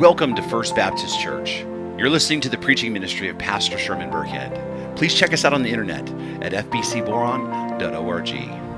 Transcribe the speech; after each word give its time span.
Welcome 0.00 0.34
to 0.36 0.42
First 0.44 0.74
Baptist 0.74 1.20
Church. 1.20 1.58
You're 1.98 2.08
listening 2.08 2.40
to 2.40 2.48
the 2.48 2.56
preaching 2.56 2.90
ministry 2.90 3.28
of 3.28 3.36
Pastor 3.36 3.76
Sherman 3.76 4.10
Burkhead. 4.10 4.96
Please 4.96 5.14
check 5.14 5.34
us 5.34 5.44
out 5.44 5.52
on 5.52 5.62
the 5.62 5.68
internet 5.68 6.08
at 6.42 6.52
fbcboron.org. 6.70 8.69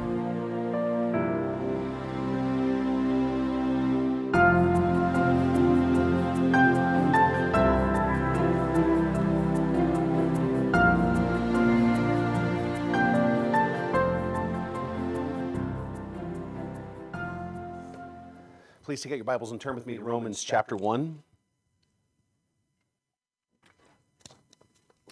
Please 19.03 19.09
take 19.09 19.15
out 19.15 19.17
your 19.17 19.25
Bibles 19.25 19.51
and 19.51 19.61
turn 19.61 19.75
with 19.75 19.85
me 19.85 19.97
to 19.97 20.01
Romans 20.01 20.45
chapter 20.45 20.77
1. 20.77 21.25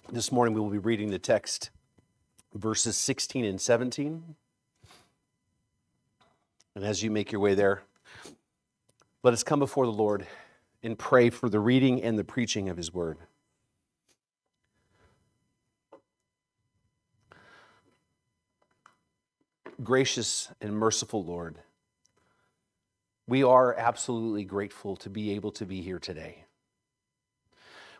This 0.09 0.31
morning 0.31 0.53
we 0.53 0.61
will 0.61 0.69
be 0.69 0.77
reading 0.77 1.11
the 1.11 1.19
text, 1.19 1.71
verses 2.53 2.95
16 2.95 3.43
and 3.43 3.59
17. 3.59 4.35
And 6.73 6.85
as 6.85 7.03
you 7.03 7.11
make 7.11 7.33
your 7.33 7.41
way 7.41 7.53
there, 7.53 7.83
let 9.23 9.33
us 9.33 9.43
come 9.43 9.59
before 9.59 9.85
the 9.85 9.91
Lord 9.91 10.25
and 10.81 10.97
pray 10.97 11.29
for 11.29 11.49
the 11.49 11.59
reading 11.59 12.01
and 12.01 12.17
the 12.17 12.23
preaching 12.23 12.69
of 12.69 12.77
His 12.77 12.93
word. 12.93 13.17
Gracious 19.83 20.47
and 20.61 20.77
merciful 20.77 21.25
Lord, 21.25 21.57
we 23.31 23.43
are 23.43 23.73
absolutely 23.75 24.43
grateful 24.43 24.97
to 24.97 25.09
be 25.09 25.31
able 25.31 25.53
to 25.53 25.65
be 25.65 25.81
here 25.81 25.99
today. 25.99 26.43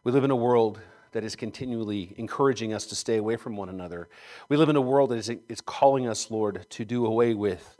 We 0.03 0.11
live 0.11 0.25
in 0.25 0.31
a 0.31 0.35
world 0.35 0.81
that 1.13 1.23
is 1.23 1.37
continually 1.37 2.13
encouraging 2.17 2.73
us 2.73 2.85
to 2.87 2.95
stay 2.95 3.15
away 3.15 3.37
from 3.37 3.55
one 3.55 3.69
another. 3.69 4.09
We 4.49 4.57
live 4.57 4.67
in 4.67 4.75
a 4.75 4.81
world 4.81 5.11
that 5.11 5.19
is, 5.19 5.31
is 5.47 5.61
calling 5.61 6.05
us, 6.05 6.29
Lord, 6.31 6.65
to 6.71 6.83
do 6.83 7.05
away 7.05 7.33
with 7.33 7.77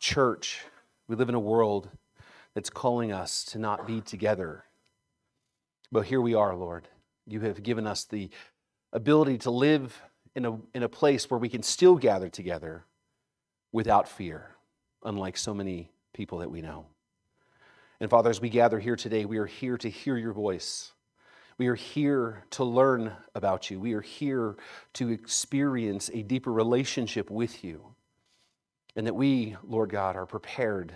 church. 0.00 0.66
We 1.08 1.16
live 1.16 1.30
in 1.30 1.34
a 1.34 1.40
world 1.40 1.88
that's 2.54 2.68
calling 2.68 3.10
us 3.10 3.42
to 3.46 3.58
not 3.58 3.86
be 3.86 4.02
together. 4.02 4.64
But 5.90 6.04
here 6.04 6.20
we 6.20 6.34
are, 6.34 6.54
Lord. 6.54 6.88
You 7.26 7.40
have 7.40 7.62
given 7.62 7.86
us 7.86 8.04
the 8.04 8.28
ability 8.92 9.38
to 9.38 9.50
live 9.50 10.02
in 10.34 10.44
a, 10.44 10.58
in 10.74 10.82
a 10.82 10.90
place 10.90 11.30
where 11.30 11.40
we 11.40 11.48
can 11.48 11.62
still 11.62 11.96
gather 11.96 12.28
together 12.28 12.84
without 13.72 14.10
fear, 14.10 14.50
unlike 15.02 15.38
so 15.38 15.54
many 15.54 15.91
people 16.12 16.38
that 16.38 16.50
we 16.50 16.62
know. 16.62 16.86
And 18.00 18.10
Father, 18.10 18.30
as 18.30 18.40
we 18.40 18.48
gather 18.48 18.80
here 18.80 18.96
today, 18.96 19.24
we 19.24 19.38
are 19.38 19.46
here 19.46 19.78
to 19.78 19.88
hear 19.88 20.16
your 20.16 20.32
voice. 20.32 20.92
We 21.58 21.68
are 21.68 21.76
here 21.76 22.44
to 22.50 22.64
learn 22.64 23.12
about 23.34 23.70
you. 23.70 23.78
We 23.78 23.92
are 23.92 24.00
here 24.00 24.56
to 24.94 25.10
experience 25.10 26.10
a 26.12 26.22
deeper 26.22 26.52
relationship 26.52 27.30
with 27.30 27.62
you. 27.62 27.94
And 28.96 29.06
that 29.06 29.14
we, 29.14 29.56
Lord 29.62 29.90
God, 29.90 30.16
are 30.16 30.26
prepared 30.26 30.92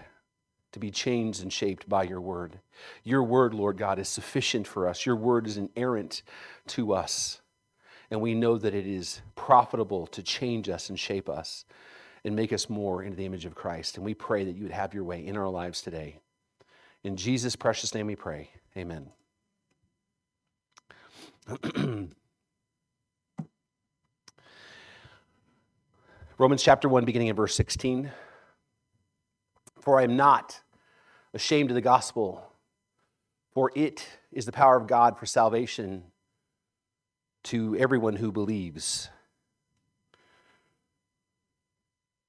to 0.72 0.80
be 0.80 0.90
changed 0.90 1.42
and 1.42 1.52
shaped 1.52 1.88
by 1.88 2.02
your 2.02 2.20
word. 2.20 2.58
Your 3.04 3.22
word, 3.22 3.54
Lord 3.54 3.78
God, 3.78 3.98
is 3.98 4.08
sufficient 4.08 4.66
for 4.66 4.88
us. 4.88 5.06
Your 5.06 5.16
word 5.16 5.46
is 5.46 5.56
inerrant 5.56 6.22
to 6.68 6.92
us. 6.92 7.40
And 8.10 8.20
we 8.20 8.34
know 8.34 8.58
that 8.58 8.74
it 8.74 8.86
is 8.86 9.22
profitable 9.36 10.06
to 10.08 10.22
change 10.22 10.68
us 10.68 10.90
and 10.90 10.98
shape 10.98 11.28
us 11.28 11.64
and 12.26 12.36
make 12.36 12.52
us 12.52 12.68
more 12.68 13.04
into 13.04 13.16
the 13.16 13.24
image 13.24 13.46
of 13.46 13.54
Christ. 13.54 13.96
And 13.96 14.04
we 14.04 14.12
pray 14.12 14.42
that 14.44 14.56
you 14.56 14.64
would 14.64 14.72
have 14.72 14.92
your 14.92 15.04
way 15.04 15.24
in 15.24 15.36
our 15.36 15.48
lives 15.48 15.80
today. 15.80 16.18
In 17.04 17.16
Jesus' 17.16 17.54
precious 17.54 17.94
name 17.94 18.08
we 18.08 18.16
pray. 18.16 18.50
Amen. 18.76 19.10
Romans 26.36 26.64
chapter 26.64 26.88
1, 26.88 27.04
beginning 27.04 27.28
in 27.28 27.36
verse 27.36 27.54
16. 27.54 28.10
For 29.80 30.00
I 30.00 30.02
am 30.02 30.16
not 30.16 30.60
ashamed 31.32 31.70
of 31.70 31.76
the 31.76 31.80
gospel, 31.80 32.44
for 33.52 33.70
it 33.76 34.04
is 34.32 34.46
the 34.46 34.52
power 34.52 34.76
of 34.76 34.88
God 34.88 35.16
for 35.16 35.26
salvation 35.26 36.02
to 37.44 37.76
everyone 37.76 38.16
who 38.16 38.32
believes, 38.32 39.10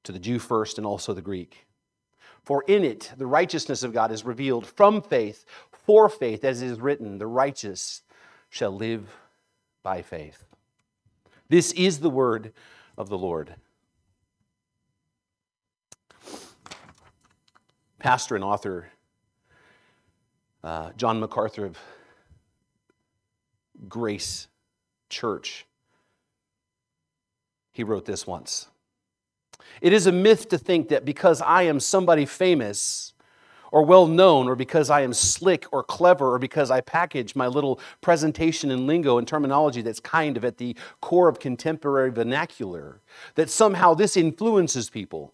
to 0.07 0.11
the 0.13 0.19
Jew 0.19 0.39
first 0.39 0.77
and 0.77 0.87
also 0.87 1.13
the 1.13 1.21
Greek. 1.21 1.67
For 2.41 2.63
in 2.67 2.83
it 2.83 3.11
the 3.17 3.27
righteousness 3.27 3.83
of 3.83 3.93
God 3.93 4.11
is 4.11 4.25
revealed 4.25 4.65
from 4.65 5.01
faith 5.01 5.45
for 5.69 6.09
faith, 6.09 6.43
as 6.43 6.61
it 6.61 6.67
is 6.67 6.79
written, 6.79 7.17
the 7.17 7.27
righteous 7.27 8.01
shall 8.49 8.71
live 8.71 9.09
by 9.83 10.01
faith. 10.01 10.45
This 11.49 11.71
is 11.73 11.99
the 11.99 12.09
word 12.09 12.53
of 12.97 13.09
the 13.09 13.17
Lord. 13.17 13.55
Pastor 17.99 18.35
and 18.35 18.43
author 18.43 18.87
uh, 20.63 20.91
John 20.97 21.19
MacArthur 21.19 21.65
of 21.65 21.77
Grace 23.87 24.47
Church, 25.09 25.65
he 27.71 27.83
wrote 27.83 28.05
this 28.05 28.25
once. 28.25 28.67
It 29.81 29.93
is 29.93 30.07
a 30.07 30.11
myth 30.11 30.49
to 30.49 30.57
think 30.57 30.89
that 30.89 31.05
because 31.05 31.41
I 31.41 31.63
am 31.63 31.79
somebody 31.79 32.25
famous, 32.25 33.13
or 33.71 33.83
well 33.83 34.07
known, 34.07 34.47
or 34.47 34.55
because 34.55 34.89
I 34.89 35.01
am 35.01 35.13
slick 35.13 35.65
or 35.71 35.83
clever, 35.83 36.33
or 36.33 36.39
because 36.39 36.71
I 36.71 36.81
package 36.81 37.35
my 37.35 37.47
little 37.47 37.79
presentation 38.01 38.71
and 38.71 38.87
lingo 38.87 39.17
and 39.17 39.27
terminology 39.27 39.81
that's 39.81 39.99
kind 39.99 40.37
of 40.37 40.45
at 40.45 40.57
the 40.57 40.75
core 41.01 41.27
of 41.27 41.39
contemporary 41.39 42.11
vernacular, 42.11 43.01
that 43.35 43.49
somehow 43.49 43.93
this 43.93 44.15
influences 44.15 44.89
people. 44.89 45.33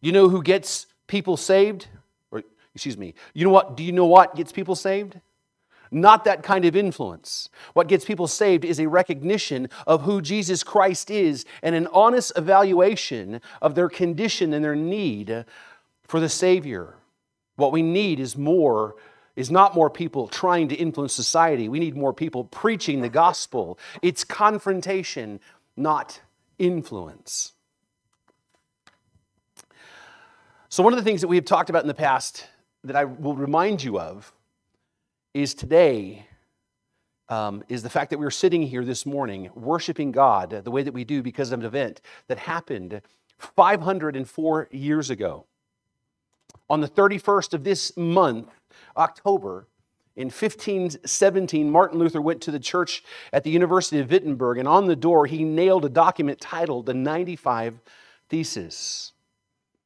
You 0.00 0.12
know 0.12 0.28
who 0.28 0.42
gets 0.42 0.86
people 1.08 1.36
saved? 1.36 1.88
Or, 2.30 2.42
excuse 2.74 2.96
me, 2.96 3.14
you 3.34 3.44
know 3.44 3.50
what? 3.50 3.76
Do 3.76 3.82
you 3.82 3.92
know 3.92 4.06
what 4.06 4.36
gets 4.36 4.52
people 4.52 4.76
saved? 4.76 5.20
Not 5.90 6.24
that 6.24 6.42
kind 6.42 6.64
of 6.64 6.76
influence. 6.76 7.48
What 7.72 7.88
gets 7.88 8.04
people 8.04 8.26
saved 8.26 8.64
is 8.64 8.78
a 8.78 8.88
recognition 8.88 9.68
of 9.86 10.02
who 10.02 10.20
Jesus 10.20 10.62
Christ 10.62 11.10
is 11.10 11.44
and 11.62 11.74
an 11.74 11.88
honest 11.92 12.32
evaluation 12.36 13.40
of 13.62 13.74
their 13.74 13.88
condition 13.88 14.52
and 14.52 14.64
their 14.64 14.76
need 14.76 15.44
for 16.02 16.20
the 16.20 16.28
Savior. 16.28 16.94
What 17.56 17.72
we 17.72 17.82
need 17.82 18.20
is 18.20 18.36
more 18.36 18.96
is 19.36 19.50
not 19.50 19.74
more 19.74 19.88
people 19.88 20.26
trying 20.26 20.68
to 20.68 20.74
influence 20.74 21.12
society. 21.12 21.68
We 21.68 21.78
need 21.78 21.96
more 21.96 22.12
people 22.12 22.44
preaching 22.44 23.02
the 23.02 23.08
gospel. 23.08 23.78
It's 24.02 24.24
confrontation, 24.24 25.38
not 25.76 26.20
influence. 26.58 27.52
So, 30.68 30.82
one 30.82 30.92
of 30.92 30.98
the 30.98 31.04
things 31.04 31.20
that 31.20 31.28
we 31.28 31.36
have 31.36 31.44
talked 31.44 31.70
about 31.70 31.82
in 31.82 31.88
the 31.88 31.94
past 31.94 32.46
that 32.84 32.96
I 32.96 33.04
will 33.04 33.34
remind 33.34 33.82
you 33.82 33.98
of 33.98 34.32
is 35.42 35.54
today 35.54 36.26
um, 37.28 37.62
is 37.68 37.82
the 37.82 37.90
fact 37.90 38.10
that 38.10 38.18
we 38.18 38.26
are 38.26 38.30
sitting 38.30 38.62
here 38.62 38.84
this 38.84 39.04
morning 39.04 39.50
worshiping 39.54 40.12
God 40.12 40.62
the 40.64 40.70
way 40.70 40.82
that 40.82 40.94
we 40.94 41.04
do 41.04 41.22
because 41.22 41.52
of 41.52 41.60
an 41.60 41.66
event 41.66 42.00
that 42.28 42.38
happened 42.38 43.02
504 43.38 44.68
years 44.72 45.10
ago 45.10 45.46
on 46.70 46.80
the 46.80 46.88
31st 46.88 47.54
of 47.54 47.64
this 47.64 47.96
month, 47.96 48.48
October, 48.96 49.66
in 50.16 50.26
1517, 50.26 51.70
Martin 51.70 51.98
Luther 51.98 52.20
went 52.20 52.40
to 52.42 52.50
the 52.50 52.58
church 52.58 53.04
at 53.32 53.44
the 53.44 53.50
University 53.50 54.00
of 54.00 54.10
Wittenberg, 54.10 54.58
and 54.58 54.66
on 54.66 54.86
the 54.86 54.96
door 54.96 55.26
he 55.26 55.44
nailed 55.44 55.84
a 55.84 55.88
document 55.88 56.40
titled 56.40 56.86
the 56.86 56.94
95 56.94 57.80
Theses. 58.28 59.12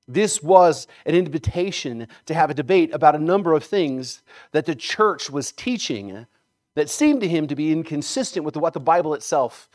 This 0.08 0.42
was 0.42 0.86
an 1.06 1.14
invitation 1.14 2.08
to 2.26 2.34
have 2.34 2.50
a 2.50 2.54
debate 2.54 2.92
about 2.92 3.14
a 3.14 3.20
number 3.20 3.52
of 3.52 3.64
things 3.64 4.22
that 4.50 4.66
the 4.66 4.74
church 4.74 5.30
was 5.30 5.52
teaching 5.52 6.26
that 6.74 6.90
seemed 6.90 7.20
to 7.20 7.28
him 7.28 7.46
to 7.46 7.54
be 7.54 7.72
inconsistent 7.72 8.44
with 8.44 8.56
what 8.56 8.72
the 8.72 8.80
Bible 8.80 9.14
itself 9.14 9.68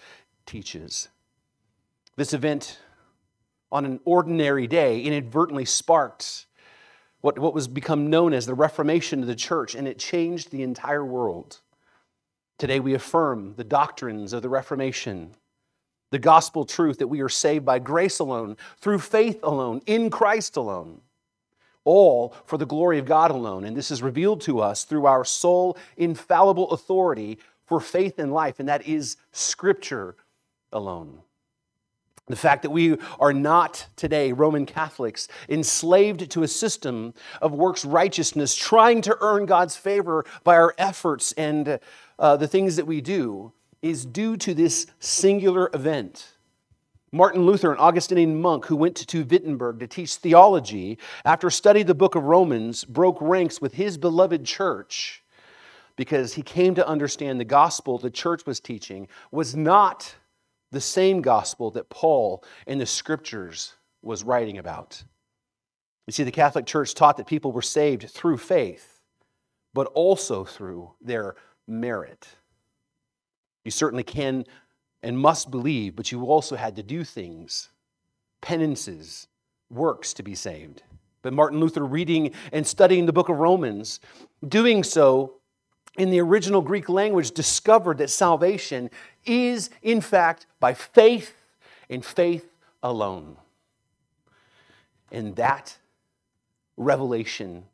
teaches. 0.45 1.09
This 2.15 2.33
event, 2.33 2.79
on 3.71 3.85
an 3.85 4.00
ordinary 4.03 4.68
day, 4.68 5.01
inadvertently 5.01 5.65
sparked 5.65 6.47
what, 7.21 7.39
what 7.39 7.53
was 7.53 7.68
become 7.68 8.09
known 8.09 8.33
as 8.33 8.45
the 8.45 8.53
Reformation 8.53 9.21
of 9.21 9.27
the 9.27 9.35
church, 9.35 9.75
and 9.75 9.88
it 9.88 10.00
changed 10.00 10.51
the 10.51 10.63
entire 10.63 11.06
world. 11.06 11.59
Today 12.57 12.80
we 12.80 12.94
affirm 12.94 13.53
the 13.56 13.63
doctrines 13.63 14.33
of 14.33 14.41
the 14.41 14.50
Reformation, 14.50 15.35
the 16.09 16.19
gospel 16.19 16.65
truth 16.65 17.00
that 17.00 17.07
we 17.07 17.21
are 17.21 17.30
saved 17.30 17.65
by 17.65 17.80
grace 17.80 18.19
alone, 18.19 18.57
through 18.80 19.00
faith 19.00 19.39
alone, 19.44 19.81
in 19.86 20.09
Christ 20.09 20.56
alone, 20.56 21.01
all 21.83 22.36
for 22.45 22.57
the 22.57 22.65
glory 22.65 23.00
of 23.00 23.06
God 23.06 23.31
alone. 23.31 23.63
And 23.63 23.75
this 23.75 23.92
is 23.92 24.01
revealed 24.01 24.42
to 24.42 24.62
us 24.62 24.83
through 24.83 25.06
our 25.06 25.25
sole 25.25 25.77
infallible 25.98 26.71
authority 26.71 27.39
for 27.65 27.80
faith 27.80 28.19
and 28.19 28.33
life, 28.33 28.59
and 28.59 28.69
that 28.69 28.88
is 28.88 29.18
Scripture 29.31 30.15
alone. 30.71 31.19
The 32.27 32.36
fact 32.36 32.63
that 32.63 32.71
we 32.71 32.98
are 33.21 33.31
not 33.31 33.88
today, 33.95 34.33
Roman 34.33 34.65
Catholics, 34.65 35.30
enslaved 35.48 36.30
to 36.31 36.44
a 36.44 36.48
system 36.48 37.13
of 37.42 37.54
works 37.54 37.86
righteousness, 37.86 38.54
trying 38.54 39.01
to 39.04 39.18
earn 39.21 39.45
God's 39.45 39.77
favor 39.77 40.25
by 40.44 40.56
our 40.56 40.75
efforts 40.77 41.31
and 41.33 41.80
uh, 42.19 42.36
the 42.36 42.48
things 42.48 42.75
that 42.75 42.86
we 42.86 43.00
do, 43.00 43.54
is 43.81 44.06
due 44.06 44.38
to 44.38 44.53
this 44.53 44.88
singular 45.00 45.69
event. 45.74 46.38
Martin 47.12 47.45
Luther, 47.45 47.71
an 47.71 47.79
Augustinian 47.79 48.41
monk 48.41 48.65
who 48.65 48.75
went 48.75 48.95
to 48.95 49.24
Wittenberg 49.24 49.79
to 49.79 49.88
teach 49.88 50.15
theology, 50.15 50.97
after 51.24 51.50
studying 51.50 51.85
the 51.85 51.95
book 51.95 52.15
of 52.15 52.24
Romans, 52.24 52.83
broke 52.83 53.18
ranks 53.21 53.62
with 53.62 53.74
his 53.74 53.97
beloved 53.97 54.44
church 54.45 55.24
because 55.95 56.33
he 56.33 56.41
came 56.41 56.75
to 56.75 56.88
understand 56.88 57.39
the 57.39 57.45
gospel 57.45 57.97
the 57.97 58.09
church 58.09 58.45
was 58.45 58.59
teaching 58.59 59.07
was 59.31 59.56
not 59.56 60.15
the 60.71 60.81
same 60.81 61.21
gospel 61.21 61.71
that 61.71 61.89
Paul 61.89 62.44
in 62.68 62.77
the 62.77 62.85
scriptures 62.85 63.73
was 64.01 64.23
writing 64.23 64.57
about. 64.57 65.03
You 66.06 66.13
see, 66.13 66.23
the 66.23 66.31
Catholic 66.31 66.65
Church 66.65 66.94
taught 66.94 67.18
that 67.18 67.27
people 67.27 67.51
were 67.51 67.62
saved 67.62 68.09
through 68.09 68.38
faith, 68.38 69.01
but 69.73 69.88
also 69.88 70.45
through 70.45 70.91
their 71.01 71.35
merit. 71.68 72.27
You 73.68 73.72
certainly 73.72 74.06
can 74.06 74.46
and 75.04 75.19
must 75.19 75.52
believe, 75.52 75.98
but 75.98 76.10
you 76.10 76.24
also 76.24 76.56
had 76.56 76.78
to 76.78 76.84
do 76.84 77.04
things, 77.04 77.68
penances, 78.40 79.28
works 79.69 80.14
to 80.14 80.24
be 80.24 80.36
saved. 80.36 80.84
But 81.22 81.34
Martin 81.34 81.60
Luther, 81.60 81.84
reading 81.84 82.31
and 82.54 82.66
studying 82.66 83.06
the 83.06 83.12
book 83.12 83.28
of 83.28 83.40
Romans, 83.40 84.00
doing 84.48 84.86
so 84.86 85.34
in 85.98 86.12
the 86.12 86.22
original 86.22 86.62
Greek 86.62 86.88
language, 86.88 87.31
discovered 87.31 87.98
that 87.98 88.10
salvation 88.10 88.90
is, 89.25 89.69
in 89.81 90.00
fact, 90.00 90.46
by 90.62 90.74
faith 90.74 91.34
and 91.90 92.06
faith 92.06 92.50
alone. 92.81 93.36
And 95.12 95.36
that 95.36 95.78
revelation 96.78 97.66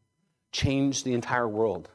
changed 0.51 1.06
the 1.06 1.13
entire 1.13 1.48
world. 1.48 1.88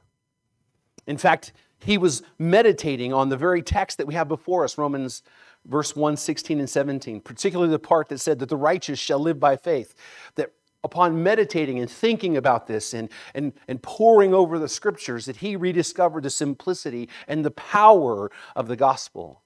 In 1.09 1.17
fact, 1.17 1.53
he 1.81 1.99
was 1.99 2.23
meditating 2.39 3.13
on 3.13 3.29
the 3.29 3.37
very 3.37 3.63
text 3.63 3.99
that 3.99 4.07
we 4.07 4.15
have 4.15 4.29
before 4.29 4.65
us, 4.65 4.79
Romans 4.79 5.23
verse 5.65 5.95
1, 5.95 6.17
16 6.17 6.59
and 6.59 6.71
17, 6.71 7.21
particularly 7.21 7.71
the 7.71 7.79
part 7.79 8.09
that 8.09 8.19
said 8.19 8.39
that 8.39 8.49
the 8.49 8.57
righteous 8.57 8.99
shall 8.99 9.19
live 9.19 9.39
by 9.39 9.57
faith. 9.57 9.95
That 10.37 10.53
upon 10.85 11.23
meditating 11.23 11.79
and 11.79 11.91
thinking 11.91 12.37
about 12.37 12.67
this 12.67 12.95
and, 12.95 13.11
and, 13.35 13.53
and 13.67 13.83
poring 13.83 14.33
over 14.33 14.59
the 14.59 14.69
scriptures, 14.69 15.27
that 15.27 15.37
he 15.37 15.57
rediscovered 15.57 16.23
the 16.23 16.31
simplicity 16.31 17.09
and 17.27 17.45
the 17.45 17.51
power 17.51 18.31
of 18.55 18.69
the 18.69 18.77
gospel. 18.77 19.43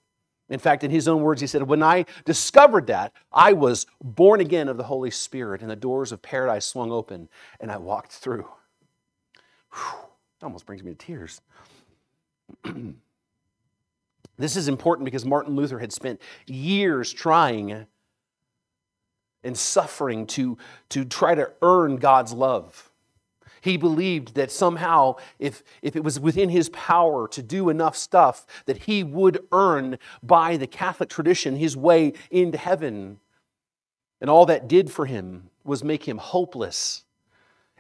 In 0.49 0.59
fact, 0.59 0.85
in 0.85 0.91
his 0.91 1.09
own 1.09 1.23
words, 1.23 1.41
he 1.41 1.47
said, 1.47 1.63
When 1.63 1.83
I 1.83 2.05
discovered 2.25 2.87
that, 2.89 3.13
I 3.33 3.55
was 3.55 3.87
born 4.03 4.41
again 4.41 4.69
of 4.69 4.77
the 4.77 4.85
Holy 4.85 5.11
Spirit, 5.11 5.63
and 5.63 5.71
the 5.71 5.77
doors 5.77 6.13
of 6.13 6.21
paradise 6.21 6.67
swung 6.67 6.93
open, 6.93 7.29
and 7.59 7.71
I 7.71 7.79
walked 7.79 8.13
through. 8.13 8.47
Whew, 9.73 10.01
it 10.41 10.45
almost 10.45 10.67
brings 10.67 10.83
me 10.83 10.91
to 10.91 10.99
tears. 10.99 11.41
this 14.39 14.57
is 14.57 14.69
important 14.69 15.05
because 15.05 15.25
Martin 15.25 15.55
Luther 15.55 15.79
had 15.79 15.93
spent 15.93 16.21
years 16.47 17.13
trying 17.13 17.87
and 19.45 19.57
suffering 19.57 20.27
to, 20.29 20.57
to 20.91 21.05
try 21.05 21.35
to 21.35 21.51
earn 21.63 21.97
God's 21.97 22.33
love. 22.33 22.91
He 23.61 23.77
believed 23.77 24.35
that 24.35 24.51
somehow, 24.51 25.17
if, 25.39 25.63
if 25.83 25.95
it 25.95 26.03
was 26.03 26.19
within 26.19 26.49
his 26.49 26.69
power 26.71 27.29
to 27.29 27.43
do 27.43 27.69
enough 27.69 27.97
stuff, 27.97 28.45
that 28.67 28.77
he 28.77 29.05
would 29.05 29.39
earn 29.53 29.99
by 30.21 30.57
the 30.57 30.67
Catholic 30.67 31.09
tradition 31.09 31.55
his 31.55 31.77
way 31.77 32.13
into 32.31 32.59
heaven. 32.59 33.21
And 34.21 34.29
all 34.29 34.47
that 34.47 34.67
did 34.67 34.91
for 34.91 35.07
him 35.07 35.51
was 35.65 35.85
make 35.85 36.09
him 36.09 36.19
hopeless 36.19 37.05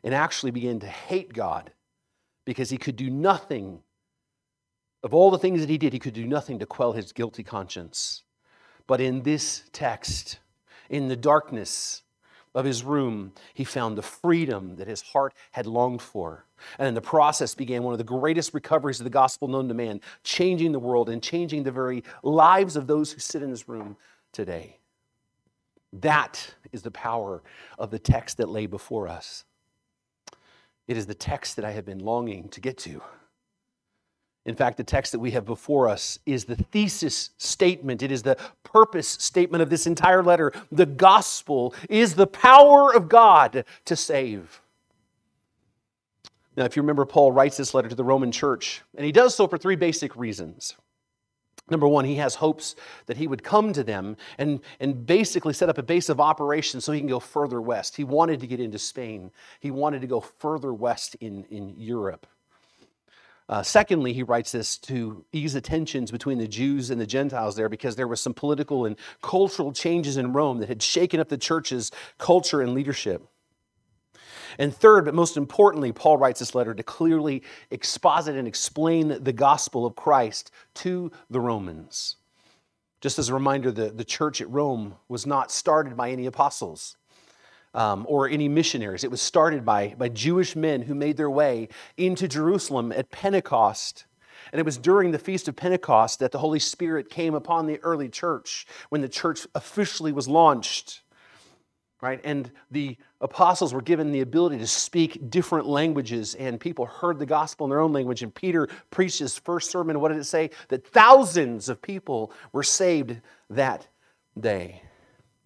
and 0.04 0.14
actually 0.14 0.52
begin 0.52 0.78
to 0.80 0.86
hate 0.86 1.32
God 1.32 1.72
because 2.44 2.70
he 2.70 2.76
could 2.76 2.96
do 2.96 3.10
nothing 3.10 3.82
of 5.02 5.14
all 5.14 5.30
the 5.30 5.38
things 5.38 5.60
that 5.60 5.68
he 5.68 5.78
did, 5.78 5.92
he 5.92 5.98
could 5.98 6.14
do 6.14 6.26
nothing 6.26 6.58
to 6.58 6.66
quell 6.66 6.92
his 6.92 7.12
guilty 7.12 7.42
conscience. 7.42 8.22
But 8.86 9.00
in 9.00 9.22
this 9.22 9.64
text, 9.72 10.38
in 10.88 11.08
the 11.08 11.16
darkness 11.16 12.02
of 12.54 12.64
his 12.64 12.84
room, 12.84 13.32
he 13.54 13.64
found 13.64 13.96
the 13.96 14.02
freedom 14.02 14.76
that 14.76 14.86
his 14.86 15.02
heart 15.02 15.34
had 15.52 15.66
longed 15.66 16.02
for. 16.02 16.44
And 16.78 16.86
in 16.86 16.94
the 16.94 17.00
process 17.00 17.54
began 17.54 17.82
one 17.82 17.94
of 17.94 17.98
the 17.98 18.04
greatest 18.04 18.54
recoveries 18.54 19.00
of 19.00 19.04
the 19.04 19.10
gospel 19.10 19.48
known 19.48 19.68
to 19.68 19.74
man, 19.74 20.00
changing 20.22 20.72
the 20.72 20.78
world 20.78 21.08
and 21.08 21.22
changing 21.22 21.62
the 21.62 21.72
very 21.72 22.04
lives 22.22 22.76
of 22.76 22.86
those 22.86 23.12
who 23.12 23.20
sit 23.20 23.42
in 23.42 23.50
this 23.50 23.68
room 23.68 23.96
today. 24.32 24.78
That 25.92 26.54
is 26.72 26.82
the 26.82 26.90
power 26.90 27.42
of 27.78 27.90
the 27.90 27.98
text 27.98 28.36
that 28.38 28.48
lay 28.48 28.66
before 28.66 29.08
us. 29.08 29.44
It 30.86 30.96
is 30.96 31.06
the 31.06 31.14
text 31.14 31.56
that 31.56 31.64
I 31.64 31.72
have 31.72 31.84
been 31.84 31.98
longing 32.00 32.48
to 32.50 32.60
get 32.60 32.78
to. 32.78 33.02
In 34.44 34.56
fact, 34.56 34.76
the 34.76 34.84
text 34.84 35.12
that 35.12 35.20
we 35.20 35.30
have 35.32 35.44
before 35.44 35.88
us 35.88 36.18
is 36.26 36.44
the 36.44 36.56
thesis 36.56 37.30
statement. 37.38 38.02
It 38.02 38.10
is 38.10 38.24
the 38.24 38.36
purpose 38.64 39.08
statement 39.08 39.62
of 39.62 39.70
this 39.70 39.86
entire 39.86 40.22
letter. 40.22 40.52
The 40.72 40.86
gospel 40.86 41.74
is 41.88 42.14
the 42.14 42.26
power 42.26 42.92
of 42.92 43.08
God 43.08 43.64
to 43.84 43.96
save. 43.96 44.60
Now, 46.56 46.64
if 46.64 46.76
you 46.76 46.82
remember, 46.82 47.06
Paul 47.06 47.32
writes 47.32 47.56
this 47.56 47.72
letter 47.72 47.88
to 47.88 47.94
the 47.94 48.04
Roman 48.04 48.32
church, 48.32 48.82
and 48.96 49.06
he 49.06 49.12
does 49.12 49.34
so 49.34 49.46
for 49.46 49.56
three 49.56 49.76
basic 49.76 50.16
reasons. 50.16 50.74
Number 51.70 51.86
one, 51.86 52.04
he 52.04 52.16
has 52.16 52.34
hopes 52.34 52.74
that 53.06 53.16
he 53.16 53.28
would 53.28 53.42
come 53.42 53.72
to 53.72 53.84
them 53.84 54.16
and, 54.36 54.60
and 54.80 55.06
basically 55.06 55.54
set 55.54 55.68
up 55.68 55.78
a 55.78 55.82
base 55.82 56.08
of 56.08 56.20
operations 56.20 56.84
so 56.84 56.92
he 56.92 57.00
can 57.00 57.08
go 57.08 57.20
further 57.20 57.60
west. 57.60 57.96
He 57.96 58.04
wanted 58.04 58.40
to 58.40 58.46
get 58.46 58.60
into 58.60 58.78
Spain, 58.78 59.30
he 59.60 59.70
wanted 59.70 60.00
to 60.00 60.08
go 60.08 60.20
further 60.20 60.74
west 60.74 61.14
in, 61.20 61.44
in 61.44 61.74
Europe. 61.76 62.26
Uh, 63.48 63.62
secondly, 63.62 64.12
he 64.12 64.22
writes 64.22 64.52
this 64.52 64.78
to 64.78 65.24
ease 65.32 65.52
the 65.52 65.60
tensions 65.60 66.10
between 66.10 66.38
the 66.38 66.48
Jews 66.48 66.90
and 66.90 67.00
the 67.00 67.06
Gentiles 67.06 67.56
there 67.56 67.68
because 67.68 67.96
there 67.96 68.08
were 68.08 68.16
some 68.16 68.34
political 68.34 68.86
and 68.86 68.96
cultural 69.20 69.72
changes 69.72 70.16
in 70.16 70.32
Rome 70.32 70.58
that 70.58 70.68
had 70.68 70.82
shaken 70.82 71.20
up 71.20 71.28
the 71.28 71.36
church's 71.36 71.90
culture 72.18 72.60
and 72.60 72.72
leadership. 72.74 73.26
And 74.58 74.74
third, 74.74 75.06
but 75.06 75.14
most 75.14 75.36
importantly, 75.36 75.92
Paul 75.92 76.18
writes 76.18 76.40
this 76.40 76.54
letter 76.54 76.74
to 76.74 76.82
clearly 76.82 77.42
exposit 77.70 78.36
and 78.36 78.46
explain 78.46 79.22
the 79.22 79.32
gospel 79.32 79.86
of 79.86 79.96
Christ 79.96 80.50
to 80.74 81.10
the 81.30 81.40
Romans. 81.40 82.16
Just 83.00 83.18
as 83.18 83.28
a 83.28 83.34
reminder, 83.34 83.72
the, 83.72 83.90
the 83.90 84.04
church 84.04 84.40
at 84.40 84.50
Rome 84.50 84.96
was 85.08 85.26
not 85.26 85.50
started 85.50 85.96
by 85.96 86.10
any 86.10 86.26
apostles 86.26 86.96
um, 87.74 88.06
or 88.08 88.28
any 88.28 88.48
missionaries. 88.48 89.04
It 89.04 89.10
was 89.10 89.22
started 89.22 89.64
by, 89.64 89.94
by 89.98 90.08
Jewish 90.08 90.54
men 90.56 90.82
who 90.82 90.94
made 90.94 91.16
their 91.16 91.30
way 91.30 91.68
into 91.96 92.28
Jerusalem 92.28 92.92
at 92.92 93.10
Pentecost. 93.10 94.06
And 94.52 94.58
it 94.58 94.64
was 94.64 94.76
during 94.76 95.12
the 95.12 95.18
Feast 95.18 95.48
of 95.48 95.56
Pentecost 95.56 96.18
that 96.18 96.32
the 96.32 96.38
Holy 96.38 96.58
Spirit 96.58 97.08
came 97.08 97.34
upon 97.34 97.66
the 97.66 97.78
early 97.80 98.08
church 98.08 98.66
when 98.90 99.00
the 99.00 99.08
church 99.08 99.46
officially 99.54 100.12
was 100.12 100.28
launched. 100.28 101.02
Right? 102.00 102.20
And 102.24 102.50
the 102.72 102.96
apostles 103.20 103.72
were 103.72 103.80
given 103.80 104.10
the 104.10 104.22
ability 104.22 104.58
to 104.58 104.66
speak 104.66 105.30
different 105.30 105.68
languages, 105.68 106.34
and 106.34 106.58
people 106.58 106.84
heard 106.84 107.20
the 107.20 107.26
gospel 107.26 107.64
in 107.64 107.70
their 107.70 107.78
own 107.78 107.92
language. 107.92 108.24
And 108.24 108.34
Peter 108.34 108.68
preached 108.90 109.20
his 109.20 109.38
first 109.38 109.70
sermon. 109.70 110.00
What 110.00 110.08
did 110.08 110.18
it 110.18 110.24
say? 110.24 110.50
That 110.66 110.84
thousands 110.84 111.68
of 111.68 111.80
people 111.80 112.32
were 112.50 112.64
saved 112.64 113.20
that 113.50 113.86
day 114.38 114.82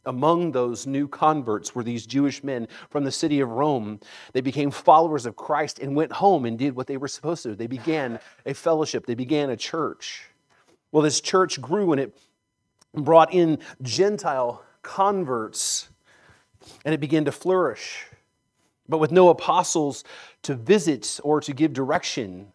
among 0.07 0.53
those 0.53 0.87
new 0.87 1.09
converts 1.09 1.75
were 1.75 1.83
these 1.83 2.07
Jewish 2.07 2.43
men 2.43 2.69
from 2.91 3.05
the 3.05 3.13
city 3.13 3.41
of 3.41 3.51
Rome. 3.51 4.01
They 4.33 4.41
became 4.41 4.71
followers 4.71 5.27
of 5.27 5.37
Christ 5.37 5.79
and 5.79 5.95
went 5.95 6.13
home 6.13 6.45
and 6.45 6.59
did 6.59 6.75
what 6.75 6.87
they 6.87 6.97
were 6.97 7.09
supposed 7.09 7.43
to. 7.43 7.55
They 7.55 7.67
began 7.67 8.19
a 8.47 8.55
fellowship, 8.55 9.07
they 9.07 9.15
began 9.15 9.51
a 9.51 9.57
church. 9.57 10.31
Well, 10.93 11.03
this 11.03 11.21
church 11.21 11.61
grew 11.61 11.93
and 11.93 12.01
it 12.01 12.17
brought 12.95 13.35
in 13.35 13.59
Gentile 13.83 14.63
converts 14.83 15.89
and 16.85 16.95
it 16.95 17.01
began 17.01 17.25
to 17.27 17.33
flourish. 17.33 18.07
But 18.89 18.99
with 18.99 19.11
no 19.11 19.29
apostles 19.29 20.05
to 20.43 20.55
visit 20.55 21.21
or 21.23 21.41
to 21.41 21.53
give 21.53 21.73
direction, 21.73 22.53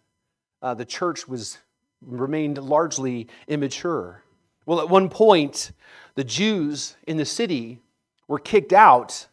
uh, 0.62 0.74
the 0.74 0.86
church 0.86 1.28
was 1.28 1.58
remained 2.02 2.58
largely 2.58 3.28
immature. 3.48 4.24
Well, 4.66 4.80
at 4.80 4.90
one 4.90 5.10
point, 5.10 5.72
the 6.16 6.24
Jews 6.24 6.96
in 7.08 7.18
the 7.18 7.26
city 7.26 7.80
were 8.28 8.40
kicked 8.40 8.74
out 8.74 9.28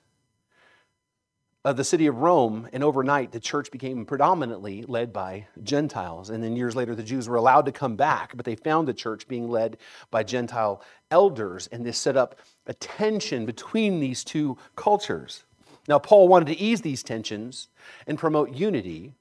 of 1.64 1.76
the 1.76 1.84
city 1.84 2.06
of 2.06 2.16
Rome, 2.16 2.68
and 2.72 2.82
overnight 2.82 3.32
the 3.32 3.40
church 3.40 3.70
became 3.70 4.06
predominantly 4.06 4.84
led 4.84 5.12
by 5.12 5.46
Gentiles. 5.62 6.30
And 6.30 6.42
then 6.42 6.56
years 6.56 6.74
later, 6.74 6.94
the 6.94 7.02
Jews 7.02 7.28
were 7.28 7.36
allowed 7.36 7.66
to 7.66 7.72
come 7.72 7.94
back, 7.94 8.34
but 8.36 8.46
they 8.46 8.54
found 8.54 8.88
the 8.88 8.94
church 8.94 9.28
being 9.28 9.50
led 9.50 9.76
by 10.10 10.22
Gentile 10.22 10.82
elders, 11.10 11.68
and 11.70 11.84
this 11.84 11.98
set 11.98 12.16
up 12.16 12.36
a 12.66 12.74
tension 12.74 13.44
between 13.44 14.00
these 14.00 14.24
two 14.24 14.56
cultures. 14.76 15.44
Now, 15.88 15.98
Paul 15.98 16.28
wanted 16.28 16.48
to 16.48 16.58
ease 16.58 16.80
these 16.80 17.02
tensions 17.02 17.68
and 18.06 18.18
promote 18.18 18.54
unity, 18.54 19.14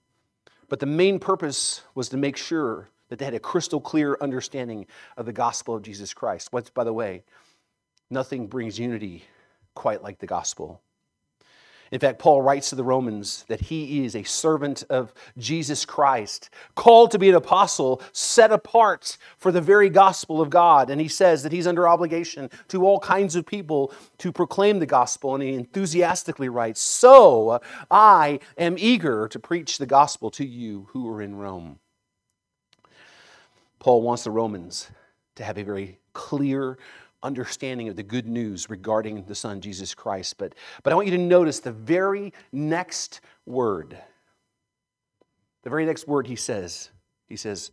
but 0.70 0.80
the 0.80 0.86
main 0.86 1.20
purpose 1.20 1.82
was 1.96 2.08
to 2.10 2.18
make 2.18 2.38
sure 2.38 2.90
that 3.10 3.20
they 3.20 3.26
had 3.26 3.34
a 3.34 3.40
crystal 3.40 3.82
clear 3.82 4.18
understanding 4.22 4.86
of 5.16 5.26
the 5.26 5.34
gospel 5.34 5.76
of 5.76 5.84
Jesus 5.84 6.14
Christ. 6.14 6.50
What's, 6.52 6.70
by 6.70 6.84
the 6.84 6.94
way, 6.94 7.24
Nothing 8.10 8.48
brings 8.48 8.80
unity 8.80 9.26
quite 9.76 10.02
like 10.02 10.20
the 10.20 10.28
gospel. 10.28 10.82
In 11.90 12.00
fact, 12.00 12.20
Paul 12.20 12.42
writes 12.42 12.70
to 12.70 12.76
the 12.76 12.84
Romans 12.84 13.46
that 13.48 13.62
he 13.62 14.04
is 14.04 14.14
a 14.14 14.24
servant 14.24 14.84
of 14.90 15.14
Jesus 15.38 15.86
Christ, 15.86 16.50
called 16.76 17.12
to 17.12 17.20
be 17.20 17.30
an 17.30 17.36
apostle, 17.36 18.02
set 18.12 18.52
apart 18.52 19.18
for 19.38 19.54
the 19.54 19.62
very 19.62 19.90
gospel 19.90 20.42
of 20.42 20.50
God. 20.50 20.90
And 20.90 21.00
he 21.00 21.08
says 21.08 21.44
that 21.44 21.54
he's 21.54 21.68
under 21.68 21.88
obligation 21.88 22.50
to 22.68 22.86
all 22.86 23.00
kinds 23.00 23.38
of 23.38 23.46
people 23.46 23.94
to 24.18 24.34
proclaim 24.34 24.80
the 24.80 24.86
gospel. 24.86 25.34
And 25.34 25.42
he 25.42 25.54
enthusiastically 25.54 26.50
writes, 26.50 26.82
So 26.82 27.62
I 27.90 28.40
am 28.58 28.76
eager 28.78 29.30
to 29.30 29.40
preach 29.40 29.78
the 29.78 29.86
gospel 29.86 30.30
to 30.32 30.46
you 30.46 30.88
who 30.92 31.08
are 31.10 31.22
in 31.22 31.36
Rome. 31.36 31.80
Paul 33.80 34.02
wants 34.02 34.24
the 34.24 34.32
Romans 34.32 34.90
to 35.36 35.44
have 35.44 35.58
a 35.58 35.64
very 35.64 36.00
clear 36.14 36.78
understanding 37.24 37.90
of 37.90 37.96
the 37.96 38.04
good 38.04 38.28
news 38.28 38.70
regarding 38.70 39.24
the 39.26 39.36
Son, 39.36 39.62
Jesus 39.62 39.94
Christ. 39.94 40.38
But, 40.38 40.56
but 40.84 40.94
I 40.94 40.96
want 40.96 41.08
you 41.08 41.18
to 41.18 41.24
notice 41.24 41.60
the 41.60 41.72
very 41.72 42.34
next 42.52 43.22
word. 43.46 43.98
The 45.64 45.70
very 45.70 45.86
next 45.86 46.08
word 46.08 46.28
he 46.28 46.36
says, 46.36 46.92
he 47.28 47.36
says, 47.36 47.72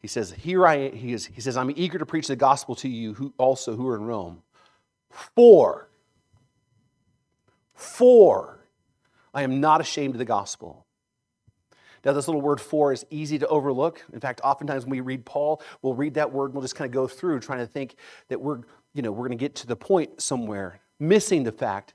he 0.00 0.08
says, 0.08 0.32
Here 0.32 0.66
I 0.66 0.88
he, 0.90 1.12
is, 1.12 1.26
he 1.26 1.40
says, 1.40 1.56
I'm 1.56 1.72
eager 1.76 1.98
to 1.98 2.06
preach 2.06 2.28
the 2.28 2.36
gospel 2.36 2.74
to 2.76 2.88
you 2.88 3.14
who 3.14 3.34
also 3.36 3.76
who 3.76 3.86
are 3.88 3.96
in 3.96 4.04
Rome. 4.04 4.42
For, 5.10 5.88
for 7.74 8.64
I 9.34 9.42
am 9.42 9.60
not 9.60 9.80
ashamed 9.80 10.14
of 10.14 10.18
the 10.18 10.24
gospel. 10.24 10.86
Now, 12.04 12.12
this 12.12 12.28
little 12.28 12.40
word 12.40 12.60
for 12.60 12.92
is 12.92 13.04
easy 13.10 13.38
to 13.38 13.46
overlook. 13.48 14.04
In 14.12 14.20
fact, 14.20 14.40
oftentimes 14.42 14.84
when 14.84 14.90
we 14.90 15.00
read 15.00 15.24
Paul, 15.24 15.62
we'll 15.82 15.94
read 15.94 16.14
that 16.14 16.32
word 16.32 16.46
and 16.46 16.54
we'll 16.54 16.62
just 16.62 16.76
kind 16.76 16.86
of 16.88 16.92
go 16.92 17.06
through 17.06 17.40
trying 17.40 17.58
to 17.58 17.66
think 17.66 17.96
that 18.28 18.40
we're, 18.40 18.60
you 18.94 19.02
know, 19.02 19.12
we're 19.12 19.26
going 19.26 19.38
to 19.38 19.42
get 19.42 19.54
to 19.56 19.66
the 19.66 19.76
point 19.76 20.20
somewhere, 20.20 20.80
missing 20.98 21.44
the 21.44 21.52
fact 21.52 21.94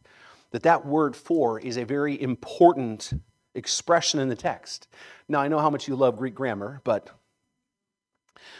that 0.51 0.63
that 0.63 0.85
word 0.85 1.15
for 1.15 1.59
is 1.59 1.77
a 1.77 1.83
very 1.83 2.21
important 2.21 3.13
expression 3.55 4.19
in 4.19 4.29
the 4.29 4.35
text. 4.35 4.87
Now, 5.27 5.39
I 5.39 5.47
know 5.47 5.59
how 5.59 5.69
much 5.69 5.87
you 5.87 5.95
love 5.95 6.17
Greek 6.17 6.35
grammar, 6.35 6.81
but, 6.83 7.09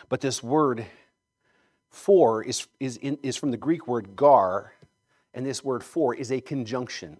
but 0.09 0.21
this 0.21 0.41
word 0.41 0.85
for 1.89 2.43
is, 2.43 2.67
is, 2.79 2.97
in, 2.97 3.17
is 3.23 3.37
from 3.37 3.51
the 3.51 3.57
Greek 3.57 3.87
word 3.87 4.15
gar, 4.15 4.73
and 5.33 5.45
this 5.45 5.63
word 5.63 5.83
for 5.83 6.15
is 6.15 6.31
a 6.31 6.41
conjunction. 6.41 7.17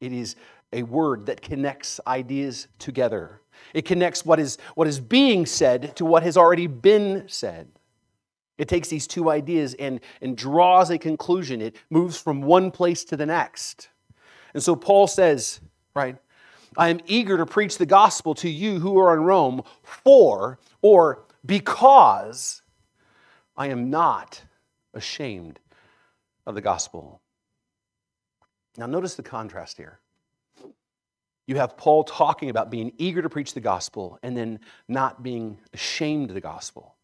It 0.00 0.12
is 0.12 0.36
a 0.72 0.82
word 0.82 1.26
that 1.26 1.42
connects 1.42 2.00
ideas 2.06 2.68
together. 2.78 3.40
It 3.74 3.84
connects 3.84 4.24
what 4.24 4.40
is, 4.40 4.58
what 4.74 4.86
is 4.88 5.00
being 5.00 5.46
said 5.46 5.94
to 5.96 6.04
what 6.04 6.22
has 6.22 6.36
already 6.36 6.66
been 6.66 7.24
said. 7.28 7.68
It 8.58 8.68
takes 8.68 8.88
these 8.88 9.06
two 9.06 9.30
ideas 9.30 9.74
and, 9.74 10.00
and 10.20 10.36
draws 10.36 10.90
a 10.90 10.98
conclusion. 10.98 11.62
It 11.62 11.76
moves 11.88 12.18
from 12.18 12.42
one 12.42 12.70
place 12.70 13.04
to 13.04 13.16
the 13.16 13.26
next. 13.26 13.88
And 14.54 14.62
so 14.62 14.76
Paul 14.76 15.06
says, 15.06 15.60
right, 15.94 16.16
I 16.76 16.88
am 16.88 17.00
eager 17.06 17.36
to 17.36 17.46
preach 17.46 17.78
the 17.78 17.86
gospel 17.86 18.34
to 18.36 18.48
you 18.48 18.78
who 18.78 18.98
are 18.98 19.14
in 19.14 19.24
Rome 19.24 19.62
for 19.82 20.58
or 20.82 21.24
because 21.44 22.62
I 23.56 23.68
am 23.68 23.90
not 23.90 24.42
ashamed 24.94 25.58
of 26.46 26.54
the 26.54 26.60
gospel. 26.60 27.20
Now, 28.76 28.86
notice 28.86 29.14
the 29.14 29.22
contrast 29.22 29.76
here 29.76 30.00
you 31.50 31.56
have 31.56 31.76
Paul 31.76 32.04
talking 32.04 32.48
about 32.48 32.70
being 32.70 32.92
eager 32.96 33.20
to 33.22 33.28
preach 33.28 33.54
the 33.54 33.60
gospel 33.60 34.20
and 34.22 34.36
then 34.36 34.60
not 34.86 35.24
being 35.24 35.58
ashamed 35.74 36.30
of 36.30 36.34
the 36.34 36.40
gospel. 36.40 36.94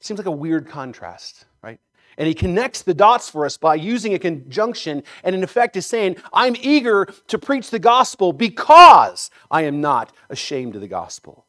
Seems 0.00 0.18
like 0.18 0.26
a 0.26 0.32
weird 0.32 0.66
contrast, 0.66 1.44
right? 1.62 1.78
And 2.16 2.26
he 2.26 2.34
connects 2.34 2.82
the 2.82 2.94
dots 2.94 3.30
for 3.30 3.46
us 3.46 3.56
by 3.56 3.76
using 3.76 4.14
a 4.14 4.18
conjunction 4.18 5.04
and, 5.22 5.36
in 5.36 5.44
effect, 5.44 5.76
is 5.76 5.86
saying, 5.86 6.16
I'm 6.32 6.56
eager 6.60 7.06
to 7.28 7.38
preach 7.38 7.70
the 7.70 7.78
gospel 7.78 8.32
because 8.32 9.30
I 9.48 9.62
am 9.62 9.80
not 9.80 10.12
ashamed 10.28 10.74
of 10.74 10.80
the 10.80 10.88
gospel. 10.88 11.46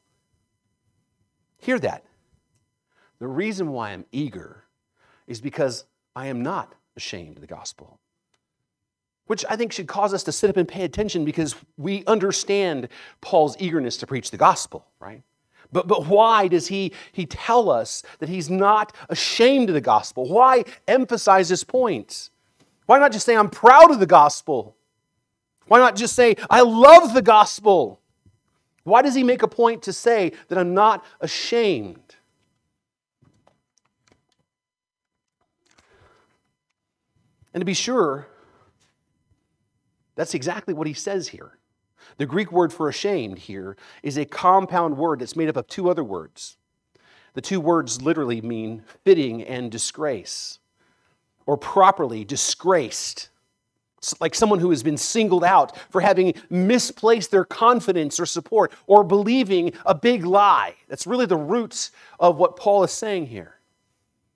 Hear 1.58 1.80
that. 1.80 2.06
The 3.18 3.28
reason 3.28 3.70
why 3.72 3.90
I'm 3.90 4.06
eager 4.12 4.66
is 5.26 5.42
because 5.42 5.86
I 6.16 6.28
am 6.28 6.44
not 6.44 6.76
ashamed 6.96 7.38
of 7.38 7.42
the 7.42 7.48
gospel 7.48 8.00
which 9.30 9.46
I 9.48 9.56
think 9.56 9.72
should 9.72 9.88
cause 9.88 10.12
us 10.12 10.24
to 10.24 10.32
sit 10.32 10.50
up 10.50 10.58
and 10.58 10.68
pay 10.68 10.84
attention 10.84 11.24
because 11.24 11.54
we 11.78 12.04
understand 12.08 12.88
Paul's 13.22 13.56
eagerness 13.60 13.96
to 13.98 14.08
preach 14.08 14.32
the 14.32 14.38
gospel, 14.38 14.88
right? 15.00 15.22
But, 15.72 15.88
but 15.88 16.08
why 16.08 16.48
does 16.48 16.66
he, 16.66 16.94
he 17.12 17.28
tell 17.28 17.70
us 17.70 18.02
that 18.18 18.28
he's 18.28 18.50
not 18.50 18.96
ashamed 19.08 19.70
of 19.70 19.76
the 19.76 19.82
gospel? 19.82 20.28
Why 20.28 20.66
emphasize 20.88 21.48
this 21.48 21.64
point? 21.64 22.32
Why 22.88 22.98
not 22.98 23.12
just 23.12 23.24
say, 23.24 23.38
I'm 23.38 23.52
proud 23.52 23.92
of 23.92 24.00
the 24.00 24.08
gospel? 24.08 24.76
Why 25.68 25.78
not 25.78 25.96
just 25.96 26.16
say, 26.16 26.36
I 26.50 26.62
love 26.62 27.14
the 27.14 27.22
gospel? 27.22 28.02
Why 28.84 29.04
does 29.04 29.14
he 29.14 29.22
make 29.24 29.44
a 29.44 29.48
point 29.48 29.84
to 29.84 29.94
say 29.94 30.32
that 30.48 30.58
I'm 30.58 30.74
not 30.74 31.06
ashamed? 31.22 32.16
And 37.54 37.62
to 37.62 37.66
be 37.66 37.76
sure, 37.76 38.28
that's 40.20 40.34
exactly 40.34 40.74
what 40.74 40.86
he 40.86 40.94
says 40.94 41.30
here. 41.30 41.58
The 42.18 42.26
Greek 42.26 42.52
word 42.52 42.74
for 42.74 42.90
ashamed 42.90 43.40
here 43.40 43.78
is 44.04 44.18
a 44.18 44.26
compound 44.26 44.98
word 44.98 45.20
that's 45.20 45.38
made 45.38 45.48
up 45.48 45.56
of 45.56 45.66
two 45.68 45.90
other 45.90 46.04
words. 46.04 46.58
The 47.36 47.42
two 47.42 47.62
words 47.62 48.02
literally 48.02 48.42
mean 48.42 48.84
fitting 49.06 49.42
and 49.42 49.72
disgrace, 49.72 50.60
or 51.46 51.56
properly 51.56 52.26
disgraced. 52.26 53.30
like 54.20 54.36
someone 54.36 54.60
who 54.60 54.72
has 54.72 54.84
been 54.84 54.98
singled 54.98 55.46
out 55.46 55.78
for 55.90 56.02
having 56.02 56.34
misplaced 56.50 57.32
their 57.32 57.46
confidence 57.46 58.20
or 58.20 58.26
support 58.26 58.74
or 58.88 59.06
believing 59.06 59.72
a 59.86 59.96
big 59.96 60.26
lie. 60.26 60.76
That's 60.90 61.08
really 61.08 61.28
the 61.28 61.38
roots 61.38 61.92
of 62.20 62.36
what 62.36 62.58
Paul 62.58 62.84
is 62.84 62.92
saying 62.92 63.28
here. 63.28 63.59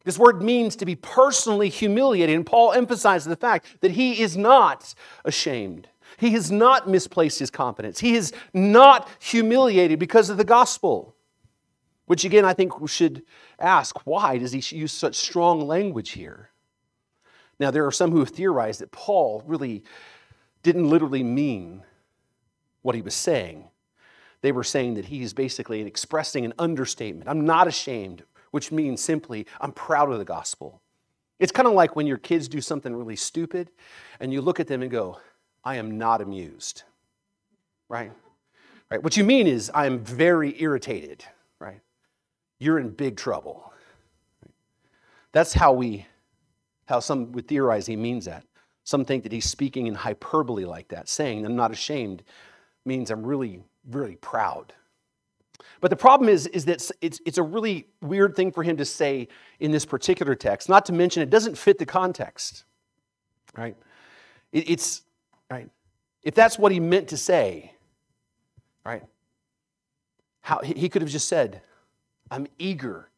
This 0.04 0.20
word 0.20 0.42
means 0.42 0.76
to 0.78 0.86
be 0.86 0.96
personally 0.96 1.70
humiliated, 1.70 2.36
and 2.36 2.46
Paul 2.46 2.74
emphasizes 2.74 3.26
the 3.26 3.36
fact 3.36 3.82
that 3.82 3.92
he 3.92 4.22
is 4.22 4.36
not 4.36 4.94
ashamed. 5.24 5.88
He 6.18 6.32
has 6.32 6.52
not 6.52 6.90
misplaced 6.90 7.40
his 7.40 7.50
confidence. 7.50 8.00
He 8.00 8.16
is 8.16 8.34
not 8.54 9.08
humiliated 9.20 10.00
because 10.00 10.30
of 10.30 10.38
the 10.38 10.44
gospel. 10.44 11.16
Which, 12.06 12.26
again, 12.26 12.44
I 12.44 12.54
think 12.54 12.82
we 12.82 12.88
should 12.88 13.24
ask 13.60 14.06
why 14.06 14.38
does 14.38 14.52
he 14.52 14.76
use 14.76 14.92
such 14.92 15.16
strong 15.16 15.66
language 15.66 16.12
here? 16.12 16.50
Now, 17.60 17.72
there 17.72 17.86
are 17.86 17.92
some 17.92 18.12
who 18.12 18.20
have 18.20 18.30
theorized 18.30 18.82
that 18.82 18.92
Paul 18.92 19.42
really 19.46 19.84
didn't 20.64 20.90
literally 20.90 21.24
mean 21.24 21.84
what 22.82 22.96
he 22.96 23.02
was 23.02 23.14
saying. 23.14 23.70
They 24.42 24.52
were 24.52 24.66
saying 24.66 24.96
that 24.96 25.06
he 25.06 25.22
is 25.22 25.34
basically 25.34 25.82
expressing 25.82 26.44
an 26.44 26.54
understatement. 26.60 27.30
I'm 27.30 27.46
not 27.46 27.68
ashamed 27.70 28.24
which 28.54 28.72
means 28.72 29.02
simply, 29.02 29.48
I'm 29.60 29.72
proud 29.72 30.12
of 30.12 30.20
the 30.20 30.26
gospel. 30.26 30.80
It's 31.40 31.52
kind 31.52 31.68
of 31.68 31.74
like 31.74 31.96
when 31.96 32.06
your 32.06 32.20
kids 32.20 32.48
do 32.48 32.62
something 32.62 32.96
really 32.96 33.16
stupid 33.16 33.72
and 34.20 34.32
you 34.32 34.42
look 34.42 34.60
at 34.60 34.68
them 34.68 34.84
and 34.84 34.92
go, 34.92 35.18
I 35.64 35.78
am 35.78 35.98
not 35.98 36.22
amused. 36.22 36.84
Right? 37.90 38.12
Right? 38.92 39.02
What 39.02 39.18
you 39.18 39.24
mean 39.24 39.48
is, 39.48 39.72
I 39.74 39.88
am 39.88 40.04
very 40.04 40.62
irritated. 40.62 41.26
Right? 41.58 41.82
You're 42.60 42.78
in 42.78 42.92
big 42.92 43.18
trouble. 43.18 43.74
That's 45.32 45.54
how 45.54 45.74
we, 45.74 46.06
how 46.86 47.00
some 47.00 47.32
would 47.32 47.48
theorize 47.48 47.88
he 47.88 47.96
means 47.96 48.26
that. 48.26 48.46
Some 48.84 49.04
think 49.04 49.24
that 49.24 49.32
he's 49.32 49.50
speaking 49.50 49.88
in 49.88 49.96
hyperbole 49.96 50.66
like 50.66 50.90
that, 50.90 51.10
saying, 51.10 51.44
I'm 51.44 51.56
not 51.56 51.72
ashamed, 51.72 52.22
means 52.86 53.10
I'm 53.10 53.26
really, 53.26 53.64
really 53.90 54.18
proud. 54.18 54.74
But 55.82 55.90
the 55.90 55.96
problem 55.96 56.30
is, 56.30 56.48
is 56.48 56.66
that 56.66 56.90
it's, 57.02 57.20
it's 57.26 57.38
a 57.38 57.44
really 57.44 57.88
weird 58.02 58.36
thing 58.36 58.52
for 58.52 58.64
him 58.64 58.78
to 58.78 58.86
say 58.86 59.28
in 59.60 59.72
this 59.72 59.86
particular 59.86 60.36
text, 60.36 60.70
not 60.70 60.86
to 60.86 60.94
mention 60.94 61.24
it 61.24 61.30
doesn't 61.30 61.58
fit 61.58 61.78
the 61.78 61.86
context, 61.86 62.64
right? 63.56 63.76
It, 64.52 64.70
it's, 64.70 65.02
right? 65.50 65.70
If 66.24 66.36
that's 66.36 66.58
what 66.58 66.72
he 66.72 66.80
meant 66.80 67.10
to 67.10 67.18
say, 67.18 67.74
right? 68.86 69.04
How, 70.42 70.60
he 70.60 70.90
could 70.90 71.02
have 71.02 71.12
just 71.12 71.28
said, 71.28 71.62
I'm 72.32 72.48
eager 72.58 73.10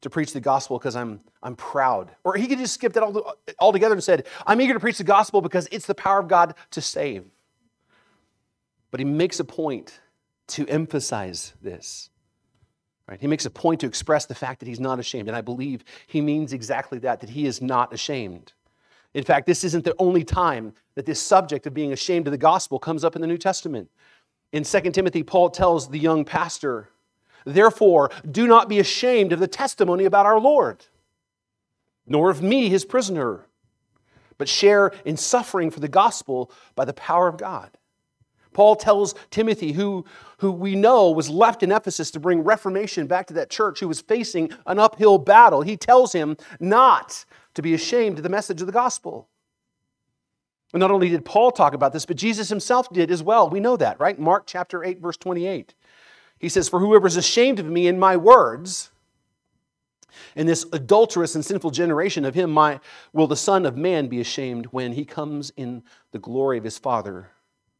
to 0.00 0.10
preach 0.10 0.32
the 0.32 0.40
gospel 0.40 0.78
because 0.78 0.96
I'm, 0.96 1.20
I'm 1.42 1.56
proud. 1.56 2.10
Or 2.24 2.36
he 2.36 2.46
could 2.46 2.58
just 2.58 2.74
skip 2.74 2.92
that 2.94 3.02
all, 3.02 3.34
altogether 3.58 3.94
and 3.94 4.02
said, 4.02 4.26
I'm 4.46 4.60
eager 4.60 4.74
to 4.74 4.80
preach 4.80 4.98
the 4.98 5.04
gospel 5.04 5.40
because 5.40 5.68
it's 5.70 5.86
the 5.86 5.94
power 5.94 6.18
of 6.18 6.28
God 6.28 6.54
to 6.72 6.80
save. 6.80 7.24
But 8.90 9.00
he 9.00 9.04
makes 9.04 9.40
a 9.40 9.44
point 9.44 10.00
to 10.50 10.66
emphasize 10.68 11.54
this. 11.62 12.10
Right? 13.08 13.20
He 13.20 13.26
makes 13.26 13.46
a 13.46 13.50
point 13.50 13.80
to 13.80 13.86
express 13.86 14.26
the 14.26 14.34
fact 14.34 14.60
that 14.60 14.68
he's 14.68 14.80
not 14.80 14.98
ashamed. 15.00 15.28
And 15.28 15.36
I 15.36 15.40
believe 15.40 15.84
he 16.06 16.20
means 16.20 16.52
exactly 16.52 16.98
that, 17.00 17.20
that 17.20 17.30
he 17.30 17.46
is 17.46 17.60
not 17.60 17.92
ashamed. 17.92 18.52
In 19.14 19.24
fact, 19.24 19.46
this 19.46 19.64
isn't 19.64 19.84
the 19.84 19.96
only 19.98 20.22
time 20.22 20.72
that 20.94 21.06
this 21.06 21.20
subject 21.20 21.66
of 21.66 21.74
being 21.74 21.92
ashamed 21.92 22.28
of 22.28 22.30
the 22.30 22.38
gospel 22.38 22.78
comes 22.78 23.04
up 23.04 23.16
in 23.16 23.22
the 23.22 23.26
New 23.26 23.38
Testament. 23.38 23.90
In 24.52 24.62
2 24.62 24.80
Timothy, 24.92 25.24
Paul 25.24 25.50
tells 25.50 25.88
the 25.88 25.98
young 25.98 26.24
pastor, 26.24 26.90
Therefore, 27.44 28.10
do 28.30 28.46
not 28.46 28.68
be 28.68 28.78
ashamed 28.78 29.32
of 29.32 29.40
the 29.40 29.48
testimony 29.48 30.04
about 30.04 30.26
our 30.26 30.38
Lord. 30.38 30.84
nor 32.06 32.28
of 32.28 32.42
me, 32.42 32.68
his 32.68 32.84
prisoner, 32.84 33.46
but 34.36 34.48
share 34.48 34.92
in 35.04 35.16
suffering 35.16 35.70
for 35.70 35.80
the 35.80 35.88
gospel 35.88 36.50
by 36.74 36.84
the 36.84 36.92
power 36.92 37.28
of 37.28 37.36
God. 37.36 37.70
Paul 38.52 38.76
tells 38.76 39.14
Timothy, 39.30 39.72
who, 39.72 40.04
who 40.38 40.50
we 40.50 40.74
know 40.74 41.10
was 41.10 41.28
left 41.28 41.62
in 41.62 41.72
Ephesus 41.72 42.10
to 42.12 42.20
bring 42.20 42.42
reformation 42.42 43.06
back 43.06 43.26
to 43.26 43.34
that 43.34 43.50
church, 43.50 43.80
who 43.80 43.88
was 43.88 44.00
facing 44.00 44.50
an 44.66 44.78
uphill 44.78 45.18
battle, 45.18 45.62
he 45.62 45.76
tells 45.76 46.12
him 46.12 46.36
not 46.58 47.24
to 47.54 47.62
be 47.62 47.74
ashamed 47.74 48.18
of 48.18 48.22
the 48.22 48.28
message 48.28 48.60
of 48.60 48.66
the 48.66 48.72
gospel. 48.72 49.28
And 50.72 50.80
not 50.80 50.90
only 50.90 51.08
did 51.08 51.24
Paul 51.24 51.50
talk 51.50 51.74
about 51.74 51.92
this, 51.92 52.06
but 52.06 52.16
Jesus 52.16 52.48
himself 52.48 52.92
did 52.92 53.10
as 53.10 53.22
well. 53.22 53.48
We 53.48 53.60
know 53.60 53.76
that, 53.76 53.98
right? 53.98 54.18
Mark 54.18 54.44
chapter 54.46 54.84
8, 54.84 55.00
verse 55.00 55.16
28. 55.16 55.74
He 56.38 56.48
says, 56.48 56.68
For 56.68 56.80
whoever 56.80 57.06
is 57.06 57.16
ashamed 57.16 57.58
of 57.58 57.66
me 57.66 57.88
and 57.88 57.98
my 57.98 58.16
words, 58.16 58.90
in 60.36 60.46
this 60.46 60.64
adulterous 60.72 61.34
and 61.34 61.44
sinful 61.44 61.70
generation 61.70 62.24
of 62.24 62.34
him 62.34 62.50
my, 62.50 62.80
will 63.12 63.26
the 63.26 63.36
Son 63.36 63.66
of 63.66 63.76
Man 63.76 64.08
be 64.08 64.20
ashamed 64.20 64.66
when 64.66 64.92
he 64.92 65.04
comes 65.04 65.52
in 65.56 65.82
the 66.12 66.18
glory 66.18 66.58
of 66.58 66.64
his 66.64 66.78
Father 66.78 67.30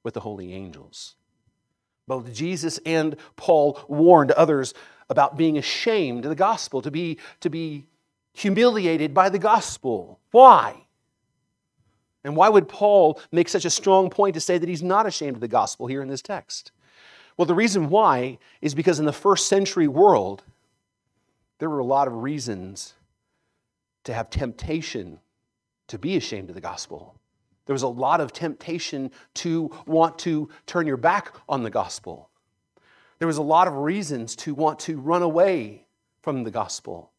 with 0.03 0.15
the 0.15 0.21
holy 0.21 0.53
angels. 0.53 1.17
Both 2.07 2.33
Jesus 2.33 2.79
and 2.85 3.17
Paul 3.37 3.81
warned 3.89 4.33
others 4.33 4.75
about 5.09 5.37
being 5.37 5.59
ashamed 5.59 6.25
of 6.25 6.29
the 6.29 6.37
gospel, 6.37 6.83
to 6.83 6.91
be, 6.91 7.19
to 7.41 7.51
be 7.51 7.87
humiliated 8.33 9.13
by 9.13 9.29
the 9.29 9.39
gospel. 9.39 10.19
Why? 10.31 10.87
And 12.25 12.37
why 12.37 12.49
would 12.49 12.69
Paul 12.69 13.21
make 13.33 13.49
such 13.49 13.65
a 13.65 13.71
strong 13.71 14.11
point 14.11 14.35
to 14.35 14.41
say 14.41 14.59
that 14.59 14.69
he's 14.69 14.83
not 14.83 15.07
ashamed 15.07 15.37
of 15.37 15.41
the 15.41 15.49
gospel 15.49 15.87
here 15.87 16.03
in 16.03 16.09
this 16.09 16.23
text? 16.23 16.73
Well, 17.37 17.47
the 17.47 17.55
reason 17.55 17.89
why 17.89 18.39
is 18.61 18.75
because 18.75 18.99
in 18.99 19.07
the 19.07 19.13
first 19.13 19.47
century 19.49 19.89
world, 19.89 20.43
there 21.59 21.71
were 21.71 21.79
a 21.79 21.85
lot 21.85 22.09
of 22.09 22.23
reasons 22.23 22.95
to 24.05 24.15
have 24.15 24.31
temptation 24.31 25.21
to 25.89 25.99
be 25.99 26.17
ashamed 26.17 26.49
of 26.49 26.55
the 26.55 26.61
gospel. 26.61 27.20
There 27.71 27.75
was 27.75 27.83
a 27.85 27.87
lot 27.87 28.21
of 28.21 28.33
temptation 28.33 29.13
to 29.35 29.71
want 29.87 30.19
to 30.19 30.49
turn 30.67 30.89
your 30.89 30.97
back 30.97 31.37
on 31.49 31.63
the 31.63 31.71
gospel. 31.71 32.29
There 33.21 33.29
was 33.29 33.37
a 33.37 33.43
lot 33.43 33.69
of 33.69 33.75
reasons 33.75 34.35
to 34.39 34.57
want 34.57 34.81
to 34.81 34.99
run 34.99 35.23
away 35.23 35.87
from 36.21 36.43
the 36.43 36.51
gospel. 36.51 37.13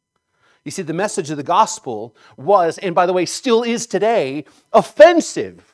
You 0.66 0.72
see, 0.72 0.82
the 0.82 0.92
message 0.92 1.30
of 1.30 1.38
the 1.38 1.42
gospel 1.44 2.18
was, 2.36 2.78
and 2.80 2.94
by 2.94 3.06
the 3.06 3.14
way, 3.14 3.26
still 3.26 3.64
is 3.64 3.88
today, 3.88 4.44
offensive 4.74 5.74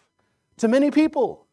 to 0.57 0.67
many 0.67 0.91
people. 0.91 1.48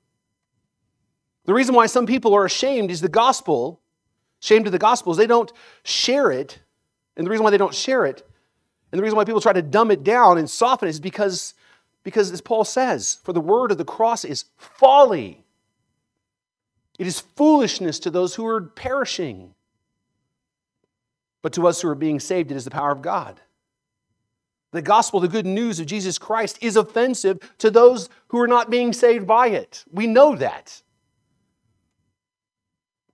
The 1.47 1.55
reason 1.55 1.75
why 1.75 1.87
some 1.87 2.05
people 2.05 2.35
are 2.35 2.45
ashamed 2.45 2.91
is 2.91 3.01
the 3.01 3.09
gospel, 3.09 3.81
ashamed 4.43 4.67
of 4.67 4.73
the 4.73 4.79
gospel, 4.79 5.13
is 5.13 5.17
they 5.17 5.27
don't 5.27 5.51
share 5.83 6.31
it. 6.31 6.59
And 7.17 7.27
the 7.27 7.31
reason 7.31 7.43
why 7.43 7.53
they 7.53 7.57
don't 7.57 7.75
share 7.75 8.05
it, 8.05 8.23
and 8.93 8.99
the 8.99 9.03
reason 9.03 9.17
why 9.17 9.25
people 9.25 9.41
try 9.41 9.55
to 9.55 9.63
dumb 9.63 9.91
it 9.91 10.05
down 10.05 10.37
and 10.37 10.51
soften 10.51 10.89
it 10.89 10.91
is 10.91 11.01
because, 11.01 11.55
because 12.05 12.31
as 12.31 12.41
Paul 12.41 12.65
says, 12.65 13.19
for 13.25 13.33
the 13.33 13.41
word 13.41 13.73
of 13.73 13.79
the 13.79 13.85
cross 13.85 14.25
is 14.25 14.45
folly. 14.57 15.45
It 16.99 17.07
is 17.07 17.21
foolishness 17.21 17.99
to 18.01 18.11
those 18.11 18.35
who 18.37 18.47
are 18.47 18.61
perishing. 18.61 19.55
But 21.43 21.55
to 21.55 21.67
us 21.67 21.81
who 21.81 21.89
are 21.89 21.95
being 21.95 22.21
saved, 22.21 22.53
it 22.53 22.57
is 22.57 22.65
the 22.65 22.71
power 22.71 22.93
of 22.93 23.03
God. 23.03 23.41
The 24.71 24.83
gospel, 24.83 25.21
the 25.21 25.29
good 25.29 25.47
news 25.47 25.81
of 25.81 25.87
Jesus 25.87 26.19
Christ, 26.19 26.59
is 26.61 26.77
offensive 26.77 27.39
to 27.59 27.71
those 27.71 28.09
who 28.29 28.41
are 28.41 28.49
not 28.49 28.71
being 28.71 28.93
saved 28.93 29.27
by 29.27 29.49
it. 29.49 29.85
We 29.91 30.07
know 30.07 30.37
that. 30.37 30.83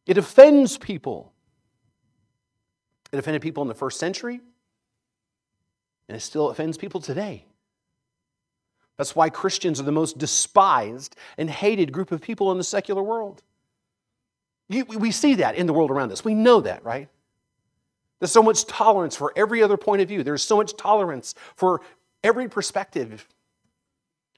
It 0.06 0.18
offends 0.18 0.78
people. 0.78 1.32
It 3.12 3.18
offended 3.18 3.42
people 3.42 3.62
in 3.62 3.68
the 3.68 3.74
first 3.74 3.98
century, 3.98 4.40
and 6.08 6.16
it 6.16 6.20
still 6.20 6.50
offends 6.50 6.78
people 6.78 7.00
today. 7.00 7.44
That's 9.00 9.16
why 9.16 9.30
Christians 9.30 9.80
are 9.80 9.84
the 9.84 9.92
most 9.92 10.18
despised 10.18 11.16
and 11.38 11.48
hated 11.48 11.90
group 11.90 12.12
of 12.12 12.20
people 12.20 12.52
in 12.52 12.58
the 12.58 12.64
secular 12.64 13.02
world. 13.02 13.42
we 14.68 15.10
see 15.10 15.36
that 15.36 15.54
in 15.54 15.66
the 15.66 15.72
world 15.72 15.90
around 15.90 16.12
us. 16.12 16.22
We 16.22 16.34
know 16.34 16.60
that, 16.60 16.84
right? 16.84 17.08
There's 18.18 18.30
so 18.30 18.42
much 18.42 18.66
tolerance 18.66 19.16
for 19.16 19.32
every 19.36 19.62
other 19.62 19.78
point 19.78 20.02
of 20.02 20.08
view. 20.08 20.22
There's 20.22 20.42
so 20.42 20.58
much 20.58 20.76
tolerance 20.76 21.34
for 21.56 21.80
every 22.22 22.46
perspective. 22.46 23.26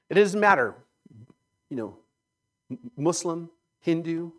It 0.09 0.13
doesn't 0.13 0.39
matter, 0.39 0.75
you 1.69 1.75
know, 1.75 1.97
Muslim, 2.95 3.49
Hindu, 3.81 4.31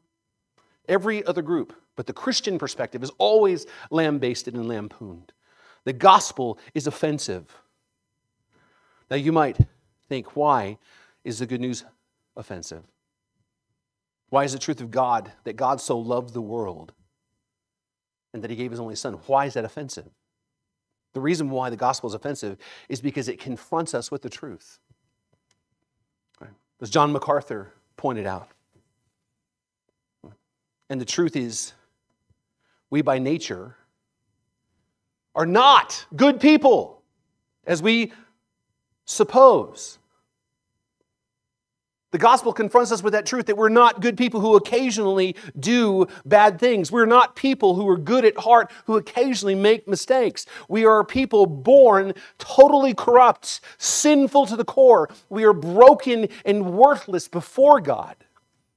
every 0.89 1.23
other 1.27 1.43
group. 1.43 1.75
But 1.97 2.07
the 2.07 2.15
Christian 2.15 2.59
perspective 2.59 3.03
is 3.03 3.11
always 3.19 3.67
lambasted 3.91 4.55
and 4.55 4.67
lampooned. 4.69 5.35
The 5.85 5.93
gospel 5.93 6.59
is 6.73 6.87
offensive. 6.87 7.55
Now, 9.11 9.17
you 9.17 9.31
might 9.31 9.59
think, 10.15 10.37
why 10.37 10.79
is 11.25 11.39
the 11.39 11.47
good 11.47 11.61
news 11.61 11.85
offensive? 12.37 12.85
Why 14.31 14.45
is 14.45 14.53
the 14.53 14.59
truth 14.59 14.81
of 14.81 14.91
God 14.91 15.33
that 15.45 15.57
God 15.57 15.81
so 15.81 15.99
loved 15.99 16.35
the 16.35 16.41
world 16.41 16.93
and 18.35 18.43
that 18.43 18.51
he 18.51 18.57
gave 18.57 18.73
his 18.73 18.81
only 18.81 18.97
son. 18.97 19.15
Why 19.27 19.47
is 19.47 19.55
that 19.55 19.65
offensive? 19.65 20.11
The 21.15 21.21
reason 21.21 21.49
why 21.49 21.71
the 21.71 21.77
gospel 21.77 22.09
is 22.09 22.15
offensive 22.15 22.59
is 22.89 23.01
because 23.01 23.29
it 23.29 23.39
confronts 23.39 23.95
us 23.95 24.11
with 24.11 24.21
the 24.21 24.29
truth. 24.29 24.81
As 26.83 26.91
John 26.91 27.13
MacArthur 27.13 27.73
pointed 27.97 28.27
out. 28.27 28.49
And 30.91 31.01
the 31.01 31.07
truth 31.07 31.37
is, 31.37 31.73
we 32.91 33.01
by 33.01 33.19
nature 33.19 33.77
are 35.35 35.47
not 35.47 36.05
good 36.15 36.41
people, 36.41 37.03
as 37.67 37.81
we 37.81 38.13
suppose. 39.07 39.99
The 42.15 42.19
gospel 42.19 42.53
confronts 42.53 42.93
us 42.93 43.03
with 43.03 43.13
that 43.15 43.27
truth 43.27 43.47
that 43.47 43.57
we're 43.57 43.69
not 43.69 44.01
good 44.01 44.17
people 44.17 44.39
who 44.39 44.55
occasionally 44.55 45.35
do 45.59 46.07
bad 46.25 46.61
things. 46.61 46.93
We're 46.93 47.07
not 47.07 47.35
people 47.35 47.75
who 47.75 47.89
are 47.89 47.97
good 47.97 48.25
at 48.25 48.39
heart 48.39 48.71
who 48.85 48.97
occasionally 48.97 49.57
make 49.57 49.89
mistakes. 49.89 50.47
We 50.69 50.85
are 50.85 51.03
people 51.03 51.45
born 51.47 52.13
totally 52.39 52.95
corrupt, 52.95 53.61
sinful 53.79 54.47
to 54.47 54.55
the 54.55 54.65
core. 54.65 55.09
We 55.29 55.43
are 55.43 55.53
broken 55.53 56.29
and 56.45 56.75
worthless 56.75 57.27
before 57.27 57.81
God. 57.81 58.15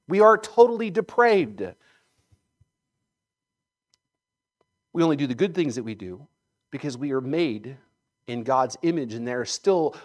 We 0.08 0.20
are 0.20 0.40
totally 0.40 0.90
depraved. 0.90 1.62
We 4.94 5.04
only 5.04 5.16
do 5.16 5.28
the 5.28 5.36
good 5.36 5.54
things 5.54 5.76
that 5.76 5.84
we 5.84 5.94
do 5.94 6.26
because 6.72 6.98
we 6.98 7.12
are 7.12 7.22
made 7.22 7.78
in 8.26 8.42
God's 8.42 8.78
image, 8.82 9.14
and 9.14 9.28
there 9.28 9.44
is 9.44 9.52
still 9.52 9.96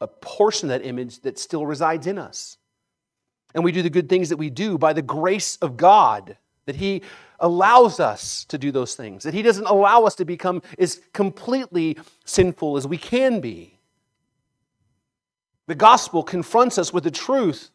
a 0.00 0.08
portion 0.08 0.70
of 0.70 0.80
that 0.80 0.88
image 0.88 1.20
that 1.20 1.38
still 1.38 1.66
resides 1.66 2.06
in 2.06 2.16
us. 2.16 2.56
And 3.54 3.64
we 3.64 3.72
do 3.72 3.82
the 3.82 3.90
good 3.90 4.08
things 4.08 4.28
that 4.30 4.36
we 4.36 4.50
do 4.50 4.78
by 4.78 4.92
the 4.92 5.02
grace 5.02 5.56
of 5.56 5.76
God, 5.76 6.36
that 6.66 6.76
He 6.76 7.02
allows 7.38 8.00
us 8.00 8.44
to 8.46 8.56
do 8.56 8.70
those 8.70 8.94
things, 8.94 9.24
that 9.24 9.34
He 9.34 9.42
doesn't 9.42 9.66
allow 9.66 10.04
us 10.04 10.14
to 10.16 10.24
become 10.24 10.62
as 10.78 11.00
completely 11.12 11.98
sinful 12.24 12.76
as 12.76 12.86
we 12.86 12.96
can 12.96 13.40
be. 13.40 13.78
The 15.66 15.74
gospel 15.74 16.22
confronts 16.22 16.78
us 16.78 16.92
with 16.92 17.04
the 17.04 17.10
truth 17.10 17.70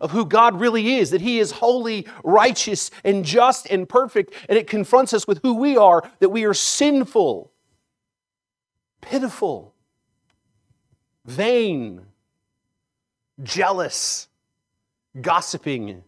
of 0.00 0.10
who 0.10 0.26
God 0.26 0.60
really 0.60 0.96
is, 0.96 1.10
that 1.10 1.20
He 1.20 1.38
is 1.38 1.52
holy, 1.52 2.06
righteous, 2.22 2.90
and 3.04 3.24
just 3.24 3.66
and 3.66 3.88
perfect, 3.88 4.32
and 4.48 4.58
it 4.58 4.66
confronts 4.66 5.12
us 5.12 5.26
with 5.26 5.40
who 5.42 5.54
we 5.54 5.76
are, 5.76 6.08
that 6.20 6.28
we 6.28 6.44
are 6.44 6.54
sinful, 6.54 7.52
pitiful, 9.00 9.74
vain, 11.24 12.06
jealous, 13.42 14.28
gossiping 15.20 16.02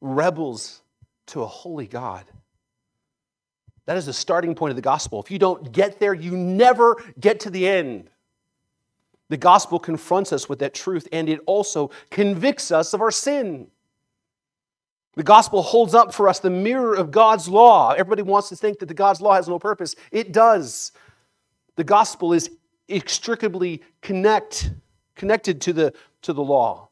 rebels 0.00 0.82
to 1.26 1.42
a 1.42 1.46
holy 1.46 1.86
God. 1.86 2.24
That 3.86 3.96
is 3.96 4.06
the 4.06 4.12
starting 4.12 4.54
point 4.54 4.70
of 4.70 4.76
the 4.76 4.82
gospel. 4.82 5.22
If 5.22 5.30
you 5.30 5.38
don't 5.38 5.72
get 5.72 5.98
there, 5.98 6.12
you 6.12 6.36
never 6.36 6.96
get 7.18 7.40
to 7.40 7.50
the 7.50 7.66
end. 7.66 8.10
The 9.30 9.36
gospel 9.36 9.78
confronts 9.78 10.32
us 10.32 10.48
with 10.48 10.58
that 10.60 10.74
truth 10.74 11.08
and 11.12 11.28
it 11.28 11.40
also 11.46 11.90
convicts 12.10 12.70
us 12.70 12.92
of 12.92 13.00
our 13.00 13.10
sin. 13.10 13.68
The 15.14 15.22
gospel 15.22 15.62
holds 15.62 15.94
up 15.94 16.14
for 16.14 16.28
us 16.28 16.38
the 16.38 16.50
mirror 16.50 16.94
of 16.94 17.10
God's 17.10 17.48
law. 17.48 17.92
Everybody 17.92 18.22
wants 18.22 18.48
to 18.50 18.56
think 18.56 18.78
that 18.78 18.86
the 18.86 18.94
God's 18.94 19.20
law 19.20 19.34
has 19.34 19.48
no 19.48 19.58
purpose. 19.58 19.96
It 20.12 20.32
does. 20.32 20.92
The 21.76 21.84
gospel 21.84 22.32
is 22.32 22.50
inextricably 22.88 23.82
connect, 24.00 24.70
connected 25.16 25.60
to 25.62 25.72
the 25.72 25.92
to 26.22 26.32
the 26.32 26.42
law. 26.42 26.88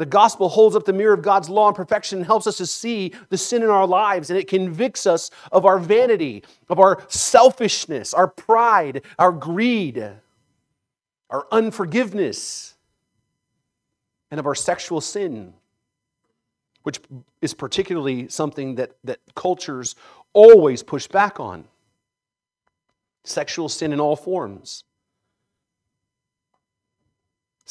The 0.00 0.06
gospel 0.06 0.48
holds 0.48 0.74
up 0.74 0.86
the 0.86 0.94
mirror 0.94 1.12
of 1.12 1.20
God's 1.20 1.50
law 1.50 1.68
and 1.68 1.76
perfection 1.76 2.20
and 2.20 2.26
helps 2.26 2.46
us 2.46 2.56
to 2.56 2.64
see 2.64 3.12
the 3.28 3.36
sin 3.36 3.62
in 3.62 3.68
our 3.68 3.86
lives, 3.86 4.30
and 4.30 4.38
it 4.38 4.48
convicts 4.48 5.06
us 5.06 5.30
of 5.52 5.66
our 5.66 5.78
vanity, 5.78 6.42
of 6.70 6.78
our 6.78 7.04
selfishness, 7.08 8.14
our 8.14 8.26
pride, 8.26 9.02
our 9.18 9.30
greed, 9.30 10.02
our 11.28 11.46
unforgiveness, 11.52 12.76
and 14.30 14.40
of 14.40 14.46
our 14.46 14.54
sexual 14.54 15.02
sin, 15.02 15.52
which 16.82 16.98
is 17.42 17.52
particularly 17.52 18.26
something 18.28 18.76
that, 18.76 18.92
that 19.04 19.18
cultures 19.34 19.96
always 20.32 20.82
push 20.82 21.06
back 21.08 21.38
on. 21.38 21.64
Sexual 23.24 23.68
sin 23.68 23.92
in 23.92 24.00
all 24.00 24.16
forms. 24.16 24.84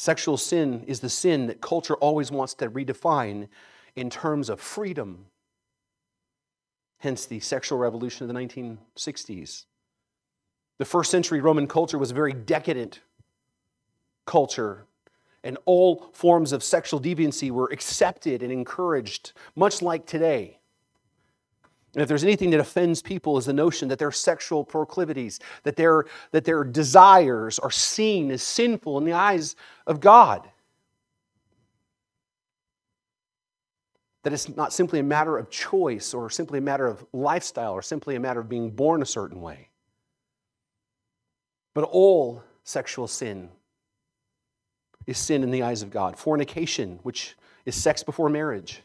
Sexual 0.00 0.38
sin 0.38 0.82
is 0.86 1.00
the 1.00 1.10
sin 1.10 1.46
that 1.48 1.60
culture 1.60 1.94
always 1.96 2.30
wants 2.30 2.54
to 2.54 2.70
redefine 2.70 3.48
in 3.96 4.08
terms 4.08 4.48
of 4.48 4.58
freedom. 4.58 5.26
Hence 7.00 7.26
the 7.26 7.38
sexual 7.40 7.76
revolution 7.76 8.24
of 8.24 8.34
the 8.34 8.40
1960s. 8.40 9.66
The 10.78 10.86
first 10.86 11.10
century 11.10 11.42
Roman 11.42 11.66
culture 11.66 11.98
was 11.98 12.12
a 12.12 12.14
very 12.14 12.32
decadent 12.32 13.00
culture, 14.24 14.86
and 15.44 15.58
all 15.66 16.08
forms 16.14 16.52
of 16.52 16.64
sexual 16.64 16.98
deviancy 16.98 17.50
were 17.50 17.68
accepted 17.70 18.42
and 18.42 18.50
encouraged, 18.50 19.34
much 19.54 19.82
like 19.82 20.06
today. 20.06 20.59
And 21.94 22.02
if 22.02 22.08
there's 22.08 22.22
anything 22.22 22.50
that 22.50 22.60
offends 22.60 23.02
people 23.02 23.36
is 23.36 23.46
the 23.46 23.52
notion 23.52 23.88
that 23.88 23.98
their 23.98 24.12
sexual 24.12 24.64
proclivities, 24.64 25.40
that 25.64 25.76
their, 25.76 26.04
that 26.30 26.44
their 26.44 26.62
desires 26.62 27.58
are 27.58 27.70
seen 27.70 28.30
as 28.30 28.42
sinful 28.42 28.96
in 28.98 29.04
the 29.04 29.12
eyes 29.12 29.56
of 29.86 30.00
God. 30.00 30.48
That 34.22 34.32
it's 34.32 34.54
not 34.54 34.72
simply 34.72 35.00
a 35.00 35.02
matter 35.02 35.36
of 35.36 35.50
choice 35.50 36.14
or 36.14 36.30
simply 36.30 36.58
a 36.58 36.62
matter 36.62 36.86
of 36.86 37.04
lifestyle 37.12 37.72
or 37.72 37.82
simply 37.82 38.14
a 38.14 38.20
matter 38.20 38.38
of 38.38 38.48
being 38.48 38.70
born 38.70 39.02
a 39.02 39.06
certain 39.06 39.40
way. 39.40 39.68
But 41.74 41.84
all 41.84 42.44
sexual 42.62 43.08
sin 43.08 43.48
is 45.06 45.18
sin 45.18 45.42
in 45.42 45.50
the 45.50 45.64
eyes 45.64 45.82
of 45.82 45.90
God. 45.90 46.16
Fornication, 46.16 47.00
which 47.02 47.36
is 47.64 47.74
sex 47.74 48.04
before 48.04 48.28
marriage, 48.28 48.82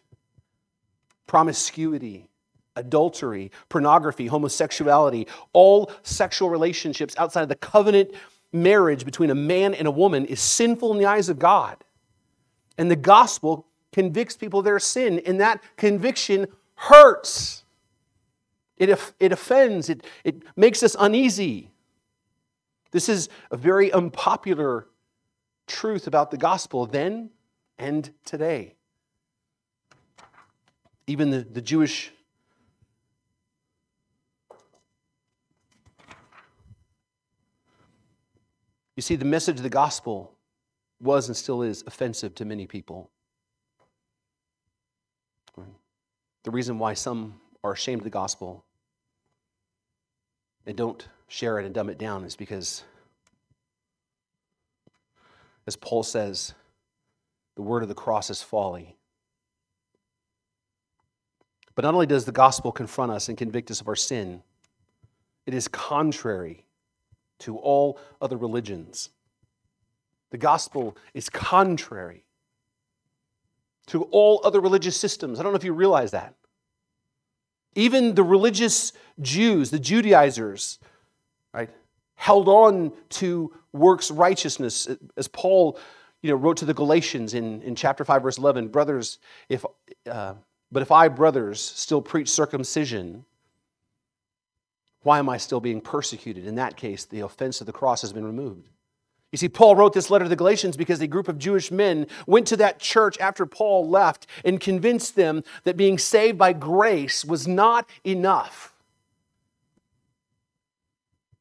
promiscuity, 1.28 2.30
adultery, 2.76 3.52
pornography, 3.70 4.28
homosexuality, 4.28 5.28
all 5.54 5.92
sexual 6.04 6.50
relationships 6.50 7.16
outside 7.18 7.44
of 7.44 7.50
the 7.50 7.56
covenant 7.56 8.12
marriage 8.52 9.06
between 9.06 9.30
a 9.30 9.36
man 9.36 9.74
and 9.74 9.88
a 9.88 9.92
woman 9.92 10.26
is 10.26 10.40
sinful 10.40 10.92
in 10.92 10.98
the 10.98 11.06
eyes 11.06 11.30
of 11.30 11.40
God. 11.40 11.78
And 12.78 12.90
the 12.90 12.96
gospel 12.96 13.68
convicts 13.92 14.36
people 14.36 14.60
of 14.60 14.66
their 14.66 14.80
sin, 14.80 15.22
and 15.26 15.40
that 15.40 15.62
conviction 15.78 16.48
hurts. 16.76 17.64
It, 18.78 18.90
it 19.20 19.32
offends, 19.32 19.90
it, 19.90 20.06
it 20.24 20.44
makes 20.58 20.84
us 20.84 20.96
uneasy. 21.00 21.72
This 22.92 23.08
is 23.08 23.30
a 23.52 23.58
very 23.58 23.92
unpopular 23.92 24.88
truth 25.68 26.08
about 26.08 26.32
the 26.32 26.38
gospel 26.38 26.86
then 26.86 27.30
and 27.78 28.10
today. 28.26 28.76
Even 31.08 31.30
the, 31.30 31.40
the 31.40 31.62
Jewish 31.62 32.12
You 38.96 39.02
see, 39.02 39.16
the 39.16 39.26
message 39.26 39.58
of 39.58 39.64
the 39.64 39.70
gospel 39.70 40.32
was 41.02 41.28
and 41.28 41.36
still 41.36 41.62
is 41.62 41.84
offensive 41.86 42.34
to 42.36 42.46
many 42.46 42.66
people. 42.66 43.10
The 46.44 46.52
reason 46.52 46.78
why 46.78 46.94
some 46.94 47.42
are 47.64 47.74
ashamed 47.74 48.02
of 48.02 48.04
the 48.04 48.12
gospel 48.12 48.64
and 50.66 50.78
don't 50.78 51.08
share 51.28 51.60
it 51.60 51.66
and 51.66 51.74
dumb 51.74 51.90
it 51.90 51.98
down 51.98 52.24
is 52.24 52.36
because, 52.36 52.84
as 55.66 55.76
Paul 55.76 56.04
says, 56.04 56.54
the 57.56 57.62
word 57.62 57.82
of 57.84 57.90
the 57.90 57.96
cross 57.96 58.30
is 58.30 58.42
folly. 58.42 58.96
But 61.74 61.84
not 61.84 61.94
only 61.94 62.06
does 62.06 62.26
the 62.26 62.32
gospel 62.32 62.72
confront 62.72 63.12
us 63.12 63.28
and 63.28 63.38
convict 63.38 63.72
us 63.72 63.82
of 63.82 63.88
our 63.88 63.96
sin, 63.96 64.44
it 65.46 65.54
is 65.54 65.68
contrary 65.68 66.65
to 67.40 67.58
all 67.58 68.00
other 68.22 68.38
religions. 68.38 69.10
The 70.32 70.38
gospel 70.38 70.98
is 71.14 71.30
contrary 71.30 72.24
to 73.88 74.04
all 74.12 74.42
other 74.44 74.60
religious 74.60 74.98
systems. 74.98 75.40
I 75.40 75.44
don't 75.44 75.52
know 75.52 75.58
if 75.58 75.64
you 75.64 75.74
realize 75.74 76.12
that. 76.12 76.36
Even 77.76 78.16
the 78.16 78.24
religious 78.24 78.94
Jews, 79.22 79.70
the 79.70 79.80
Judaizers, 79.80 80.80
right, 81.54 81.70
held 82.16 82.48
on 82.48 82.94
to 83.10 83.54
works 83.74 84.10
righteousness. 84.10 84.88
As 85.18 85.28
Paul 85.28 85.78
you 86.22 86.32
know, 86.32 86.38
wrote 86.38 86.58
to 86.58 86.66
the 86.66 86.74
Galatians 86.74 87.34
in, 87.34 87.62
in 87.62 87.76
chapter 87.76 88.04
5, 88.04 88.24
verse 88.24 88.38
11, 88.38 88.70
brothers, 88.70 89.20
if, 89.50 89.64
uh, 90.10 90.34
but 90.72 90.82
if 90.82 90.92
I, 90.92 91.08
brothers, 91.08 91.62
still 91.62 92.02
preach 92.02 92.30
circumcision, 92.30 93.26
why 95.06 95.20
am 95.20 95.30
I 95.30 95.38
still 95.38 95.60
being 95.60 95.82
persecuted? 95.82 96.48
In 96.48 96.56
that 96.56 96.78
case, 96.78 97.06
the 97.06 97.20
offense 97.20 97.62
of 97.62 97.68
the 97.68 97.72
cross 97.72 98.02
has 98.02 98.12
been 98.12 98.26
removed. 98.26 98.70
You 99.32 99.38
see, 99.38 99.50
Paul 99.50 99.76
wrote 99.76 99.94
this 99.94 100.10
letter 100.10 100.26
to 100.26 100.30
the 100.30 100.36
Galatians 100.36 100.76
because 100.76 101.00
a 101.00 101.06
group 101.06 101.28
of 101.28 101.38
Jewish 101.38 101.70
men 101.70 102.08
went 102.26 102.48
to 102.48 102.58
that 102.58 102.80
church 102.80 103.20
after 103.20 103.46
Paul 103.46 103.88
left 103.88 104.26
and 104.44 104.60
convinced 104.60 105.16
them 105.16 105.44
that 105.64 105.78
being 105.78 106.00
saved 106.00 106.40
by 106.40 106.54
grace 106.54 107.24
was 107.24 107.48
not 107.48 107.88
enough. 108.04 108.74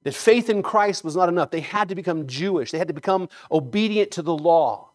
That 0.03 0.15
faith 0.15 0.51
in 0.51 0.63
Christ 0.63 1.03
was 1.03 1.17
not 1.17 1.31
enough. 1.31 1.51
They 1.51 1.61
had 1.61 1.89
to 1.89 1.95
become 1.95 2.27
Jewish, 2.27 2.71
they 2.71 2.79
had 2.79 2.89
to 2.89 2.95
become 2.95 3.31
obedient 3.51 4.11
to 4.11 4.23
the 4.23 4.37
law. 4.37 4.91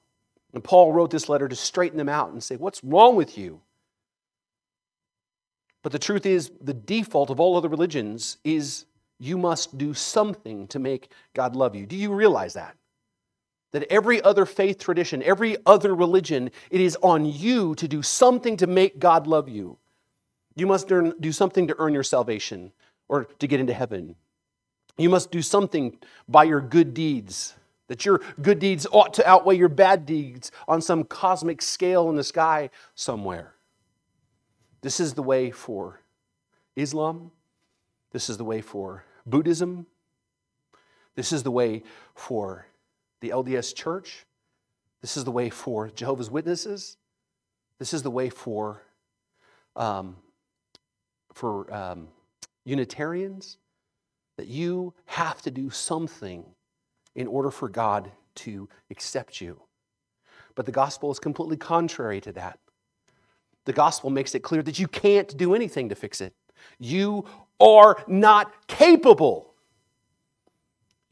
And 0.53 0.63
Paul 0.63 0.93
wrote 0.93 1.10
this 1.10 1.27
letter 1.27 1.47
to 1.47 1.55
straighten 1.55 1.97
them 1.97 2.10
out 2.10 2.29
and 2.29 2.43
say, 2.43 2.55
What's 2.55 2.84
wrong 2.84 3.15
with 3.15 3.36
you? 3.36 3.62
But 5.81 5.91
the 5.91 5.99
truth 5.99 6.25
is, 6.25 6.51
the 6.61 6.73
default 6.73 7.29
of 7.29 7.39
all 7.39 7.55
other 7.55 7.69
religions 7.69 8.37
is 8.43 8.85
you 9.19 9.37
must 9.37 9.77
do 9.77 9.93
something 9.93 10.67
to 10.67 10.79
make 10.79 11.11
God 11.33 11.55
love 11.55 11.75
you. 11.75 11.85
Do 11.85 11.95
you 11.95 12.13
realize 12.13 12.53
that? 12.53 12.75
That 13.71 13.91
every 13.91 14.21
other 14.21 14.45
faith 14.45 14.79
tradition, 14.79 15.21
every 15.23 15.57
other 15.65 15.93
religion, 15.93 16.51
it 16.71 16.81
is 16.81 16.97
on 17.01 17.25
you 17.25 17.75
to 17.75 17.87
do 17.87 18.01
something 18.01 18.57
to 18.57 18.67
make 18.67 18.99
God 18.99 19.27
love 19.27 19.47
you. 19.47 19.77
You 20.55 20.67
must 20.67 20.91
earn, 20.91 21.13
do 21.19 21.31
something 21.31 21.67
to 21.67 21.75
earn 21.77 21.93
your 21.93 22.03
salvation 22.03 22.71
or 23.07 23.25
to 23.25 23.47
get 23.47 23.59
into 23.59 23.73
heaven. 23.73 24.15
You 24.97 25.09
must 25.09 25.31
do 25.31 25.41
something 25.41 25.97
by 26.27 26.43
your 26.45 26.59
good 26.59 26.93
deeds, 26.93 27.55
that 27.87 28.05
your 28.05 28.21
good 28.41 28.59
deeds 28.59 28.85
ought 28.91 29.13
to 29.13 29.27
outweigh 29.27 29.55
your 29.55 29.69
bad 29.69 30.05
deeds 30.05 30.51
on 30.67 30.81
some 30.81 31.03
cosmic 31.05 31.61
scale 31.61 32.09
in 32.09 32.15
the 32.15 32.23
sky 32.23 32.69
somewhere. 32.95 33.53
This 34.81 34.99
is 34.99 35.13
the 35.13 35.23
way 35.23 35.51
for 35.51 36.01
Islam. 36.75 37.31
This 38.11 38.29
is 38.29 38.37
the 38.37 38.43
way 38.43 38.61
for 38.61 39.05
Buddhism. 39.25 39.85
This 41.15 41.31
is 41.33 41.43
the 41.43 41.51
way 41.51 41.83
for 42.15 42.65
the 43.19 43.29
LDS 43.29 43.75
Church. 43.75 44.25
This 45.01 45.17
is 45.17 45.25
the 45.25 45.31
way 45.31 45.49
for 45.49 45.89
Jehovah's 45.89 46.31
Witnesses. 46.31 46.97
This 47.77 47.93
is 47.93 48.03
the 48.03 48.11
way 48.11 48.29
for, 48.29 48.83
um, 49.75 50.15
for 51.33 51.73
um, 51.73 52.07
Unitarians. 52.65 53.57
That 54.37 54.47
you 54.47 54.93
have 55.05 55.41
to 55.41 55.51
do 55.51 55.69
something 55.69 56.45
in 57.13 57.27
order 57.27 57.51
for 57.51 57.67
God 57.67 58.09
to 58.35 58.69
accept 58.89 59.41
you. 59.41 59.59
But 60.55 60.65
the 60.65 60.71
gospel 60.71 61.11
is 61.11 61.19
completely 61.19 61.57
contrary 61.57 62.21
to 62.21 62.31
that. 62.33 62.59
The 63.69 63.73
gospel 63.73 64.10
makes 64.10 64.34
it 64.34 64.39
clear 64.39 64.63
that 64.63 64.79
you 64.79 64.88
can't 64.88 65.38
do 65.38 65.53
anything 65.53 65.89
to 65.89 65.95
fix 65.95 66.21
it. 66.21 66.34
You 66.79 67.25
are 67.60 68.03
not 68.08 68.65
capable. 68.65 69.53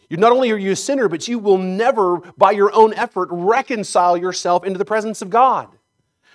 You 0.09 0.17
not 0.17 0.31
only 0.31 0.49
are 0.49 0.57
you 0.57 0.71
a 0.71 0.75
sinner, 0.75 1.07
but 1.07 1.27
you 1.27 1.37
will 1.37 1.59
never, 1.59 2.17
by 2.35 2.49
your 2.49 2.73
own 2.73 2.95
effort, 2.95 3.29
reconcile 3.31 4.17
yourself 4.17 4.65
into 4.65 4.79
the 4.79 4.85
presence 4.85 5.21
of 5.21 5.29
God. 5.29 5.67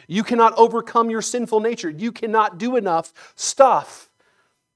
You 0.06 0.22
cannot 0.22 0.56
overcome 0.56 1.10
your 1.10 1.22
sinful 1.22 1.58
nature. 1.58 1.90
You 1.90 2.12
cannot 2.12 2.56
do 2.56 2.76
enough 2.76 3.12
stuff 3.34 4.08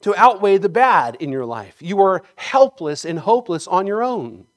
to 0.01 0.17
outweigh 0.17 0.59
the 0.59 0.69
bad 0.69 1.15
in 1.21 1.31
your 1.31 1.47
life. 1.47 1.77
You 1.79 2.01
are 2.01 2.25
helpless 2.35 3.05
and 3.05 3.21
hopeless 3.21 3.69
on 3.69 3.87
your 3.87 4.03
own. 4.03 4.49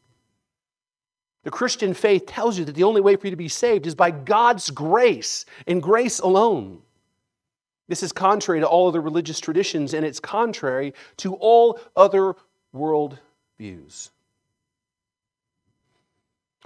The 1.44 1.52
Christian 1.52 1.94
faith 1.94 2.26
tells 2.26 2.60
you 2.60 2.66
that 2.66 2.76
the 2.76 2.84
only 2.84 3.02
way 3.02 3.16
for 3.16 3.28
you 3.28 3.32
to 3.32 3.38
be 3.38 3.48
saved 3.48 3.88
is 3.88 3.96
by 3.96 4.12
God's 4.12 4.70
grace 4.70 5.46
and 5.68 5.82
grace 5.82 6.20
alone. 6.20 6.82
This 7.88 8.04
is 8.04 8.12
contrary 8.12 8.60
to 8.60 8.68
all 8.68 8.88
other 8.88 9.02
religious 9.02 9.40
traditions, 9.40 9.94
and 9.94 10.06
it's 10.06 10.20
contrary 10.20 10.94
to 11.18 11.36
all 11.36 11.80
other 11.96 12.36
world 12.72 13.20
views. 13.58 14.12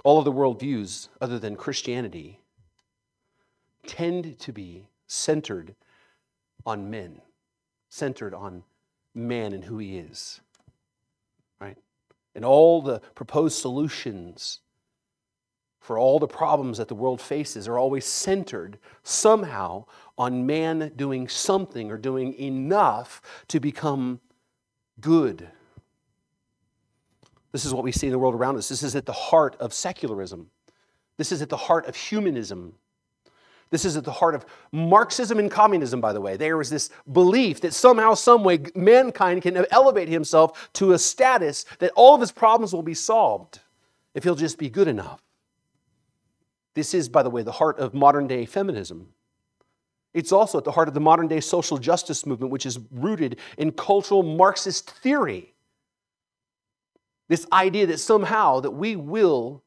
All 0.02 0.18
of 0.18 0.24
the 0.24 0.32
world 0.32 0.60
views, 0.60 1.08
other 1.20 1.38
than 1.38 1.56
Christianity, 1.56 2.40
tend 3.86 4.38
to 4.40 4.52
be 4.52 4.86
centered 5.06 5.74
on 6.66 6.90
men, 6.90 7.22
centered 7.88 8.34
on 8.34 8.64
man 9.14 9.52
and 9.52 9.64
who 9.64 9.78
he 9.78 9.96
is. 9.96 10.40
Right? 11.58 11.78
And 12.34 12.44
all 12.44 12.82
the 12.82 13.00
proposed 13.14 13.58
solutions 13.58 14.60
for 15.84 15.98
all 15.98 16.18
the 16.18 16.26
problems 16.26 16.78
that 16.78 16.88
the 16.88 16.94
world 16.94 17.20
faces 17.20 17.68
are 17.68 17.78
always 17.78 18.06
centered 18.06 18.78
somehow 19.02 19.84
on 20.16 20.46
man 20.46 20.90
doing 20.96 21.28
something 21.28 21.90
or 21.90 21.98
doing 21.98 22.32
enough 22.40 23.20
to 23.48 23.60
become 23.60 24.18
good. 24.98 25.46
This 27.52 27.66
is 27.66 27.74
what 27.74 27.84
we 27.84 27.92
see 27.92 28.06
in 28.06 28.12
the 28.12 28.18
world 28.18 28.34
around 28.34 28.56
us. 28.56 28.70
This 28.70 28.82
is 28.82 28.96
at 28.96 29.04
the 29.04 29.12
heart 29.12 29.56
of 29.60 29.74
secularism. 29.74 30.48
This 31.18 31.30
is 31.30 31.42
at 31.42 31.50
the 31.50 31.58
heart 31.58 31.84
of 31.84 31.94
humanism. 31.94 32.72
This 33.68 33.84
is 33.84 33.98
at 33.98 34.04
the 34.04 34.10
heart 34.10 34.34
of 34.34 34.46
Marxism 34.72 35.38
and 35.38 35.50
communism, 35.50 36.00
by 36.00 36.14
the 36.14 36.20
way. 36.22 36.38
There 36.38 36.62
is 36.62 36.70
this 36.70 36.88
belief 37.12 37.60
that 37.60 37.74
somehow, 37.74 38.14
someway, 38.14 38.60
mankind 38.74 39.42
can 39.42 39.66
elevate 39.70 40.08
himself 40.08 40.70
to 40.74 40.92
a 40.92 40.98
status 40.98 41.66
that 41.78 41.92
all 41.94 42.14
of 42.14 42.22
his 42.22 42.32
problems 42.32 42.72
will 42.72 42.82
be 42.82 42.94
solved 42.94 43.60
if 44.14 44.24
he'll 44.24 44.34
just 44.34 44.56
be 44.56 44.70
good 44.70 44.88
enough. 44.88 45.20
This 46.74 46.94
is, 46.94 47.08
by 47.08 47.22
the 47.22 47.30
way, 47.30 47.42
the 47.42 47.52
heart 47.52 47.78
of 47.78 47.94
modern 47.94 48.26
day 48.26 48.46
feminism. 48.46 49.08
It's 50.12 50.32
also 50.32 50.58
at 50.58 50.64
the 50.64 50.72
heart 50.72 50.88
of 50.88 50.94
the 50.94 51.00
modern 51.00 51.28
day 51.28 51.40
social 51.40 51.78
justice 51.78 52.24
movement, 52.24 52.52
which 52.52 52.66
is 52.66 52.78
rooted 52.90 53.38
in 53.58 53.72
cultural 53.72 54.22
Marxist 54.22 54.90
theory. 54.90 55.54
This 57.28 57.46
idea 57.52 57.86
that 57.86 57.98
somehow 57.98 58.60
that 58.60 58.72
we 58.72 58.96
will 58.96 59.64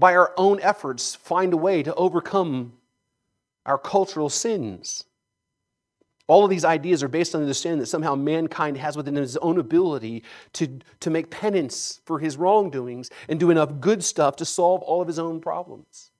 by 0.00 0.16
our 0.16 0.32
own 0.38 0.58
efforts, 0.62 1.14
find 1.14 1.52
a 1.52 1.58
way 1.58 1.82
to 1.82 1.94
overcome 1.94 2.72
our 3.66 3.76
cultural 3.76 4.30
sins. 4.30 5.04
All 6.30 6.44
of 6.44 6.50
these 6.50 6.64
ideas 6.64 7.02
are 7.02 7.08
based 7.08 7.34
on 7.34 7.40
the 7.40 7.46
understanding 7.46 7.80
that 7.80 7.86
somehow 7.86 8.14
mankind 8.14 8.76
has 8.76 8.96
within 8.96 9.16
his 9.16 9.36
own 9.38 9.58
ability 9.58 10.22
to, 10.52 10.78
to 11.00 11.10
make 11.10 11.28
penance 11.28 12.00
for 12.04 12.20
his 12.20 12.36
wrongdoings 12.36 13.10
and 13.28 13.40
do 13.40 13.50
enough 13.50 13.80
good 13.80 14.04
stuff 14.04 14.36
to 14.36 14.44
solve 14.44 14.80
all 14.82 15.02
of 15.02 15.08
his 15.08 15.18
own 15.18 15.40
problems. 15.40 16.12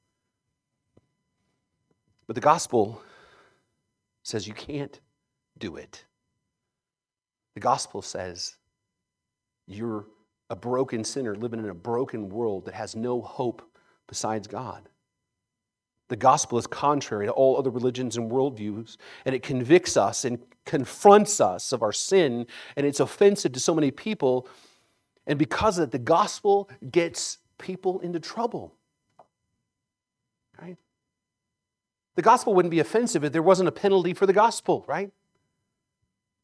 But 2.27 2.35
the 2.35 2.41
gospel 2.41 3.01
says 4.25 4.49
you 4.49 4.53
can't 4.53 4.99
do 5.59 5.77
it. 5.77 6.05
The 7.55 7.61
gospel 7.61 8.03
says 8.03 8.57
you're 9.69 10.07
a 10.51 10.57
broken 10.57 11.05
sinner 11.05 11.37
living 11.37 11.61
in 11.61 11.69
a 11.69 11.75
broken 11.75 12.31
world 12.31 12.65
that 12.65 12.75
has 12.75 12.97
no 12.97 13.21
hope 13.21 13.63
besides 14.09 14.49
God. 14.49 14.89
The 16.11 16.17
gospel 16.17 16.59
is 16.59 16.67
contrary 16.67 17.27
to 17.27 17.33
all 17.33 17.57
other 17.57 17.71
religions 17.71 18.17
and 18.17 18.29
worldviews, 18.29 18.97
and 19.25 19.33
it 19.33 19.45
convicts 19.45 19.97
us 19.97 20.25
and 20.25 20.41
confronts 20.67 21.41
us 21.41 21.73
of 21.73 21.85
our 21.85 21.93
sin, 21.93 22.49
and 22.75 22.85
it's 22.85 22.99
offensive 22.99 23.53
to 23.53 23.61
so 23.61 23.77
many 23.77 23.93
people. 23.93 24.49
And 25.29 25.39
because 25.39 25.79
of 25.79 25.85
it, 25.85 25.91
the 25.93 26.01
gospel 26.01 26.69
gets 26.91 27.39
people 27.59 28.01
into 28.01 28.19
trouble. 28.19 28.75
Right? 30.61 30.77
The 32.17 32.23
gospel 32.23 32.55
wouldn't 32.55 32.73
be 32.73 32.81
offensive 32.81 33.23
if 33.23 33.33
there 33.33 33.41
wasn't 33.41 33.69
a 33.69 33.73
penalty 33.73 34.13
for 34.13 34.27
the 34.27 34.33
gospel, 34.33 34.85
right? 34.89 35.13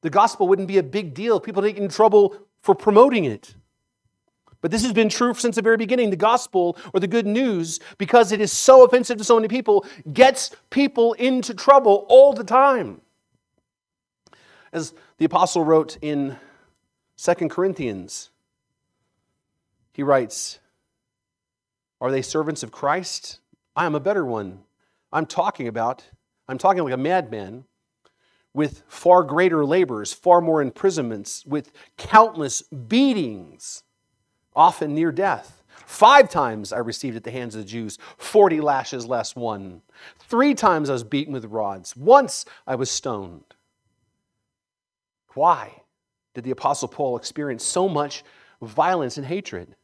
The 0.03 0.11
gospel 0.11 0.47
wouldn't 0.47 0.69
be 0.69 0.79
a 0.79 0.85
big 0.85 1.13
deal. 1.13 1.41
People 1.41 1.63
didn't 1.63 1.75
get 1.75 1.83
in 1.83 1.91
trouble 1.91 2.37
for 2.63 2.77
promoting 2.77 3.25
it. 3.25 3.57
But 4.67 4.73
this 4.73 4.83
has 4.83 4.93
been 4.93 5.09
true 5.09 5.33
since 5.35 5.55
the 5.55 5.63
very 5.63 5.77
beginning. 5.77 6.11
The 6.11 6.17
gospel 6.17 6.77
or 6.93 6.99
the 6.99 7.07
good 7.07 7.25
news, 7.25 7.79
because 7.99 8.33
it 8.33 8.41
is 8.41 8.51
so 8.51 8.85
offensive 8.85 9.17
to 9.19 9.23
so 9.23 9.37
many 9.37 9.47
people, 9.47 9.87
gets 10.13 10.51
people 10.71 11.13
into 11.13 11.55
trouble 11.55 12.05
all 12.09 12.33
the 12.33 12.43
time. 12.43 13.01
As 14.73 14.93
the 15.19 15.25
apostle 15.25 15.65
wrote 15.65 15.99
in 16.03 16.37
Second 17.15 17.51
Corinthians, 17.51 18.31
he 19.93 20.03
writes, 20.03 20.59
Are 22.01 22.11
they 22.11 22.21
servants 22.21 22.65
of 22.65 22.73
Christ? 22.73 23.39
I 23.77 23.87
am 23.87 23.95
a 23.95 24.01
better 24.01 24.27
one. 24.27 24.65
I'm 25.13 25.27
talking 25.27 25.69
about, 25.69 26.03
I'm 26.49 26.59
talking 26.59 26.83
like 26.83 26.93
a 26.93 26.97
madman 26.97 27.67
with 28.53 28.83
far 28.89 29.23
greater 29.23 29.65
labors, 29.65 30.13
far 30.13 30.41
more 30.41 30.61
imprisonments, 30.61 31.47
with 31.47 31.71
countless 31.97 32.63
beatings 32.63 33.85
often 34.57 34.95
near 34.95 35.13
death. 35.13 35.63
Five 35.85 36.29
times 36.29 36.73
I 36.73 36.79
received 36.79 37.17
at 37.17 37.23
the 37.23 37.31
hands 37.31 37.55
of 37.55 37.61
the 37.63 37.69
Jews 37.69 37.99
40 38.17 38.61
lashes 38.61 39.07
less 39.07 39.37
one. 39.37 39.83
Three 40.19 40.55
times 40.55 40.91
I 40.91 40.95
was 40.95 41.05
beaten 41.05 41.33
with 41.33 41.45
rods. 41.45 41.97
Once 41.97 42.45
I 42.67 42.75
was 42.75 42.91
stoned. 42.91 43.55
Why 45.35 45.83
did 46.35 46.45
the 46.45 46.51
Apostle 46.51 46.89
Paul 46.89 47.17
experience 47.17 47.63
so 47.63 47.89
much 47.89 48.25
violence 48.61 49.17
and 49.17 49.27
hatred? 49.27 49.77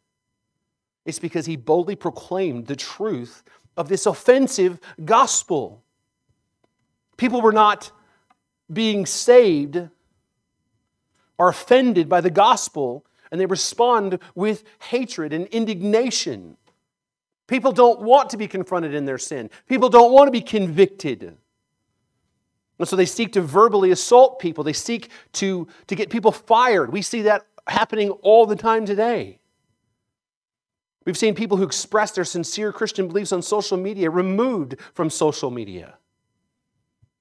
It's 1.04 1.18
because 1.18 1.46
he 1.46 1.56
boldly 1.56 1.94
proclaimed 1.94 2.66
the 2.66 2.76
truth 2.76 3.44
of 3.76 3.88
this 3.88 4.06
offensive 4.06 4.80
gospel. 5.04 5.84
People 7.16 7.40
were 7.40 7.52
not 7.52 7.92
being 8.72 9.06
saved 9.06 9.88
or 11.38 11.48
offended 11.48 12.08
by 12.08 12.20
the 12.20 12.30
gospel 12.30 13.04
and 13.32 13.40
they 13.40 13.46
respond 13.46 14.20
with 14.34 14.62
hatred 14.78 15.32
and 15.32 15.46
indignation. 15.46 16.56
People 17.48 17.72
don't 17.72 18.02
want 18.02 18.30
to 18.30 18.36
be 18.36 18.46
confronted 18.46 18.94
in 18.94 19.06
their 19.06 19.18
sin, 19.18 19.50
people 19.66 19.88
don't 19.88 20.12
want 20.12 20.28
to 20.28 20.32
be 20.32 20.42
convicted. 20.42 21.36
And 22.78 22.88
so 22.88 22.96
they 22.96 23.06
seek 23.06 23.32
to 23.32 23.40
verbally 23.40 23.90
assault 23.90 24.38
people, 24.38 24.62
they 24.62 24.72
seek 24.72 25.08
to, 25.34 25.66
to 25.86 25.94
get 25.94 26.10
people 26.10 26.30
fired. 26.30 26.92
We 26.92 27.02
see 27.02 27.22
that 27.22 27.46
happening 27.66 28.10
all 28.10 28.44
the 28.44 28.56
time 28.56 28.84
today. 28.84 29.38
We've 31.04 31.18
seen 31.18 31.34
people 31.34 31.56
who 31.56 31.64
express 31.64 32.12
their 32.12 32.24
sincere 32.24 32.72
Christian 32.72 33.08
beliefs 33.08 33.32
on 33.32 33.42
social 33.42 33.76
media 33.76 34.08
removed 34.10 34.76
from 34.94 35.10
social 35.10 35.50
media. 35.50 35.94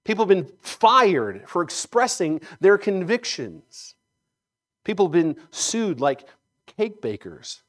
People 0.03 0.25
have 0.25 0.29
been 0.29 0.51
fired 0.61 1.43
for 1.47 1.61
expressing 1.61 2.41
their 2.59 2.77
convictions. 2.77 3.95
People 4.83 5.05
have 5.05 5.11
been 5.11 5.37
sued 5.51 5.99
like 5.99 6.27
cake 6.65 7.01
bakers 7.01 7.61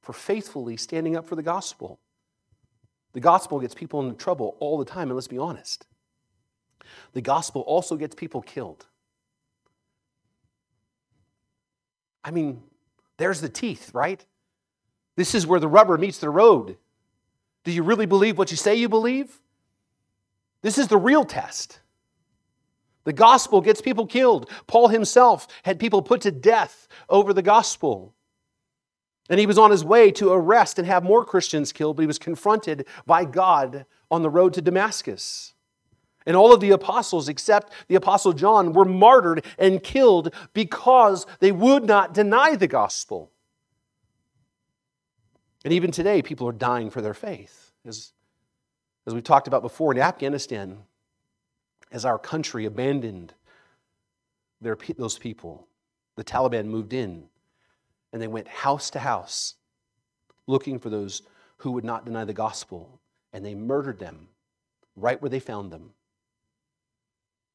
for 0.00 0.12
faithfully 0.12 0.76
standing 0.76 1.16
up 1.16 1.26
for 1.26 1.34
the 1.34 1.42
gospel. 1.42 1.98
The 3.12 3.20
gospel 3.20 3.60
gets 3.60 3.74
people 3.74 4.00
into 4.00 4.16
trouble 4.16 4.56
all 4.60 4.78
the 4.78 4.84
time, 4.84 5.08
and 5.08 5.14
let's 5.14 5.28
be 5.28 5.38
honest. 5.38 5.86
The 7.12 7.20
gospel 7.20 7.62
also 7.62 7.96
gets 7.96 8.14
people 8.14 8.42
killed. 8.42 8.86
I 12.22 12.30
mean, 12.30 12.62
there's 13.16 13.40
the 13.40 13.48
teeth, 13.48 13.90
right? 13.94 14.24
This 15.16 15.34
is 15.34 15.46
where 15.46 15.60
the 15.60 15.68
rubber 15.68 15.96
meets 15.96 16.18
the 16.18 16.30
road. 16.30 16.76
Do 17.64 17.72
you 17.72 17.82
really 17.82 18.06
believe 18.06 18.36
what 18.36 18.50
you 18.50 18.56
say 18.56 18.74
you 18.74 18.88
believe? 18.88 19.40
This 20.62 20.78
is 20.78 20.88
the 20.88 20.96
real 20.96 21.24
test. 21.24 21.80
The 23.04 23.12
gospel 23.12 23.60
gets 23.60 23.80
people 23.80 24.06
killed. 24.06 24.50
Paul 24.66 24.88
himself 24.88 25.46
had 25.62 25.78
people 25.78 26.02
put 26.02 26.22
to 26.22 26.30
death 26.30 26.88
over 27.08 27.32
the 27.32 27.42
gospel. 27.42 28.14
And 29.30 29.40
he 29.40 29.46
was 29.46 29.58
on 29.58 29.70
his 29.70 29.84
way 29.84 30.10
to 30.12 30.32
arrest 30.32 30.78
and 30.78 30.86
have 30.86 31.02
more 31.02 31.24
Christians 31.24 31.72
killed, 31.72 31.96
but 31.96 32.02
he 32.02 32.06
was 32.06 32.18
confronted 32.18 32.86
by 33.06 33.24
God 33.24 33.86
on 34.10 34.22
the 34.22 34.30
road 34.30 34.52
to 34.54 34.62
Damascus. 34.62 35.54
And 36.26 36.36
all 36.36 36.54
of 36.54 36.60
the 36.60 36.70
apostles, 36.70 37.28
except 37.28 37.72
the 37.88 37.94
apostle 37.94 38.32
John, 38.32 38.72
were 38.72 38.84
martyred 38.84 39.44
and 39.58 39.82
killed 39.82 40.34
because 40.54 41.26
they 41.40 41.52
would 41.52 41.84
not 41.84 42.14
deny 42.14 42.56
the 42.56 42.66
gospel. 42.66 43.30
And 45.64 45.72
even 45.72 45.90
today, 45.90 46.22
people 46.22 46.48
are 46.48 46.52
dying 46.52 46.90
for 46.90 47.00
their 47.00 47.14
faith. 47.14 47.72
As, 47.86 48.12
as 49.06 49.14
we've 49.14 49.24
talked 49.24 49.46
about 49.46 49.62
before 49.62 49.92
in 49.92 49.98
Afghanistan, 49.98 50.78
as 51.94 52.04
our 52.04 52.18
country 52.18 52.64
abandoned 52.64 53.32
their, 54.60 54.76
those 54.98 55.16
people, 55.16 55.68
the 56.16 56.24
Taliban 56.24 56.66
moved 56.66 56.92
in 56.92 57.28
and 58.12 58.20
they 58.20 58.26
went 58.26 58.48
house 58.48 58.90
to 58.90 58.98
house 58.98 59.54
looking 60.48 60.80
for 60.80 60.90
those 60.90 61.22
who 61.58 61.70
would 61.70 61.84
not 61.84 62.04
deny 62.04 62.24
the 62.24 62.32
gospel, 62.32 63.00
and 63.32 63.46
they 63.46 63.54
murdered 63.54 63.98
them 64.00 64.28
right 64.96 65.22
where 65.22 65.30
they 65.30 65.38
found 65.38 65.70
them. 65.70 65.92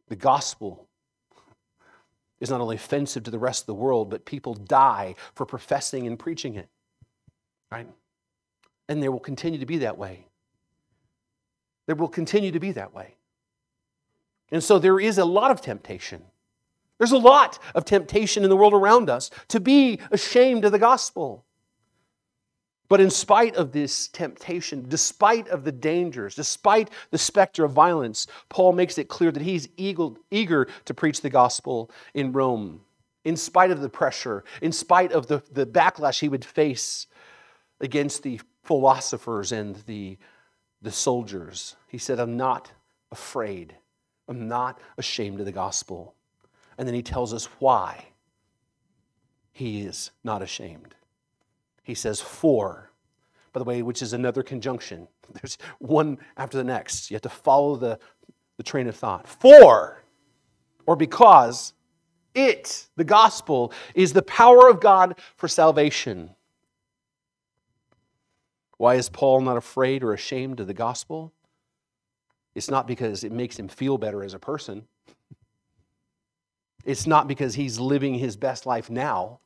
The 0.08 0.15
gospel 0.15 0.88
is 2.39 2.49
not 2.49 2.62
only 2.62 2.78
offensive 2.78 3.23
to 3.23 3.32
the 3.32 3.38
rest 3.38 3.63
of 3.63 3.67
the 3.67 3.73
world, 3.73 4.10
but 4.10 4.25
people 4.25 4.54
die 4.54 5.15
for 5.36 5.45
professing 5.45 6.08
and 6.08 6.17
preaching 6.17 6.56
it. 6.56 6.69
Right? 7.69 7.88
And 8.88 9.04
there 9.04 9.12
will 9.12 9.19
continue 9.19 9.60
to 9.60 9.65
be 9.65 9.80
that 9.80 9.97
way. 9.97 10.25
There 11.88 11.95
will 11.95 12.08
continue 12.08 12.52
to 12.52 12.60
be 12.60 12.71
that 12.71 12.93
way. 12.93 13.15
And 14.51 14.63
so 14.63 14.79
there 14.79 14.99
is 14.99 15.17
a 15.17 15.25
lot 15.25 15.51
of 15.51 15.62
temptation. 15.62 16.23
There's 16.97 17.12
a 17.12 17.17
lot 17.17 17.59
of 17.75 17.85
temptation 17.85 18.43
in 18.43 18.49
the 18.49 18.55
world 18.55 18.73
around 18.73 19.09
us 19.09 19.29
to 19.49 19.59
be 19.59 19.99
ashamed 20.12 20.65
of 20.65 20.71
the 20.71 20.79
gospel. 20.79 21.45
But 22.89 22.99
in 22.99 23.12
spite 23.12 23.55
of 23.55 23.71
this 23.71 24.07
temptation, 24.07 24.85
despite 24.89 25.47
of 25.47 25.63
the 25.63 25.71
dangers, 25.71 26.33
despite 26.33 26.89
the 27.12 27.19
specter 27.19 27.63
of 27.63 27.71
violence, 27.71 28.25
Paul 28.49 28.73
makes 28.73 28.97
it 28.97 29.07
clear 29.07 29.31
that 29.31 29.43
he's 29.43 29.69
eager 29.77 30.65
to 30.85 30.93
preach 30.93 31.21
the 31.21 31.29
gospel 31.29 31.91
in 32.15 32.31
Rome, 32.31 32.81
in 33.23 33.38
spite 33.38 33.69
of 33.69 33.81
the 33.81 33.89
pressure, 33.89 34.43
in 34.62 34.71
spite 34.71 35.12
of 35.12 35.27
the, 35.27 35.43
the 35.51 35.67
backlash 35.67 36.19
he 36.19 36.29
would 36.29 36.43
face 36.43 37.05
against 37.79 38.23
the 38.23 38.41
philosophers 38.63 39.51
and 39.51 39.75
the, 39.85 40.17
the 40.81 40.91
soldiers. 40.91 41.75
He 41.88 41.99
said, 41.99 42.19
I'm 42.19 42.38
not 42.38 42.71
afraid. 43.12 43.75
I'm 44.29 44.47
not 44.47 44.79
ashamed 44.97 45.39
of 45.39 45.45
the 45.47 45.51
gospel. 45.51 46.15
And 46.77 46.87
then 46.87 46.95
he 46.95 47.01
tells 47.01 47.33
us 47.33 47.45
why. 47.59 48.05
he 49.51 49.81
is 49.81 50.11
not 50.23 50.41
ashamed. 50.41 50.95
He 51.83 51.93
says, 51.93 52.21
For, 52.21 52.91
by 53.51 53.59
the 53.59 53.65
way, 53.65 53.81
which 53.81 54.01
is 54.01 54.13
another 54.13 54.43
conjunction. 54.43 55.09
There's 55.33 55.57
one 55.79 56.19
after 56.37 56.57
the 56.57 56.63
next. 56.63 57.11
You 57.11 57.15
have 57.15 57.23
to 57.23 57.29
follow 57.29 57.75
the, 57.75 57.99
the 58.55 58.63
train 58.63 58.87
of 58.87 58.95
thought. 58.95 59.27
For, 59.27 60.01
or 60.85 60.95
because, 60.95 61.73
it, 62.33 62.87
the 62.95 63.03
gospel, 63.03 63.73
is 63.95 64.13
the 64.13 64.21
power 64.21 64.69
of 64.69 64.79
God 64.79 65.19
for 65.35 65.49
salvation. 65.49 66.29
Why 68.77 68.95
is 68.95 69.09
Paul 69.09 69.41
not 69.41 69.57
afraid 69.57 70.03
or 70.03 70.13
ashamed 70.13 70.61
of 70.61 70.67
the 70.67 70.73
gospel? 70.73 71.33
It's 72.55 72.69
not 72.69 72.88
because 72.88 73.23
it 73.23 73.31
makes 73.31 73.57
him 73.57 73.67
feel 73.67 73.97
better 73.97 74.23
as 74.23 74.33
a 74.33 74.39
person. 74.39 74.88
It's 76.85 77.05
not 77.05 77.27
because 77.27 77.55
he's 77.55 77.79
living 77.79 78.15
his 78.15 78.35
best 78.35 78.65
life 78.65 78.89
now, 78.89 79.39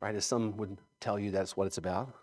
right? 0.00 0.14
As 0.14 0.24
some 0.24 0.56
would 0.56 0.78
tell 0.98 1.18
you 1.18 1.30
that's 1.30 1.56
what 1.56 1.66
it's 1.66 1.78
about. 1.78 2.14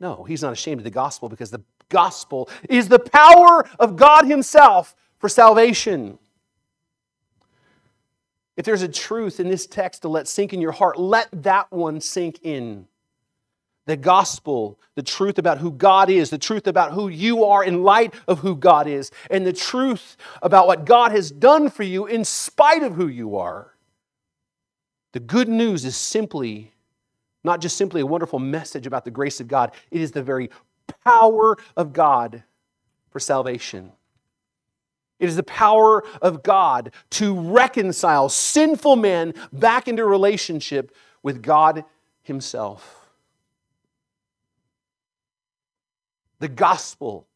No, 0.00 0.24
he's 0.24 0.42
not 0.42 0.52
ashamed 0.52 0.80
of 0.80 0.84
the 0.84 0.90
gospel 0.90 1.28
because 1.28 1.50
the 1.50 1.62
gospel 1.88 2.48
is 2.68 2.88
the 2.88 2.98
power 2.98 3.66
of 3.78 3.96
God 3.96 4.24
Himself 4.24 4.96
for 5.18 5.28
salvation. 5.28 6.18
If 8.56 8.64
there's 8.64 8.82
a 8.82 8.88
truth 8.88 9.40
in 9.40 9.48
this 9.48 9.66
text 9.66 10.02
to 10.02 10.08
let 10.08 10.28
sink 10.28 10.52
in 10.52 10.60
your 10.60 10.72
heart, 10.72 10.98
let 10.98 11.28
that 11.42 11.70
one 11.72 12.00
sink 12.00 12.40
in. 12.42 12.86
The 13.86 13.96
gospel, 13.96 14.78
the 14.94 15.02
truth 15.02 15.38
about 15.38 15.58
who 15.58 15.70
God 15.70 16.08
is, 16.08 16.30
the 16.30 16.38
truth 16.38 16.66
about 16.66 16.92
who 16.92 17.08
you 17.08 17.44
are 17.44 17.62
in 17.62 17.82
light 17.82 18.14
of 18.26 18.38
who 18.38 18.56
God 18.56 18.86
is, 18.86 19.10
and 19.30 19.46
the 19.46 19.52
truth 19.52 20.16
about 20.40 20.66
what 20.66 20.86
God 20.86 21.12
has 21.12 21.30
done 21.30 21.68
for 21.68 21.82
you 21.82 22.06
in 22.06 22.24
spite 22.24 22.82
of 22.82 22.94
who 22.94 23.06
you 23.08 23.36
are. 23.36 23.74
The 25.12 25.20
good 25.20 25.48
news 25.48 25.84
is 25.84 25.96
simply 25.96 26.72
not 27.44 27.60
just 27.60 27.76
simply 27.76 28.00
a 28.00 28.06
wonderful 28.06 28.38
message 28.38 28.86
about 28.86 29.04
the 29.04 29.10
grace 29.10 29.38
of 29.38 29.46
God, 29.46 29.72
it 29.90 30.00
is 30.00 30.12
the 30.12 30.22
very 30.22 30.50
power 31.04 31.56
of 31.76 31.92
God 31.92 32.42
for 33.10 33.20
salvation. 33.20 33.92
It 35.20 35.28
is 35.28 35.36
the 35.36 35.44
power 35.44 36.02
of 36.20 36.42
God 36.42 36.92
to 37.10 37.38
reconcile 37.38 38.28
sinful 38.28 38.96
men 38.96 39.34
back 39.52 39.86
into 39.86 40.04
relationship 40.04 40.94
with 41.22 41.42
God 41.42 41.84
Himself. 42.22 43.03
The 46.40 46.48
gospel 46.48 47.26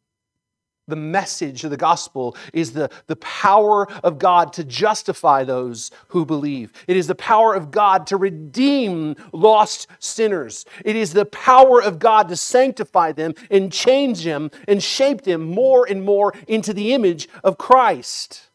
the 0.88 0.96
message 0.96 1.62
of 1.64 1.70
the 1.70 1.76
gospel 1.76 2.34
is 2.52 2.72
the, 2.72 2.90
the 3.06 3.16
power 3.16 3.86
of 4.02 4.18
God 4.18 4.52
to 4.54 4.64
justify 4.64 5.44
those 5.44 5.90
who 6.08 6.24
believe. 6.24 6.72
It 6.88 6.96
is 6.96 7.06
the 7.06 7.14
power 7.14 7.54
of 7.54 7.70
God 7.70 8.06
to 8.08 8.16
redeem 8.16 9.14
lost 9.32 9.86
sinners. 9.98 10.64
It 10.84 10.96
is 10.96 11.12
the 11.12 11.26
power 11.26 11.80
of 11.80 11.98
God 11.98 12.28
to 12.30 12.36
sanctify 12.36 13.12
them 13.12 13.34
and 13.50 13.70
change 13.70 14.24
them 14.24 14.50
and 14.66 14.82
shape 14.82 15.22
them 15.22 15.42
more 15.42 15.86
and 15.86 16.02
more 16.02 16.32
into 16.48 16.72
the 16.72 16.94
image 16.94 17.28
of 17.44 17.58
Christ. 17.58 18.48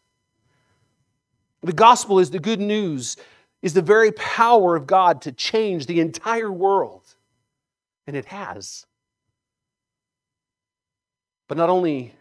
The 1.62 1.72
gospel 1.72 2.20
is 2.20 2.32
the 2.32 2.40
good 2.40 2.60
news, 2.60 3.16
is 3.62 3.74
the 3.74 3.82
very 3.82 4.12
power 4.12 4.76
of 4.76 4.88
God 4.88 5.22
to 5.22 5.32
change 5.32 5.86
the 5.86 6.02
entire 6.02 6.52
world. 6.52 7.16
And 8.06 8.18
it 8.18 8.26
has. 8.26 8.86
But 11.54 11.58
not 11.60 11.70
only 11.70 12.16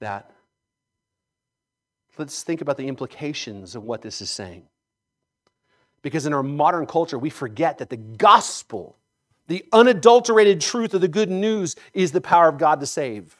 that, 0.00 0.32
let's 2.18 2.42
think 2.42 2.62
about 2.62 2.76
the 2.76 2.88
implications 2.88 3.76
of 3.76 3.84
what 3.84 4.02
this 4.02 4.20
is 4.20 4.28
saying. 4.28 4.64
Because 6.02 6.26
in 6.26 6.32
our 6.32 6.42
modern 6.42 6.86
culture, 6.86 7.16
we 7.16 7.30
forget 7.30 7.78
that 7.78 7.90
the 7.90 7.96
gospel, 7.96 8.96
the 9.46 9.64
unadulterated 9.72 10.60
truth 10.60 10.94
of 10.94 11.00
the 11.00 11.06
good 11.06 11.30
news, 11.30 11.76
is 11.94 12.10
the 12.10 12.20
power 12.20 12.48
of 12.48 12.58
God 12.58 12.80
to 12.80 12.86
save. 12.86 13.36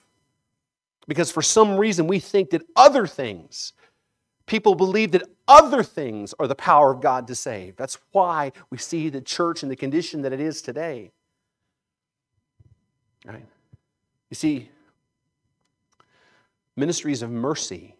Because 1.08 1.32
for 1.32 1.42
some 1.42 1.76
reason, 1.76 2.06
we 2.06 2.20
think 2.20 2.50
that 2.50 2.62
other 2.76 3.08
things, 3.08 3.72
people 4.46 4.76
believe 4.76 5.10
that 5.10 5.24
other 5.48 5.82
things 5.82 6.32
are 6.38 6.46
the 6.46 6.54
power 6.54 6.92
of 6.92 7.00
God 7.00 7.26
to 7.26 7.34
save. 7.34 7.74
That's 7.74 7.98
why 8.12 8.52
we 8.70 8.78
see 8.78 9.08
the 9.08 9.20
church 9.20 9.64
in 9.64 9.68
the 9.68 9.74
condition 9.74 10.22
that 10.22 10.32
it 10.32 10.38
is 10.38 10.62
today. 10.62 11.10
Right? 13.26 13.44
You 14.30 14.36
see, 14.36 14.68
ministries 16.76 17.22
of 17.22 17.30
mercy, 17.30 17.96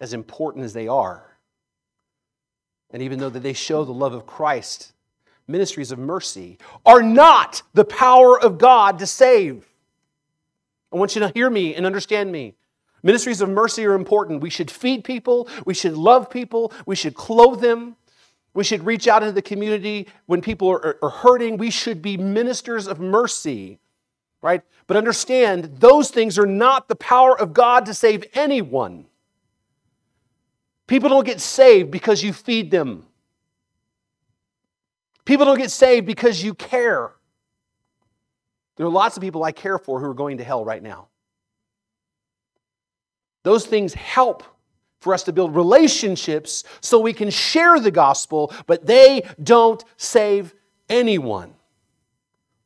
as 0.00 0.12
important 0.12 0.64
as 0.64 0.72
they 0.72 0.88
are, 0.88 1.38
and 2.90 3.02
even 3.02 3.18
though 3.18 3.30
that 3.30 3.40
they 3.40 3.52
show 3.52 3.84
the 3.84 3.92
love 3.92 4.14
of 4.14 4.26
Christ, 4.26 4.92
ministries 5.48 5.92
of 5.92 5.98
mercy 5.98 6.58
are 6.84 7.02
not 7.02 7.62
the 7.74 7.84
power 7.84 8.40
of 8.40 8.58
God 8.58 8.98
to 9.00 9.06
save. 9.06 9.66
I 10.92 10.96
want 10.96 11.14
you 11.14 11.20
to 11.20 11.32
hear 11.34 11.50
me 11.50 11.74
and 11.74 11.84
understand 11.84 12.30
me. 12.30 12.54
Ministries 13.02 13.40
of 13.40 13.48
mercy 13.48 13.84
are 13.86 13.94
important. 13.94 14.40
We 14.40 14.50
should 14.50 14.70
feed 14.70 15.04
people, 15.04 15.48
we 15.64 15.74
should 15.74 15.94
love 15.94 16.30
people, 16.30 16.72
we 16.86 16.96
should 16.96 17.14
clothe 17.14 17.60
them. 17.60 17.96
We 18.56 18.64
should 18.64 18.86
reach 18.86 19.06
out 19.06 19.22
into 19.22 19.34
the 19.34 19.42
community 19.42 20.08
when 20.24 20.40
people 20.40 20.70
are, 20.70 20.96
are 21.02 21.10
hurting. 21.10 21.58
We 21.58 21.70
should 21.70 22.00
be 22.00 22.16
ministers 22.16 22.86
of 22.86 22.98
mercy 22.98 23.80
right? 24.46 24.62
But 24.86 24.96
understand, 24.96 25.64
those 25.80 26.10
things 26.10 26.38
are 26.38 26.46
not 26.46 26.88
the 26.88 26.94
power 26.94 27.38
of 27.38 27.52
God 27.52 27.84
to 27.86 27.94
save 27.94 28.24
anyone. 28.32 29.06
People 30.86 31.08
don't 31.08 31.26
get 31.26 31.40
saved 31.40 31.90
because 31.90 32.22
you 32.22 32.32
feed 32.32 32.70
them. 32.70 33.04
People 35.24 35.44
don't 35.44 35.58
get 35.58 35.72
saved 35.72 36.06
because 36.06 36.44
you 36.44 36.54
care. 36.54 37.10
There 38.76 38.86
are 38.86 38.90
lots 38.90 39.16
of 39.16 39.20
people 39.20 39.42
I 39.42 39.50
care 39.50 39.78
for 39.78 39.98
who 39.98 40.06
are 40.06 40.14
going 40.14 40.38
to 40.38 40.44
hell 40.44 40.64
right 40.64 40.82
now. 40.82 41.08
Those 43.42 43.66
things 43.66 43.94
help 43.94 44.44
for 45.00 45.12
us 45.12 45.24
to 45.24 45.32
build 45.32 45.56
relationships 45.56 46.62
so 46.80 47.00
we 47.00 47.12
can 47.12 47.30
share 47.30 47.80
the 47.80 47.90
gospel, 47.90 48.52
but 48.66 48.86
they 48.86 49.22
don't 49.42 49.84
save 49.96 50.54
anyone. 50.88 51.54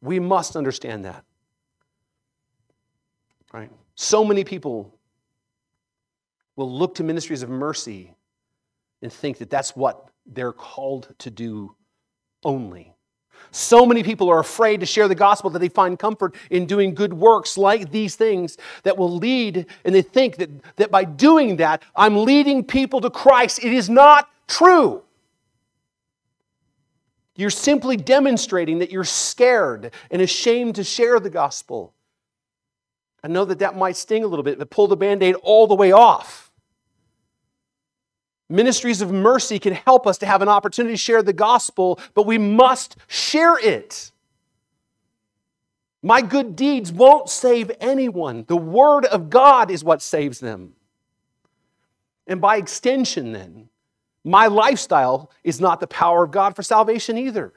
We 0.03 0.21
must 0.21 0.57
understand 0.57 1.07
that. 1.07 1.25
Right? 3.53 3.71
So 3.95 4.25
many 4.25 4.45
people 4.45 4.95
will 6.57 6.71
look 6.71 6.95
to 6.97 7.05
ministries 7.05 7.43
of 7.43 7.51
mercy 7.51 8.15
and 9.03 9.13
think 9.13 9.39
that 9.39 9.51
that's 9.51 9.75
what 9.75 10.11
they're 10.27 10.53
called 10.53 11.15
to 11.19 11.31
do 11.31 11.75
only. 12.45 12.95
So 13.51 13.85
many 13.87 14.03
people 14.03 14.31
are 14.31 14.39
afraid 14.39 14.81
to 14.81 14.87
share 14.87 15.09
the 15.09 15.15
gospel 15.15 15.51
that 15.51 15.59
they 15.59 15.69
find 15.69 15.99
comfort 15.99 16.35
in 16.51 16.67
doing 16.67 16.95
good 16.95 17.15
works 17.15 17.57
like 17.59 17.91
these 17.91 18.15
things 18.15 18.57
that 18.83 18.97
will 18.97 19.11
lead, 19.17 19.67
and 19.85 19.95
they 19.95 20.03
think 20.03 20.37
that, 20.37 20.51
that 20.77 20.91
by 20.91 21.05
doing 21.05 21.57
that, 21.57 21.83
I'm 21.97 22.25
leading 22.25 22.63
people 22.63 23.01
to 23.01 23.11
Christ. 23.11 23.65
It 23.65 23.73
is 23.73 23.89
not 23.89 24.29
true. 24.47 25.03
You're 27.35 27.51
simply 27.51 27.97
demonstrating 27.97 28.79
that 28.81 28.93
you're 28.93 29.05
scared 29.05 29.93
and 30.11 30.21
ashamed 30.21 30.75
to 30.77 30.85
share 30.85 31.19
the 31.19 31.31
gospel. 31.31 31.95
I 33.23 33.29
know 33.29 33.45
that 33.45 33.59
that 33.59 33.77
might 33.77 33.97
sting 33.97 34.25
a 34.25 34.27
little 34.27 34.43
bit, 34.43 34.59
but 34.59 34.71
pull 34.71 34.89
the 34.89 34.97
band 34.97 35.23
aid 35.23 35.35
all 35.43 35.67
the 35.67 35.75
way 35.75 35.93
off. 35.93 36.51
Ministries 38.49 39.01
of 39.01 39.13
mercy 39.13 39.59
can 39.59 39.75
help 39.75 40.07
us 40.07 40.19
to 40.19 40.27
have 40.27 40.43
an 40.43 40.49
opportunity 40.49 40.95
to 40.95 40.99
share 40.99 41.23
the 41.23 41.33
gospel, 41.33 42.01
but 42.15 42.27
we 42.27 42.37
must 42.37 42.97
share 43.07 43.57
it. 43.59 44.11
My 46.03 46.23
good 46.23 46.57
deeds 46.57 46.91
won't 46.91 47.29
save 47.29 47.71
anyone. 47.81 48.45
The 48.49 48.57
Word 48.57 49.05
of 49.05 49.31
God 49.31 49.71
is 49.71 49.85
what 49.85 50.03
saves 50.03 50.41
them. 50.41 50.73
And 52.27 52.41
by 52.41 52.57
extension, 52.57 53.33
then, 53.33 53.69
my 54.25 54.47
lifestyle 54.47 55.31
is 55.45 55.61
not 55.61 55.81
the 55.81 55.87
power 55.87 56.25
of 56.25 56.31
God 56.31 56.57
for 56.57 56.63
salvation 56.63 57.19
either. 57.19 57.53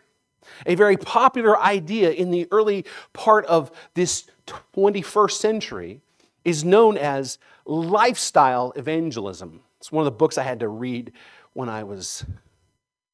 A 0.65 0.75
very 0.75 0.97
popular 0.97 1.59
idea 1.59 2.11
in 2.11 2.31
the 2.31 2.47
early 2.51 2.85
part 3.13 3.45
of 3.45 3.71
this 3.93 4.25
21st 4.47 5.31
century 5.31 6.01
is 6.43 6.63
known 6.63 6.97
as 6.97 7.37
lifestyle 7.65 8.73
evangelism. 8.75 9.61
It's 9.79 9.91
one 9.91 10.01
of 10.01 10.05
the 10.05 10.17
books 10.17 10.37
I 10.37 10.43
had 10.43 10.59
to 10.59 10.67
read 10.67 11.13
when 11.53 11.69
I 11.69 11.83
was 11.83 12.25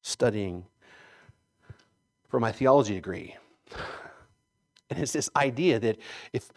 studying 0.02 0.64
for 2.28 2.40
my 2.40 2.52
theology 2.52 2.94
degree. 2.94 3.36
And 4.88 4.98
it's 4.98 5.12
this 5.12 5.30
idea 5.36 5.78
that 5.78 5.98
if 6.32 6.50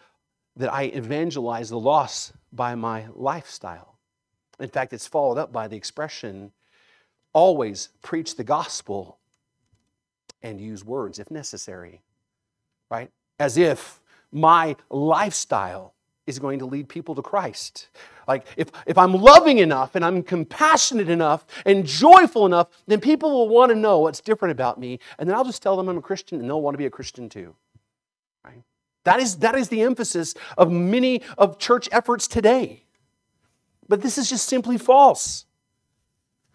that 0.56 0.72
I 0.72 0.84
evangelize 0.84 1.70
the 1.70 1.78
lost 1.78 2.32
by 2.52 2.74
my 2.74 3.06
lifestyle. 3.14 3.98
In 4.60 4.68
fact, 4.68 4.92
it's 4.92 5.06
followed 5.06 5.38
up 5.38 5.52
by 5.52 5.66
the 5.66 5.76
expression 5.76 6.52
always 7.32 7.88
preach 8.02 8.36
the 8.36 8.44
gospel 8.44 9.18
and 10.42 10.60
use 10.60 10.84
words 10.84 11.18
if 11.18 11.30
necessary. 11.30 12.02
Right? 12.90 13.10
As 13.40 13.56
if 13.56 14.00
my 14.34 14.76
lifestyle 14.90 15.94
is 16.26 16.38
going 16.38 16.58
to 16.58 16.66
lead 16.66 16.88
people 16.88 17.14
to 17.14 17.22
Christ. 17.22 17.88
Like, 18.26 18.46
if, 18.56 18.70
if 18.86 18.96
I'm 18.98 19.12
loving 19.12 19.58
enough 19.58 19.94
and 19.94 20.04
I'm 20.04 20.22
compassionate 20.22 21.08
enough 21.08 21.46
and 21.64 21.86
joyful 21.86 22.46
enough, 22.46 22.68
then 22.86 23.00
people 23.00 23.30
will 23.30 23.48
want 23.48 23.70
to 23.70 23.76
know 23.76 24.00
what's 24.00 24.20
different 24.20 24.52
about 24.52 24.80
me. 24.80 24.98
And 25.18 25.28
then 25.28 25.36
I'll 25.36 25.44
just 25.44 25.62
tell 25.62 25.76
them 25.76 25.88
I'm 25.88 25.98
a 25.98 26.02
Christian 26.02 26.40
and 26.40 26.48
they'll 26.48 26.62
want 26.62 26.74
to 26.74 26.78
be 26.78 26.86
a 26.86 26.90
Christian 26.90 27.28
too. 27.28 27.54
That 29.04 29.20
is, 29.20 29.36
that 29.36 29.54
is 29.54 29.68
the 29.68 29.82
emphasis 29.82 30.34
of 30.56 30.72
many 30.72 31.22
of 31.38 31.58
church 31.58 31.88
efforts 31.92 32.26
today. 32.26 32.84
But 33.86 34.00
this 34.00 34.18
is 34.18 34.30
just 34.30 34.48
simply 34.48 34.78
false. 34.78 35.44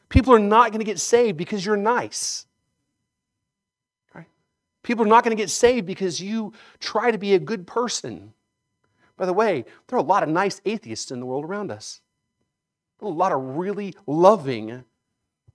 People 0.10 0.34
are 0.34 0.40
not 0.40 0.72
going 0.72 0.80
to 0.80 0.86
get 0.86 1.00
saved 1.00 1.38
because 1.38 1.64
you're 1.64 1.78
nice. 1.78 2.48
People 4.84 5.06
are 5.06 5.10
not 5.10 5.24
going 5.24 5.36
to 5.36 5.42
get 5.42 5.50
saved 5.50 5.86
because 5.86 6.22
you 6.22 6.54
try 6.80 7.12
to 7.12 7.18
be 7.18 7.34
a 7.34 7.40
good 7.40 7.68
person. 7.68 8.34
By 9.18 9.26
the 9.26 9.34
way, 9.34 9.66
there 9.88 9.98
are 9.98 10.02
a 10.02 10.06
lot 10.06 10.24
of 10.24 10.30
nice 10.30 10.62
atheists 10.66 11.12
in 11.12 11.20
the 11.20 11.26
world 11.26 11.46
around 11.46 11.72
us. 11.72 12.02
a 13.02 13.08
lot 13.08 13.32
of 13.32 13.58
really 13.58 13.94
loving, 14.08 14.84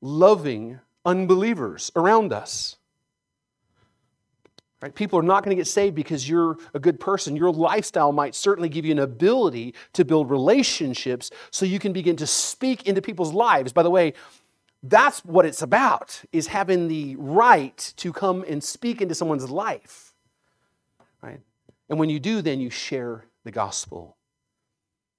loving 0.01 0.81
unbelievers 1.05 1.91
around 1.97 2.33
us. 2.33 2.77
Right? 4.85 4.95
People 4.95 5.19
are 5.19 5.23
not 5.23 5.43
going 5.43 5.57
to 5.57 5.59
get 5.59 5.67
saved 5.67 5.95
because 5.95 6.29
you're 6.29 6.59
a 6.75 6.79
good 6.79 7.01
person. 7.01 7.37
Your 7.37 7.51
lifestyle 7.51 8.13
might 8.13 8.35
certainly 8.35 8.69
give 8.69 8.85
you 8.85 8.93
an 8.93 8.99
ability 8.99 9.75
to 9.95 10.05
build 10.05 10.31
relationships 10.31 11.31
so 11.51 11.65
you 11.65 11.79
can 11.79 11.95
begin 11.95 12.17
to 12.17 12.27
speak 12.27 12.87
into 12.87 13.01
people's 13.01 13.33
lives. 13.33 13.73
By 13.73 13.83
the 13.83 13.91
way, 13.91 14.13
that's 14.87 15.25
what 15.25 15.47
it's 15.47 15.63
about 15.63 16.23
is 16.31 16.49
having 16.49 16.89
the 16.89 17.17
right 17.17 17.95
to 17.97 18.13
come 18.13 18.45
and 18.47 18.63
speak 18.63 19.01
into 19.01 19.15
someone's 19.15 19.51
life. 19.51 20.13
Right? 21.23 21.41
And 21.89 21.99
when 21.99 22.11
you 22.11 22.21
do, 22.21 22.43
then 22.43 22.61
you 22.61 22.69
share 22.69 23.25
the 23.45 23.51
gospel. 23.51 24.17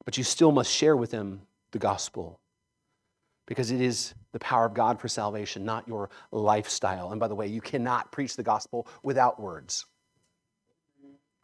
But 0.04 0.20
you 0.20 0.24
still 0.24 0.52
must 0.52 0.72
share 0.72 0.96
with 0.96 1.10
them 1.10 1.42
the 1.72 1.80
gospel 1.80 2.40
because 3.48 3.72
it 3.72 3.82
is 3.82 4.14
the 4.34 4.40
power 4.40 4.66
of 4.66 4.76
God 4.76 5.00
for 5.00 5.08
salvation, 5.08 5.66
not 5.66 5.88
your 5.88 6.12
lifestyle. 6.32 7.12
And 7.12 7.20
by 7.20 7.28
the 7.28 7.36
way, 7.36 7.48
you 7.48 7.62
cannot 7.62 8.12
preach 8.12 8.36
the 8.36 8.44
gospel 8.44 8.88
without 9.02 9.40
words. 9.40 9.86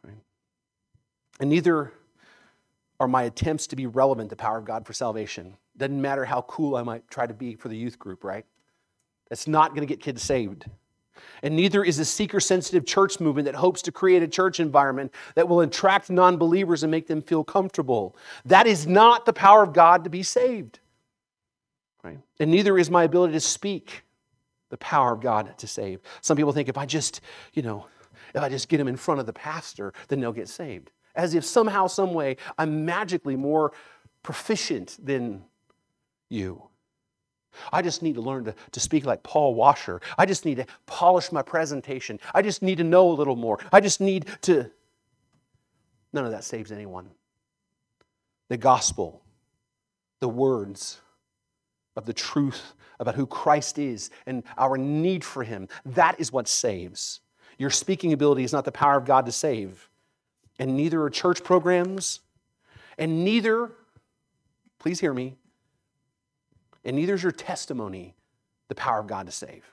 Right? 0.04 0.14
And 1.40 1.50
neither 1.50 1.92
are 3.00 3.08
my 3.08 3.24
attempts 3.24 3.66
to 3.68 3.76
be 3.76 3.86
relevant 3.86 4.30
the 4.30 4.36
power 4.36 4.58
of 4.58 4.64
God 4.64 4.86
for 4.86 4.92
salvation. 4.92 5.56
Doesn't 5.76 6.00
matter 6.00 6.24
how 6.24 6.42
cool 6.42 6.76
I 6.76 6.82
might 6.82 7.08
try 7.08 7.26
to 7.26 7.34
be 7.34 7.54
for 7.54 7.68
the 7.68 7.76
youth 7.76 7.98
group, 7.98 8.24
right? 8.24 8.44
That's 9.28 9.48
not 9.48 9.70
going 9.70 9.80
to 9.80 9.86
get 9.86 10.00
kids 10.00 10.22
saved. 10.22 10.66
And 11.42 11.56
neither 11.56 11.84
is 11.84 11.98
a 11.98 12.04
seeker 12.04 12.40
sensitive 12.40 12.86
church 12.86 13.20
movement 13.20 13.46
that 13.46 13.54
hopes 13.54 13.82
to 13.82 13.92
create 13.92 14.22
a 14.22 14.28
church 14.28 14.60
environment 14.60 15.12
that 15.34 15.48
will 15.48 15.60
attract 15.60 16.10
non 16.10 16.36
believers 16.36 16.82
and 16.82 16.90
make 16.90 17.06
them 17.06 17.22
feel 17.22 17.44
comfortable. 17.44 18.16
That 18.44 18.66
is 18.66 18.86
not 18.86 19.26
the 19.26 19.32
power 19.32 19.62
of 19.62 19.72
God 19.72 20.04
to 20.04 20.10
be 20.10 20.22
saved. 20.22 20.80
Right? 22.02 22.18
And 22.40 22.50
neither 22.50 22.78
is 22.78 22.90
my 22.90 23.04
ability 23.04 23.34
to 23.34 23.40
speak 23.40 24.04
the 24.70 24.78
power 24.78 25.12
of 25.12 25.20
God 25.20 25.56
to 25.58 25.66
save. 25.66 26.00
Some 26.20 26.36
people 26.36 26.52
think 26.52 26.68
if 26.68 26.78
I 26.78 26.86
just, 26.86 27.20
you 27.52 27.62
know, 27.62 27.86
if 28.34 28.42
I 28.42 28.48
just 28.48 28.68
get 28.68 28.78
them 28.78 28.88
in 28.88 28.96
front 28.96 29.20
of 29.20 29.26
the 29.26 29.32
pastor, 29.32 29.92
then 30.08 30.20
they'll 30.20 30.32
get 30.32 30.48
saved. 30.48 30.90
As 31.14 31.34
if 31.34 31.44
somehow, 31.44 31.86
some 31.86 32.14
way, 32.14 32.38
I'm 32.56 32.84
magically 32.86 33.36
more 33.36 33.72
proficient 34.22 34.96
than 35.04 35.44
you. 36.32 36.62
I 37.72 37.82
just 37.82 38.02
need 38.02 38.14
to 38.14 38.20
learn 38.20 38.44
to, 38.44 38.54
to 38.72 38.80
speak 38.80 39.04
like 39.04 39.22
Paul 39.22 39.54
Washer. 39.54 40.00
I 40.16 40.26
just 40.26 40.44
need 40.44 40.56
to 40.56 40.66
polish 40.86 41.32
my 41.32 41.42
presentation. 41.42 42.18
I 42.34 42.42
just 42.42 42.62
need 42.62 42.78
to 42.78 42.84
know 42.84 43.10
a 43.10 43.12
little 43.12 43.36
more. 43.36 43.58
I 43.72 43.80
just 43.80 44.00
need 44.00 44.26
to. 44.42 44.70
None 46.12 46.24
of 46.24 46.30
that 46.30 46.44
saves 46.44 46.72
anyone. 46.72 47.10
The 48.48 48.56
gospel, 48.56 49.22
the 50.20 50.28
words 50.28 51.00
of 51.96 52.06
the 52.06 52.12
truth 52.12 52.74
about 52.98 53.14
who 53.14 53.26
Christ 53.26 53.78
is 53.78 54.10
and 54.26 54.44
our 54.56 54.78
need 54.78 55.24
for 55.24 55.42
him, 55.42 55.68
that 55.84 56.18
is 56.20 56.32
what 56.32 56.48
saves. 56.48 57.20
Your 57.58 57.70
speaking 57.70 58.12
ability 58.12 58.44
is 58.44 58.52
not 58.52 58.64
the 58.64 58.72
power 58.72 58.96
of 58.96 59.04
God 59.04 59.26
to 59.26 59.32
save. 59.32 59.88
And 60.58 60.76
neither 60.76 61.02
are 61.02 61.10
church 61.10 61.42
programs, 61.42 62.20
and 62.98 63.24
neither, 63.24 63.72
please 64.78 65.00
hear 65.00 65.14
me, 65.14 65.36
and 66.84 66.96
neither 66.96 67.14
is 67.14 67.22
your 67.22 67.32
testimony 67.32 68.14
the 68.68 68.74
power 68.74 68.98
of 68.98 69.06
God 69.06 69.26
to 69.26 69.32
save. 69.32 69.64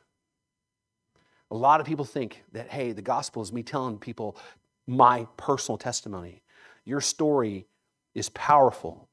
A 1.52 1.56
lot 1.56 1.80
of 1.80 1.88
people 1.88 2.06
think 2.06 2.44
that, 2.52 2.70
hey, 2.70 2.92
the 2.92 3.02
gospel 3.02 3.42
is 3.42 3.52
me 3.52 3.64
telling 3.64 3.98
people 3.98 4.38
my 4.86 5.28
personal 5.38 5.78
testimony. 5.78 6.42
Your 6.86 7.02
story 7.02 7.66
is 8.14 8.30
powerful. 8.30 9.08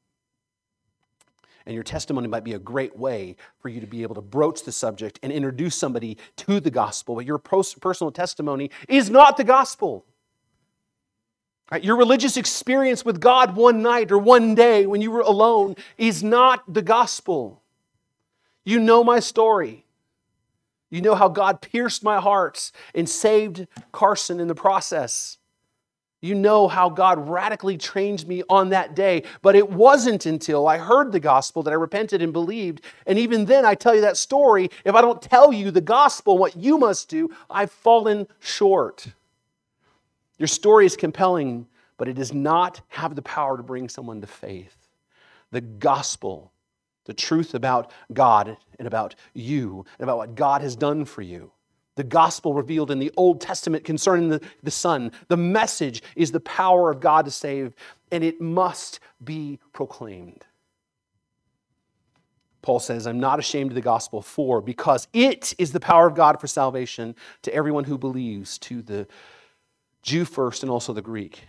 And 1.64 1.74
your 1.74 1.82
testimony 1.82 2.28
might 2.28 2.44
be 2.44 2.52
a 2.52 2.58
great 2.58 2.96
way 2.96 3.36
for 3.58 3.68
you 3.68 3.80
to 3.80 3.86
be 3.86 4.02
able 4.02 4.14
to 4.14 4.20
broach 4.20 4.62
the 4.62 4.72
subject 4.72 5.18
and 5.22 5.32
introduce 5.32 5.74
somebody 5.74 6.16
to 6.36 6.60
the 6.60 6.70
gospel. 6.70 7.16
But 7.16 7.26
your 7.26 7.38
personal 7.38 8.12
testimony 8.12 8.70
is 8.88 9.10
not 9.10 9.36
the 9.36 9.44
gospel. 9.44 10.04
Your 11.82 11.96
religious 11.96 12.36
experience 12.36 13.04
with 13.04 13.20
God 13.20 13.56
one 13.56 13.82
night 13.82 14.12
or 14.12 14.18
one 14.18 14.54
day 14.54 14.86
when 14.86 15.02
you 15.02 15.10
were 15.10 15.20
alone 15.20 15.74
is 15.98 16.22
not 16.22 16.62
the 16.72 16.82
gospel. 16.82 17.62
You 18.66 18.80
know 18.80 19.04
my 19.04 19.20
story. 19.20 19.86
You 20.90 21.00
know 21.00 21.14
how 21.14 21.28
God 21.28 21.60
pierced 21.60 22.02
my 22.02 22.20
heart 22.20 22.72
and 22.94 23.08
saved 23.08 23.66
Carson 23.92 24.40
in 24.40 24.48
the 24.48 24.54
process. 24.54 25.38
You 26.20 26.34
know 26.34 26.66
how 26.66 26.88
God 26.88 27.28
radically 27.28 27.76
changed 27.76 28.26
me 28.26 28.42
on 28.48 28.70
that 28.70 28.96
day. 28.96 29.22
But 29.40 29.54
it 29.54 29.70
wasn't 29.70 30.26
until 30.26 30.66
I 30.66 30.78
heard 30.78 31.12
the 31.12 31.20
gospel 31.20 31.62
that 31.62 31.70
I 31.70 31.74
repented 31.74 32.22
and 32.22 32.32
believed. 32.32 32.80
And 33.06 33.18
even 33.20 33.44
then, 33.44 33.64
I 33.64 33.76
tell 33.76 33.94
you 33.94 34.00
that 34.00 34.16
story. 34.16 34.70
If 34.84 34.96
I 34.96 35.00
don't 35.00 35.22
tell 35.22 35.52
you 35.52 35.70
the 35.70 35.80
gospel, 35.80 36.36
what 36.36 36.56
you 36.56 36.76
must 36.76 37.08
do, 37.08 37.30
I've 37.48 37.70
fallen 37.70 38.26
short. 38.40 39.06
Your 40.38 40.48
story 40.48 40.86
is 40.86 40.96
compelling, 40.96 41.68
but 41.98 42.08
it 42.08 42.14
does 42.14 42.34
not 42.34 42.80
have 42.88 43.14
the 43.14 43.22
power 43.22 43.56
to 43.56 43.62
bring 43.62 43.88
someone 43.88 44.20
to 44.22 44.26
faith. 44.26 44.76
The 45.52 45.60
gospel 45.60 46.50
the 47.06 47.14
truth 47.14 47.54
about 47.54 47.90
God 48.12 48.56
and 48.78 48.86
about 48.86 49.14
you 49.34 49.84
and 49.98 50.04
about 50.04 50.18
what 50.18 50.34
God 50.34 50.60
has 50.62 50.76
done 50.76 51.04
for 51.04 51.22
you. 51.22 51.52
The 51.96 52.04
gospel 52.04 52.52
revealed 52.52 52.90
in 52.90 52.98
the 52.98 53.12
Old 53.16 53.40
Testament 53.40 53.84
concerning 53.84 54.28
the, 54.28 54.40
the 54.62 54.70
Son. 54.70 55.12
The 55.28 55.36
message 55.36 56.02
is 56.14 56.30
the 56.30 56.40
power 56.40 56.90
of 56.90 57.00
God 57.00 57.24
to 57.24 57.30
save, 57.30 57.74
and 58.12 58.22
it 58.22 58.40
must 58.40 59.00
be 59.24 59.58
proclaimed. 59.72 60.44
Paul 62.60 62.80
says, 62.80 63.06
I'm 63.06 63.20
not 63.20 63.38
ashamed 63.38 63.70
of 63.70 63.76
the 63.76 63.80
gospel, 63.80 64.20
for 64.20 64.60
because 64.60 65.08
it 65.12 65.54
is 65.56 65.72
the 65.72 65.80
power 65.80 66.06
of 66.06 66.14
God 66.14 66.40
for 66.40 66.48
salvation 66.48 67.14
to 67.42 67.54
everyone 67.54 67.84
who 67.84 67.96
believes, 67.96 68.58
to 68.58 68.82
the 68.82 69.06
Jew 70.02 70.24
first 70.24 70.62
and 70.62 70.70
also 70.70 70.92
the 70.92 71.00
Greek. 71.00 71.44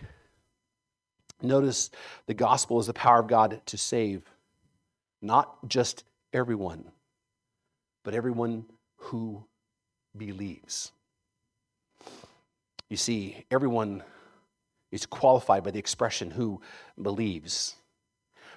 Notice 1.42 1.90
the 2.26 2.34
gospel 2.34 2.80
is 2.80 2.86
the 2.86 2.94
power 2.94 3.20
of 3.20 3.26
God 3.26 3.60
to 3.66 3.76
save 3.76 4.22
not 5.20 5.68
just 5.68 6.04
everyone, 6.32 6.90
but 8.04 8.14
everyone 8.14 8.64
who 8.96 9.44
believes. 10.16 10.92
You 12.88 12.96
see, 12.96 13.44
everyone 13.50 14.02
is 14.90 15.06
qualified 15.06 15.62
by 15.64 15.70
the 15.70 15.78
expression 15.78 16.30
who 16.30 16.60
believes. 17.00 17.74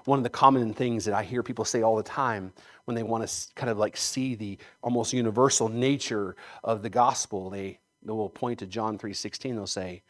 One 0.05 0.17
of 0.17 0.23
the 0.23 0.29
common 0.29 0.73
things 0.73 1.05
that 1.05 1.13
I 1.13 1.23
hear 1.23 1.43
people 1.43 1.65
say 1.65 1.81
all 1.81 1.95
the 1.95 2.03
time 2.03 2.53
when 2.85 2.95
they 2.95 3.03
want 3.03 3.27
to 3.27 3.53
kind 3.55 3.69
of 3.69 3.77
like 3.77 3.97
see 3.97 4.35
the 4.35 4.57
almost 4.81 5.13
universal 5.13 5.69
nature 5.69 6.35
of 6.63 6.81
the 6.81 6.89
gospel, 6.89 7.49
they, 7.49 7.79
they 8.01 8.11
will 8.11 8.29
point 8.29 8.59
to 8.59 8.65
John 8.65 8.97
3:16. 8.97 9.55
They'll 9.55 9.67
say, 9.67 10.01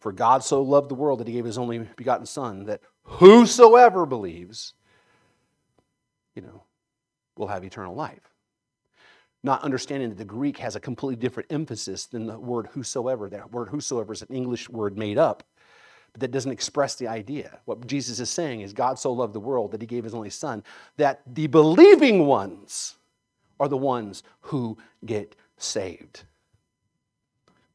For 0.00 0.10
God 0.10 0.42
so 0.42 0.62
loved 0.62 0.88
the 0.88 0.94
world 0.94 1.20
that 1.20 1.28
he 1.28 1.34
gave 1.34 1.44
his 1.44 1.58
only 1.58 1.78
begotten 1.96 2.26
Son, 2.26 2.64
that 2.64 2.80
whosoever 3.04 4.06
believes 4.06 4.74
you 6.40 6.46
know, 6.46 6.62
will 7.36 7.48
have 7.48 7.64
eternal 7.64 7.94
life. 7.94 8.34
Not 9.42 9.62
understanding 9.62 10.08
that 10.08 10.18
the 10.18 10.24
Greek 10.24 10.58
has 10.58 10.74
a 10.74 10.80
completely 10.80 11.16
different 11.16 11.52
emphasis 11.52 12.06
than 12.06 12.26
the 12.26 12.38
word 12.38 12.68
whosoever. 12.72 13.28
That 13.28 13.52
word 13.52 13.68
whosoever 13.68 14.12
is 14.12 14.22
an 14.22 14.34
English 14.34 14.68
word 14.68 14.96
made 14.96 15.18
up, 15.18 15.42
but 16.12 16.20
that 16.20 16.30
doesn't 16.30 16.50
express 16.50 16.94
the 16.94 17.08
idea. 17.08 17.58
What 17.66 17.86
Jesus 17.86 18.20
is 18.20 18.30
saying 18.30 18.62
is 18.62 18.72
God 18.72 18.98
so 18.98 19.12
loved 19.12 19.34
the 19.34 19.40
world 19.40 19.72
that 19.72 19.80
he 19.80 19.86
gave 19.86 20.04
his 20.04 20.14
only 20.14 20.30
son, 20.30 20.62
that 20.96 21.22
the 21.26 21.46
believing 21.46 22.26
ones 22.26 22.96
are 23.58 23.68
the 23.68 23.76
ones 23.76 24.22
who 24.40 24.78
get 25.04 25.36
saved. 25.58 26.24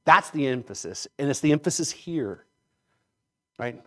That's 0.05 0.29
the 0.31 0.47
emphasis, 0.47 1.07
and 1.17 1.29
it's 1.29 1.39
the 1.39 1.51
emphasis 1.51 1.91
here, 1.91 2.45
right? 3.57 3.81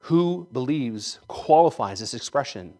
Who 0.00 0.48
believes 0.52 1.18
qualifies 1.28 2.00
this 2.00 2.14
expression. 2.14 2.74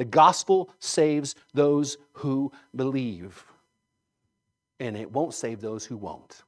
The 0.00 0.06
gospel 0.06 0.70
saves 0.78 1.34
those 1.52 1.98
who 2.12 2.52
believe, 2.74 3.44
and 4.78 4.96
it 4.96 5.12
won't 5.12 5.34
save 5.34 5.60
those 5.60 5.84
who 5.84 5.98
won't. 5.98 6.42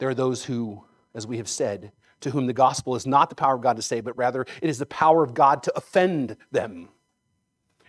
There 0.00 0.08
are 0.08 0.14
those 0.14 0.44
who, 0.44 0.82
as 1.14 1.24
we 1.24 1.36
have 1.36 1.46
said, 1.46 1.92
to 2.22 2.32
whom 2.32 2.48
the 2.48 2.52
gospel 2.52 2.96
is 2.96 3.06
not 3.06 3.28
the 3.28 3.36
power 3.36 3.54
of 3.54 3.60
God 3.60 3.76
to 3.76 3.82
save, 3.82 4.02
but 4.02 4.18
rather 4.18 4.40
it 4.60 4.68
is 4.68 4.80
the 4.80 4.86
power 4.86 5.22
of 5.22 5.34
God 5.34 5.62
to 5.62 5.72
offend 5.76 6.36
them. 6.50 6.88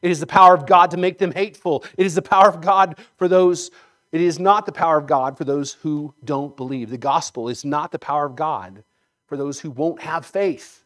It 0.03 0.11
is 0.11 0.19
the 0.19 0.27
power 0.27 0.53
of 0.53 0.67
God 0.67 0.91
to 0.91 0.97
make 0.97 1.17
them 1.17 1.31
hateful. 1.31 1.83
It 1.97 2.05
is 2.05 2.13
the 2.13 2.21
power 2.21 2.47
of 2.47 2.61
God 2.61 2.99
for 3.17 3.27
those, 3.27 3.71
it 4.11 4.21
is 4.21 4.37
not 4.37 4.67
the 4.67 4.71
power 4.71 4.99
of 4.99 5.07
God 5.07 5.35
for 5.35 5.45
those 5.45 5.73
who 5.73 6.13
don't 6.23 6.55
believe. 6.55 6.91
The 6.91 6.99
gospel 6.99 7.49
is 7.49 7.65
not 7.65 7.91
the 7.91 7.97
power 7.97 8.27
of 8.27 8.35
God 8.35 8.83
for 9.25 9.35
those 9.35 9.61
who 9.61 9.71
won't 9.71 10.03
have 10.03 10.27
faith. 10.27 10.82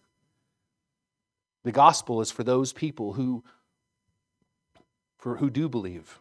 The 1.68 1.74
gospel 1.74 2.22
is 2.22 2.32
for 2.32 2.46
those 2.46 2.72
people 2.72 3.12
who, 3.12 3.44
for, 5.18 5.36
who 5.36 5.50
do 5.50 5.68
believe. 5.68 6.18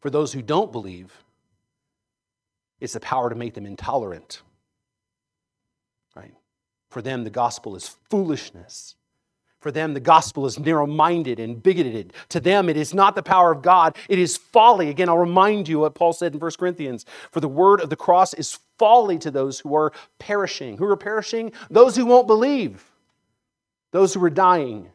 For 0.00 0.10
those 0.10 0.32
who 0.32 0.42
don't 0.42 0.72
believe, 0.72 1.22
it's 2.80 2.94
the 2.94 2.98
power 2.98 3.30
to 3.30 3.36
make 3.36 3.54
them 3.54 3.64
intolerant. 3.64 4.42
Right? 6.16 6.34
For 6.90 7.00
them, 7.00 7.22
the 7.22 7.30
gospel 7.30 7.76
is 7.76 7.96
foolishness. 8.10 8.96
For 9.60 9.70
them, 9.70 9.94
the 9.94 10.00
gospel 10.00 10.46
is 10.46 10.58
narrow 10.58 10.84
minded 10.84 11.38
and 11.38 11.62
bigoted. 11.62 12.12
To 12.30 12.40
them, 12.40 12.68
it 12.68 12.76
is 12.76 12.92
not 12.92 13.14
the 13.14 13.22
power 13.22 13.52
of 13.52 13.62
God, 13.62 13.96
it 14.08 14.18
is 14.18 14.36
folly. 14.36 14.88
Again, 14.88 15.08
I'll 15.08 15.16
remind 15.16 15.68
you 15.68 15.78
what 15.78 15.94
Paul 15.94 16.12
said 16.12 16.34
in 16.34 16.40
1 16.40 16.50
Corinthians 16.58 17.06
For 17.30 17.38
the 17.38 17.46
word 17.46 17.80
of 17.80 17.88
the 17.88 17.94
cross 17.94 18.34
is 18.34 18.58
folly 18.80 19.16
to 19.18 19.30
those 19.30 19.60
who 19.60 19.76
are 19.76 19.92
perishing. 20.18 20.78
Who 20.78 20.86
are 20.86 20.96
perishing? 20.96 21.52
Those 21.70 21.94
who 21.94 22.06
won't 22.06 22.26
believe, 22.26 22.90
those 23.90 24.14
who 24.14 24.22
are 24.24 24.30
dying. 24.30 24.90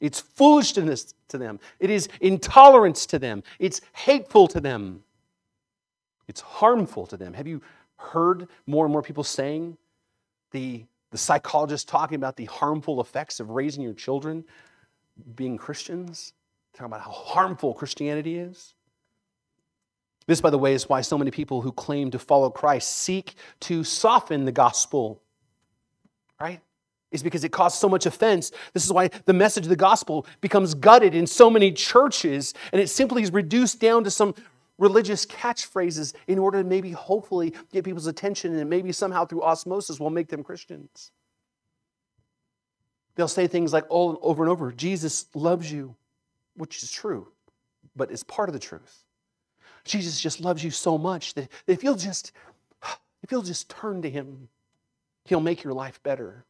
It's 0.00 0.20
foolishness 0.20 1.14
to 1.28 1.38
them, 1.38 1.60
it 1.80 1.90
is 1.90 2.08
intolerance 2.20 3.06
to 3.06 3.18
them, 3.18 3.42
it's 3.58 3.80
hateful 3.92 4.48
to 4.48 4.60
them, 4.60 5.02
it's 6.28 6.40
harmful 6.40 7.06
to 7.06 7.16
them. 7.16 7.32
Have 7.34 7.46
you 7.46 7.62
heard 7.96 8.48
more 8.66 8.84
and 8.84 8.92
more 8.92 9.02
people 9.02 9.24
saying 9.24 9.76
the 10.50 10.84
the 11.14 11.18
psychologists 11.18 11.88
talking 11.88 12.16
about 12.16 12.36
the 12.36 12.46
harmful 12.46 13.00
effects 13.00 13.38
of 13.38 13.50
raising 13.50 13.84
your 13.84 13.94
children 13.94 14.44
being 15.36 15.56
Christians, 15.56 16.32
talking 16.72 16.86
about 16.86 17.02
how 17.02 17.12
harmful 17.12 17.72
Christianity 17.72 18.36
is. 18.36 18.74
This, 20.26 20.40
by 20.40 20.50
the 20.50 20.58
way, 20.58 20.74
is 20.74 20.88
why 20.88 21.02
so 21.02 21.16
many 21.16 21.30
people 21.30 21.60
who 21.60 21.70
claim 21.70 22.10
to 22.10 22.18
follow 22.18 22.50
Christ 22.50 22.90
seek 22.90 23.34
to 23.60 23.84
soften 23.84 24.44
the 24.44 24.50
gospel, 24.50 25.22
right? 26.40 26.60
Is 27.14 27.22
because 27.22 27.44
it 27.44 27.50
caused 27.50 27.78
so 27.78 27.88
much 27.88 28.06
offense. 28.06 28.50
This 28.72 28.84
is 28.84 28.92
why 28.92 29.08
the 29.24 29.32
message 29.32 29.64
of 29.64 29.70
the 29.70 29.76
gospel 29.76 30.26
becomes 30.40 30.74
gutted 30.74 31.14
in 31.14 31.26
so 31.26 31.48
many 31.48 31.70
churches, 31.72 32.52
and 32.72 32.82
it 32.82 32.88
simply 32.88 33.22
is 33.22 33.32
reduced 33.32 33.80
down 33.80 34.02
to 34.04 34.10
some 34.10 34.34
religious 34.78 35.24
catchphrases 35.24 36.14
in 36.26 36.38
order 36.38 36.62
to 36.62 36.68
maybe 36.68 36.90
hopefully 36.90 37.54
get 37.72 37.84
people's 37.84 38.08
attention 38.08 38.58
and 38.58 38.68
maybe 38.68 38.92
somehow 38.92 39.24
through 39.24 39.42
osmosis 39.42 40.00
will 40.00 40.10
make 40.10 40.28
them 40.28 40.42
Christians. 40.42 41.12
They'll 43.14 43.28
say 43.28 43.46
things 43.46 43.72
like 43.72 43.84
all 43.88 44.18
over 44.22 44.42
and 44.42 44.50
over, 44.50 44.72
Jesus 44.72 45.26
loves 45.34 45.70
you, 45.70 45.94
which 46.56 46.82
is 46.82 46.90
true, 46.90 47.28
but 47.94 48.10
it's 48.10 48.24
part 48.24 48.48
of 48.48 48.52
the 48.52 48.58
truth. 48.58 49.04
Jesus 49.84 50.20
just 50.20 50.40
loves 50.40 50.64
you 50.64 50.70
so 50.70 50.98
much 50.98 51.34
that 51.34 51.48
if 51.66 51.84
you'll 51.84 51.94
just 51.94 52.32
if 53.22 53.30
you'll 53.30 53.42
just 53.42 53.68
turn 53.68 54.02
to 54.02 54.10
him, 54.10 54.48
he'll 55.24 55.40
make 55.40 55.62
your 55.62 55.72
life 55.72 56.02
better. 56.02 56.44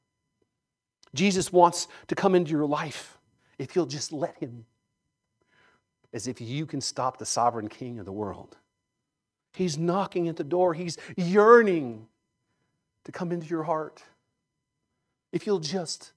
Jesus 1.14 1.52
wants 1.52 1.88
to 2.08 2.14
come 2.14 2.34
into 2.34 2.50
your 2.50 2.66
life 2.66 3.18
if 3.58 3.74
you'll 3.74 3.86
just 3.86 4.12
let 4.12 4.36
him 4.38 4.66
as 6.12 6.28
if 6.28 6.40
you 6.40 6.66
can 6.66 6.80
stop 6.80 7.18
the 7.18 7.26
sovereign 7.26 7.68
king 7.68 7.98
of 7.98 8.04
the 8.04 8.12
world. 8.12 8.56
He's 9.52 9.78
knocking 9.78 10.28
at 10.28 10.36
the 10.36 10.44
door, 10.44 10.74
he's 10.74 10.98
yearning 11.16 12.06
to 13.04 13.12
come 13.12 13.32
into 13.32 13.46
your 13.46 13.62
heart. 13.62 14.02
If 15.32 15.46
you'll 15.46 15.58
just 15.58 16.12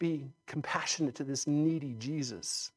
be 0.00 0.32
compassionate 0.46 1.14
to 1.16 1.24
this 1.24 1.46
needy 1.46 1.94
Jesus. 1.98 2.72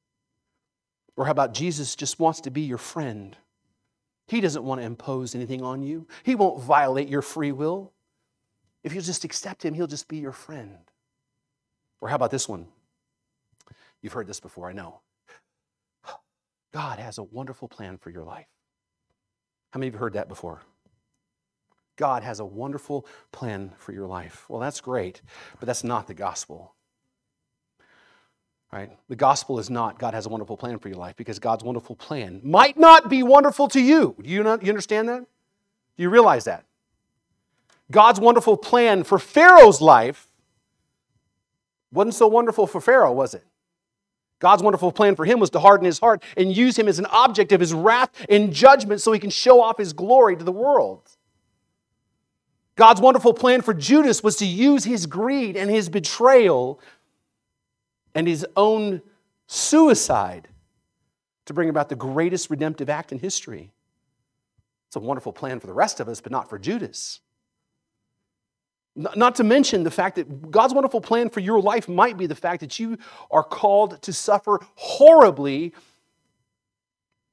Or 1.15 1.25
how 1.25 1.31
about 1.31 1.53
Jesus 1.53 1.95
just 1.95 2.19
wants 2.19 2.41
to 2.41 2.51
be 2.51 2.61
your 2.61 2.77
friend? 2.77 3.35
He 4.27 4.41
doesn't 4.41 4.63
want 4.63 4.81
to 4.81 4.85
impose 4.85 5.33
anything 5.33 5.63
on 5.63 5.81
you, 5.81 6.05
He 6.21 6.35
won't 6.35 6.61
violate 6.61 7.09
your 7.09 7.23
free 7.23 7.51
will. 7.51 7.92
If 8.83 8.93
you 8.93 9.01
just 9.01 9.23
accept 9.23 9.63
Him, 9.63 9.73
He'll 9.73 9.87
just 9.87 10.07
be 10.07 10.17
your 10.17 10.31
friend. 10.31 10.77
Or 12.01 12.09
how 12.09 12.15
about 12.15 12.31
this 12.31 12.49
one? 12.49 12.67
You've 14.01 14.13
heard 14.13 14.27
this 14.27 14.39
before, 14.39 14.69
I 14.69 14.73
know. 14.73 14.99
God 16.73 16.99
has 16.99 17.17
a 17.17 17.23
wonderful 17.23 17.67
plan 17.67 17.97
for 17.97 18.09
your 18.09 18.23
life. 18.23 18.47
How 19.71 19.79
many 19.79 19.87
of 19.87 19.93
you 19.93 19.99
heard 19.99 20.13
that 20.13 20.27
before? 20.27 20.61
God 21.95 22.23
has 22.23 22.39
a 22.39 22.45
wonderful 22.45 23.05
plan 23.31 23.71
for 23.77 23.91
your 23.91 24.07
life. 24.07 24.45
Well, 24.49 24.59
that's 24.59 24.81
great, 24.81 25.21
but 25.59 25.67
that's 25.67 25.83
not 25.83 26.07
the 26.07 26.13
gospel. 26.13 26.73
Right? 28.71 28.89
The 29.07 29.15
gospel 29.15 29.59
is 29.59 29.69
not 29.69 29.99
God 29.99 30.15
has 30.15 30.25
a 30.25 30.29
wonderful 30.29 30.57
plan 30.57 30.79
for 30.79 30.89
your 30.89 30.97
life 30.97 31.15
because 31.15 31.37
God's 31.37 31.63
wonderful 31.63 31.95
plan 31.95 32.41
might 32.43 32.75
not 32.75 33.07
be 33.07 33.21
wonderful 33.21 33.67
to 33.69 33.79
you. 33.79 34.15
Do 34.19 34.27
you, 34.27 34.41
not, 34.41 34.63
you 34.63 34.69
understand 34.69 35.07
that? 35.09 35.19
Do 35.19 36.03
you 36.03 36.09
realize 36.09 36.45
that? 36.45 36.65
God's 37.93 38.19
wonderful 38.19 38.57
plan 38.57 39.03
for 39.03 39.19
Pharaoh's 39.19 39.79
life 39.79 40.27
wasn't 41.91 42.15
so 42.15 42.27
wonderful 42.27 42.65
for 42.65 42.81
Pharaoh, 42.81 43.13
was 43.13 43.35
it? 43.35 43.45
God's 44.39 44.63
wonderful 44.63 44.91
plan 44.91 45.15
for 45.15 45.25
him 45.25 45.39
was 45.39 45.51
to 45.51 45.59
harden 45.59 45.85
his 45.85 45.99
heart 45.99 46.23
and 46.35 46.57
use 46.57 46.77
him 46.77 46.87
as 46.87 46.97
an 46.97 47.05
object 47.05 47.51
of 47.51 47.61
his 47.61 47.71
wrath 47.71 48.09
and 48.27 48.51
judgment 48.51 48.99
so 48.99 49.11
he 49.11 49.19
can 49.19 49.29
show 49.29 49.61
off 49.61 49.77
his 49.77 49.93
glory 49.93 50.35
to 50.35 50.43
the 50.43 50.51
world. 50.51 51.07
God's 52.75 52.99
wonderful 52.99 53.31
plan 53.31 53.61
for 53.61 53.75
Judas 53.75 54.23
was 54.23 54.37
to 54.37 54.45
use 54.45 54.83
his 54.83 55.05
greed 55.05 55.55
and 55.55 55.69
his 55.69 55.87
betrayal 55.87 56.81
and 58.15 58.27
his 58.27 58.43
own 58.57 59.03
suicide 59.45 60.47
to 61.45 61.53
bring 61.53 61.69
about 61.69 61.89
the 61.89 61.95
greatest 61.95 62.49
redemptive 62.49 62.89
act 62.89 63.11
in 63.11 63.19
history. 63.19 63.71
It's 64.87 64.95
a 64.95 64.99
wonderful 64.99 65.31
plan 65.31 65.59
for 65.59 65.67
the 65.67 65.73
rest 65.73 65.99
of 65.99 66.09
us, 66.09 66.21
but 66.21 66.31
not 66.31 66.49
for 66.49 66.57
Judas. 66.57 67.19
Not 68.95 69.35
to 69.35 69.43
mention 69.43 69.83
the 69.83 69.91
fact 69.91 70.17
that 70.17 70.51
God's 70.51 70.73
wonderful 70.73 71.01
plan 71.01 71.29
for 71.29 71.39
your 71.39 71.59
life 71.59 71.89
might 71.89 72.15
be 72.15 72.27
the 72.27 72.35
fact 72.35 72.59
that 72.59 72.77
you 72.77 72.99
are 73.31 73.43
called 73.43 74.01
to 74.03 74.13
suffer 74.13 74.59
horribly 74.75 75.73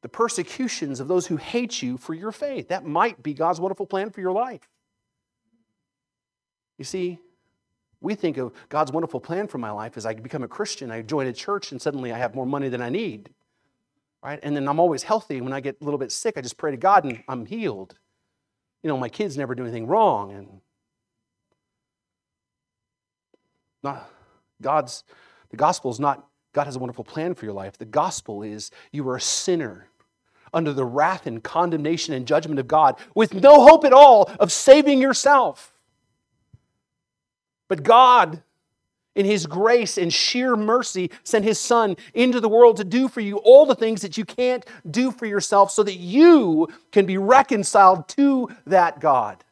the 0.03 0.09
persecutions 0.09 1.01
of 1.01 1.09
those 1.09 1.27
who 1.27 1.37
hate 1.37 1.83
you 1.83 1.99
for 1.99 2.15
your 2.15 2.33
faith. 2.33 2.69
That 2.69 2.87
might 2.87 3.23
be 3.23 3.35
God's 3.35 3.61
wonderful 3.61 3.87
plan 3.87 4.11
for 4.11 4.23
your 4.23 4.33
life. 4.33 4.67
You 6.79 6.85
see, 6.85 7.19
we 8.01 8.15
think 8.15 8.39
of 8.39 8.55
God's 8.71 8.91
wonderful 8.91 9.21
plan 9.21 9.47
for 9.47 9.59
my 9.59 9.71
life 9.71 9.99
as 9.99 10.07
I 10.07 10.15
become 10.15 10.43
a 10.43 10.49
Christian, 10.49 10.91
I 10.91 11.03
join 11.03 11.27
a 11.27 11.33
church, 11.35 11.73
and 11.73 11.83
suddenly 11.83 12.11
I 12.11 12.17
have 12.17 12.35
more 12.35 12.47
money 12.47 12.71
than 12.71 12.81
I 12.81 12.89
need. 12.89 13.29
Right? 14.23 14.41
And 14.43 14.57
then 14.57 14.67
I'm 14.67 14.81
always 14.81 15.03
healthy. 15.03 15.43
When 15.43 15.53
I 15.53 15.61
get 15.61 15.77
a 15.81 15.85
little 15.85 15.99
bit 15.99 16.13
sick, 16.13 16.39
I 16.39 16.41
just 16.41 16.57
pray 16.57 16.71
to 16.71 16.77
God 16.79 17.05
and 17.05 17.23
I'm 17.29 17.45
healed. 17.45 17.99
You 18.83 18.89
know, 18.89 18.97
my 18.97 19.11
kids 19.11 19.37
never 19.37 19.55
do 19.55 19.63
anything 19.63 19.87
wrong, 19.87 20.33
and 20.33 20.61
not 23.83 24.09
God's, 24.61 25.05
the 25.51 25.57
gospel 25.57 25.91
is 25.91 26.01
not 26.01 26.27
God 26.53 26.65
has 26.65 26.77
a 26.77 26.81
wonderful 26.81 27.05
plan 27.05 27.35
for 27.35 27.45
your 27.45 27.55
life. 27.55 27.79
The 27.79 27.85
gospel 27.85 28.43
is 28.43 28.71
you 28.91 29.09
are 29.09 29.17
a 29.17 29.21
sinner 29.21 29.87
under 30.53 30.73
the 30.73 30.85
wrath 30.85 31.27
and 31.27 31.43
condemnation 31.43 32.13
and 32.13 32.27
judgment 32.27 32.59
of 32.59 32.67
God 32.67 32.97
with 33.15 33.35
no 33.35 33.65
hope 33.65 33.85
at 33.85 33.93
all 33.93 34.31
of 34.41 34.51
saving 34.51 35.01
yourself. 35.01 35.73
But 37.69 37.85
God, 37.85 38.43
in 39.15 39.27
His 39.27 39.47
grace 39.47 39.97
and 39.97 40.13
sheer 40.13 40.57
mercy, 40.57 41.13
sent 41.23 41.45
His 41.45 41.61
Son 41.61 41.97
into 42.15 42.41
the 42.41 42.49
world 42.49 42.79
to 42.79 42.85
do 42.85 43.07
for 43.07 43.21
you 43.21 43.37
all 43.37 43.65
the 43.65 43.77
things 43.77 44.03
that 44.03 44.19
you 44.19 44.25
can't 44.25 44.67
do 44.91 45.13
for 45.13 45.27
yourself 45.27 45.71
so 45.71 45.85
that 45.85 45.95
you 45.95 46.69
can 46.91 47.07
be 47.07 47.17
reconciled 47.17 48.09
to 48.09 48.49
that 48.67 48.99
God. 48.99 49.45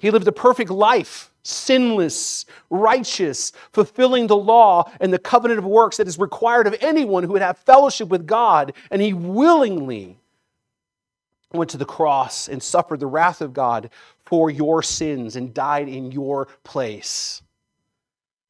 He 0.00 0.10
lived 0.10 0.26
a 0.26 0.32
perfect 0.32 0.70
life 0.70 1.30
sinless, 1.42 2.44
righteous, 2.68 3.52
fulfilling 3.72 4.26
the 4.26 4.36
law 4.36 4.90
and 5.00 5.12
the 5.12 5.18
covenant 5.18 5.58
of 5.58 5.64
works 5.64 5.96
that 5.96 6.08
is 6.08 6.18
required 6.18 6.66
of 6.66 6.76
anyone 6.80 7.22
who 7.22 7.32
would 7.32 7.42
have 7.42 7.58
fellowship 7.58 8.08
with 8.08 8.26
God. 8.26 8.74
And 8.90 9.00
he 9.00 9.12
willingly 9.12 10.18
went 11.52 11.70
to 11.70 11.78
the 11.78 11.86
cross 11.86 12.48
and 12.48 12.62
suffered 12.62 13.00
the 13.00 13.06
wrath 13.06 13.40
of 13.40 13.52
God 13.52 13.90
for 14.24 14.50
your 14.50 14.82
sins 14.82 15.36
and 15.36 15.54
died 15.54 15.88
in 15.88 16.12
your 16.12 16.46
place 16.62 17.42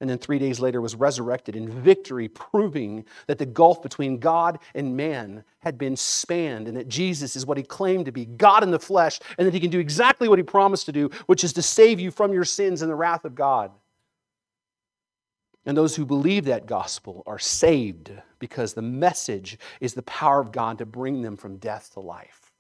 and 0.00 0.08
then 0.08 0.18
three 0.18 0.38
days 0.38 0.60
later 0.60 0.80
was 0.80 0.94
resurrected 0.94 1.54
in 1.54 1.68
victory, 1.68 2.28
proving 2.28 3.04
that 3.26 3.38
the 3.38 3.46
gulf 3.46 3.82
between 3.82 4.18
God 4.18 4.58
and 4.74 4.96
man 4.96 5.44
had 5.58 5.76
been 5.76 5.94
spanned, 5.96 6.68
and 6.68 6.76
that 6.76 6.88
Jesus 6.88 7.36
is 7.36 7.44
what 7.44 7.58
he 7.58 7.62
claimed 7.62 8.06
to 8.06 8.12
be 8.12 8.24
God 8.24 8.62
in 8.62 8.70
the 8.70 8.78
flesh, 8.78 9.20
and 9.36 9.46
that 9.46 9.54
he 9.54 9.60
can 9.60 9.70
do 9.70 9.78
exactly 9.78 10.28
what 10.28 10.38
he 10.38 10.42
promised 10.42 10.86
to 10.86 10.92
do, 10.92 11.10
which 11.26 11.44
is 11.44 11.52
to 11.52 11.62
save 11.62 12.00
you 12.00 12.10
from 12.10 12.32
your 12.32 12.44
sins 12.44 12.80
and 12.80 12.90
the 12.90 12.96
wrath 12.96 13.24
of 13.24 13.34
God. 13.34 13.70
And 15.66 15.76
those 15.76 15.94
who 15.94 16.06
believe 16.06 16.46
that 16.46 16.66
gospel 16.66 17.22
are 17.26 17.38
saved 17.38 18.10
because 18.38 18.72
the 18.72 18.82
message 18.82 19.58
is 19.80 19.92
the 19.92 20.02
power 20.02 20.40
of 20.40 20.52
God 20.52 20.78
to 20.78 20.86
bring 20.86 21.20
them 21.20 21.36
from 21.36 21.58
death 21.58 21.92
to 21.92 22.00
life. 22.00 22.50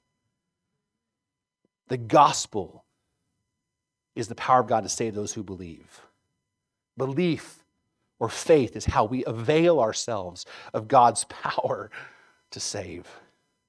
The 1.88 1.96
gospel 1.96 2.84
is 4.14 4.28
the 4.28 4.34
power 4.34 4.60
of 4.60 4.68
God 4.68 4.82
to 4.82 4.90
save 4.90 5.14
those 5.14 5.32
who 5.32 5.42
believe. 5.42 6.02
Belief 6.96 7.64
or 8.18 8.28
faith 8.28 8.76
is 8.76 8.84
how 8.84 9.04
we 9.04 9.24
avail 9.24 9.80
ourselves 9.80 10.46
of 10.74 10.88
God's 10.88 11.24
power 11.28 11.90
to 12.50 12.60
save. 12.60 13.06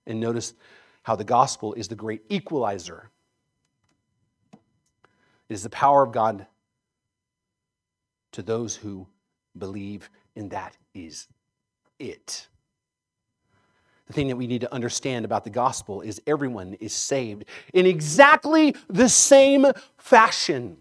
And 0.05 0.19
notice 0.19 0.53
how 1.03 1.15
the 1.15 1.23
gospel 1.23 1.73
is 1.73 1.87
the 1.87 1.95
great 1.95 2.21
equalizer. 2.29 3.09
It 4.51 5.53
is 5.53 5.63
the 5.63 5.69
power 5.69 6.03
of 6.03 6.11
God 6.11 6.45
to 8.33 8.41
those 8.41 8.75
who 8.75 9.07
believe, 9.57 10.09
and 10.35 10.49
that 10.51 10.77
is 10.93 11.27
it. 11.99 12.47
The 14.07 14.13
thing 14.13 14.27
that 14.27 14.35
we 14.35 14.47
need 14.47 14.61
to 14.61 14.73
understand 14.73 15.25
about 15.25 15.43
the 15.43 15.49
gospel 15.49 16.01
is 16.01 16.21
everyone 16.27 16.73
is 16.75 16.93
saved 16.93 17.45
in 17.73 17.85
exactly 17.85 18.75
the 18.89 19.07
same 19.07 19.65
fashion. 19.97 20.77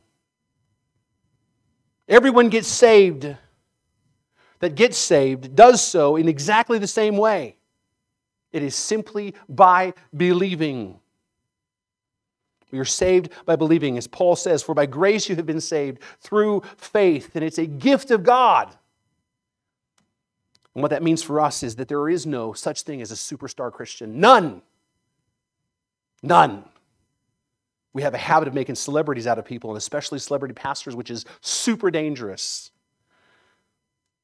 Everyone 2.11 2.49
gets 2.49 2.69
saved 2.69 3.37
that 4.59 4.75
gets 4.75 4.99
saved 4.99 5.55
does 5.57 5.83
so 5.83 6.17
in 6.17 6.29
exactly 6.29 6.79
the 6.79 6.87
same 6.87 7.17
way. 7.17 7.57
It 8.53 8.63
is 8.63 8.75
simply 8.75 9.35
by 9.49 9.95
believing. 10.15 10.99
We 12.73 12.79
are 12.79 12.85
saved 12.85 13.31
by 13.47 13.57
believing, 13.57 13.97
as 13.97 14.07
Paul 14.07 14.37
says, 14.37 14.63
for 14.63 14.75
by 14.75 14.87
grace 14.87 15.29
you 15.29 15.37
have 15.37 15.47
been 15.47 15.61
saved 15.61 16.03
through 16.21 16.63
faith, 16.77 17.35
and 17.37 17.45
it's 17.45 17.59
a 17.59 17.67
gift 17.67 18.11
of 18.11 18.23
God. 18.23 18.77
And 20.75 20.83
what 20.83 20.91
that 20.91 21.03
means 21.03 21.23
for 21.23 21.41
us 21.41 21.63
is 21.63 21.77
that 21.77 21.89
there 21.89 22.09
is 22.09 22.27
no 22.27 22.53
such 22.53 22.83
thing 22.83 23.01
as 23.01 23.11
a 23.11 23.15
superstar 23.15 23.73
Christian. 23.73 24.21
None. 24.21 24.63
None. 26.23 26.65
We 27.93 28.03
have 28.03 28.15
a 28.15 28.19
habit 28.19 28.47
of 28.47 28.55
making 28.55 28.77
celebrities 28.77 29.27
out 29.27 29.39
of 29.39 29.45
people, 29.45 29.71
and 29.71 29.77
especially 29.77 30.19
celebrity 30.21 30.55
pastors, 30.55 30.95
which 30.95 31.11
is 31.11 31.25
super 31.41 31.91
dangerous. 31.91 32.71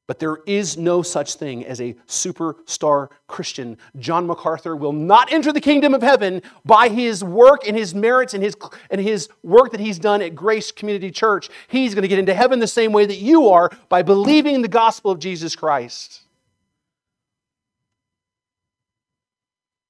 But 0.07 0.19
there 0.19 0.37
is 0.45 0.77
no 0.77 1.01
such 1.01 1.33
thing 1.33 1.65
as 1.65 1.81
a 1.81 1.93
superstar 2.07 3.09
Christian. 3.27 3.77
John 3.99 4.25
MacArthur 4.25 4.73
will 4.73 4.93
not 4.93 5.33
enter 5.33 5.51
the 5.51 5.59
kingdom 5.59 5.93
of 5.93 6.01
heaven 6.01 6.41
by 6.63 6.87
his 6.87 7.25
work 7.25 7.67
and 7.67 7.75
his 7.75 7.93
merits 7.93 8.33
and 8.33 8.41
his, 8.41 8.55
and 8.89 9.01
his 9.01 9.27
work 9.43 9.71
that 9.71 9.81
he's 9.81 9.99
done 9.99 10.21
at 10.21 10.33
Grace 10.33 10.71
Community 10.71 11.11
Church. 11.11 11.49
He's 11.67 11.93
going 11.93 12.03
to 12.03 12.07
get 12.07 12.19
into 12.19 12.33
heaven 12.33 12.59
the 12.59 12.67
same 12.67 12.93
way 12.93 13.05
that 13.05 13.17
you 13.17 13.49
are 13.49 13.69
by 13.89 14.01
believing 14.01 14.61
the 14.61 14.69
gospel 14.69 15.11
of 15.11 15.19
Jesus 15.19 15.57
Christ. 15.57 16.21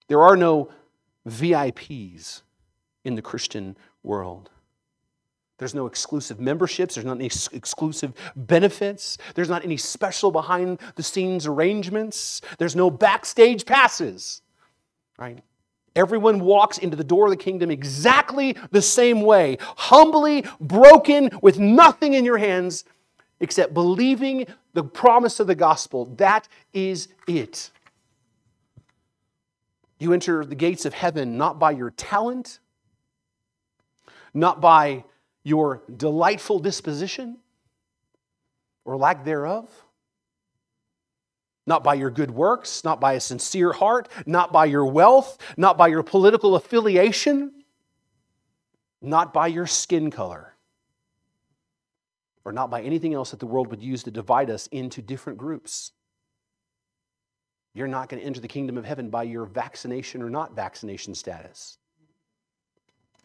There 0.07 0.23
are 0.23 0.35
no 0.35 0.69
VIPs 1.27 2.41
in 3.07 3.15
the 3.15 3.21
Christian 3.21 3.77
world. 4.03 4.49
There's 5.57 5.73
no 5.73 5.87
exclusive 5.87 6.39
memberships. 6.39 6.93
There's 6.93 7.05
not 7.05 7.17
any 7.17 7.25
exclusive 7.25 8.13
benefits. 8.35 9.17
There's 9.33 9.49
not 9.49 9.63
any 9.63 9.77
special 9.77 10.29
behind 10.29 10.79
the 10.95 11.01
scenes 11.01 11.47
arrangements. 11.47 12.41
There's 12.59 12.75
no 12.75 12.91
backstage 12.91 13.65
passes, 13.65 14.41
right? 15.17 15.41
Everyone 15.95 16.41
walks 16.41 16.77
into 16.77 16.95
the 16.95 17.03
door 17.03 17.25
of 17.25 17.31
the 17.31 17.37
kingdom 17.37 17.71
exactly 17.71 18.55
the 18.69 18.83
same 18.83 19.21
way, 19.21 19.57
humbly, 19.61 20.45
broken, 20.59 21.31
with 21.41 21.57
nothing 21.57 22.13
in 22.13 22.23
your 22.23 22.37
hands 22.37 22.83
except 23.39 23.73
believing 23.73 24.45
the 24.73 24.83
promise 24.83 25.39
of 25.39 25.47
the 25.47 25.55
gospel. 25.55 26.05
That 26.17 26.47
is 26.71 27.07
it. 27.27 27.71
You 29.97 30.13
enter 30.13 30.45
the 30.45 30.53
gates 30.53 30.85
of 30.85 30.93
heaven 30.93 31.35
not 31.35 31.57
by 31.57 31.71
your 31.71 31.89
talent, 31.89 32.59
not 34.33 34.61
by 34.61 35.03
your 35.43 35.83
delightful 35.95 36.59
disposition 36.59 37.37
or 38.85 38.97
lack 38.97 39.23
thereof, 39.23 39.69
not 41.65 41.83
by 41.83 41.93
your 41.93 42.09
good 42.09 42.31
works, 42.31 42.83
not 42.83 42.99
by 42.99 43.13
a 43.13 43.19
sincere 43.19 43.73
heart, 43.73 44.09
not 44.25 44.51
by 44.51 44.65
your 44.65 44.85
wealth, 44.85 45.37
not 45.57 45.77
by 45.77 45.87
your 45.87 46.03
political 46.03 46.55
affiliation, 46.55 47.51
not 49.01 49.33
by 49.33 49.47
your 49.47 49.67
skin 49.67 50.09
color, 50.09 50.53
or 52.45 52.51
not 52.51 52.69
by 52.69 52.81
anything 52.81 53.13
else 53.13 53.31
that 53.31 53.39
the 53.39 53.45
world 53.45 53.67
would 53.67 53.81
use 53.81 54.03
to 54.03 54.11
divide 54.11 54.49
us 54.49 54.67
into 54.67 55.01
different 55.01 55.37
groups. 55.37 55.91
You're 57.73 57.87
not 57.87 58.09
going 58.09 58.21
to 58.21 58.25
enter 58.25 58.39
the 58.39 58.47
kingdom 58.47 58.77
of 58.77 58.85
heaven 58.85 59.09
by 59.09 59.23
your 59.23 59.45
vaccination 59.45 60.21
or 60.21 60.29
not 60.29 60.55
vaccination 60.55 61.13
status. 61.13 61.77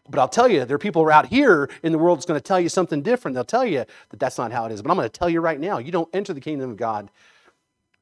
But 0.08 0.18
I'll 0.18 0.28
tell 0.28 0.48
you, 0.48 0.64
there 0.64 0.74
are 0.74 0.78
people 0.78 1.08
out 1.10 1.26
here 1.26 1.70
in 1.82 1.92
the 1.92 1.98
world 1.98 2.18
that's 2.18 2.26
going 2.26 2.38
to 2.38 2.44
tell 2.44 2.60
you 2.60 2.68
something 2.68 3.02
different. 3.02 3.34
They'll 3.34 3.44
tell 3.44 3.64
you 3.64 3.84
that 4.10 4.18
that's 4.18 4.36
not 4.36 4.52
how 4.52 4.66
it 4.66 4.72
is. 4.72 4.82
But 4.82 4.90
I'm 4.90 4.96
going 4.96 5.08
to 5.08 5.18
tell 5.18 5.30
you 5.30 5.40
right 5.40 5.60
now 5.60 5.78
you 5.78 5.92
don't 5.92 6.08
enter 6.12 6.32
the 6.32 6.40
kingdom 6.40 6.70
of 6.70 6.76
God 6.76 7.10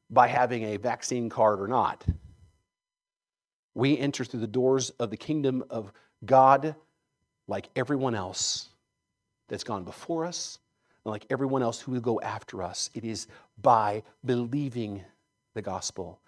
by 0.08 0.26
having 0.26 0.64
a 0.64 0.76
vaccine 0.76 1.28
card 1.28 1.60
or 1.60 1.68
not. 1.68 2.04
We 3.74 3.98
enter 3.98 4.24
through 4.24 4.40
the 4.40 4.46
doors 4.46 4.90
of 4.98 5.10
the 5.10 5.16
kingdom 5.16 5.62
of 5.70 5.92
God 6.24 6.74
like 7.46 7.68
everyone 7.76 8.14
else 8.14 8.70
that's 9.48 9.64
gone 9.64 9.84
before 9.84 10.24
us 10.24 10.58
and 11.04 11.12
like 11.12 11.26
everyone 11.30 11.62
else 11.62 11.80
who 11.80 11.92
will 11.92 12.00
go 12.00 12.20
after 12.20 12.62
us. 12.62 12.90
It 12.94 13.04
is 13.04 13.26
by 13.60 14.02
believing 14.24 15.04
the 15.54 15.62
gospel. 15.62 16.18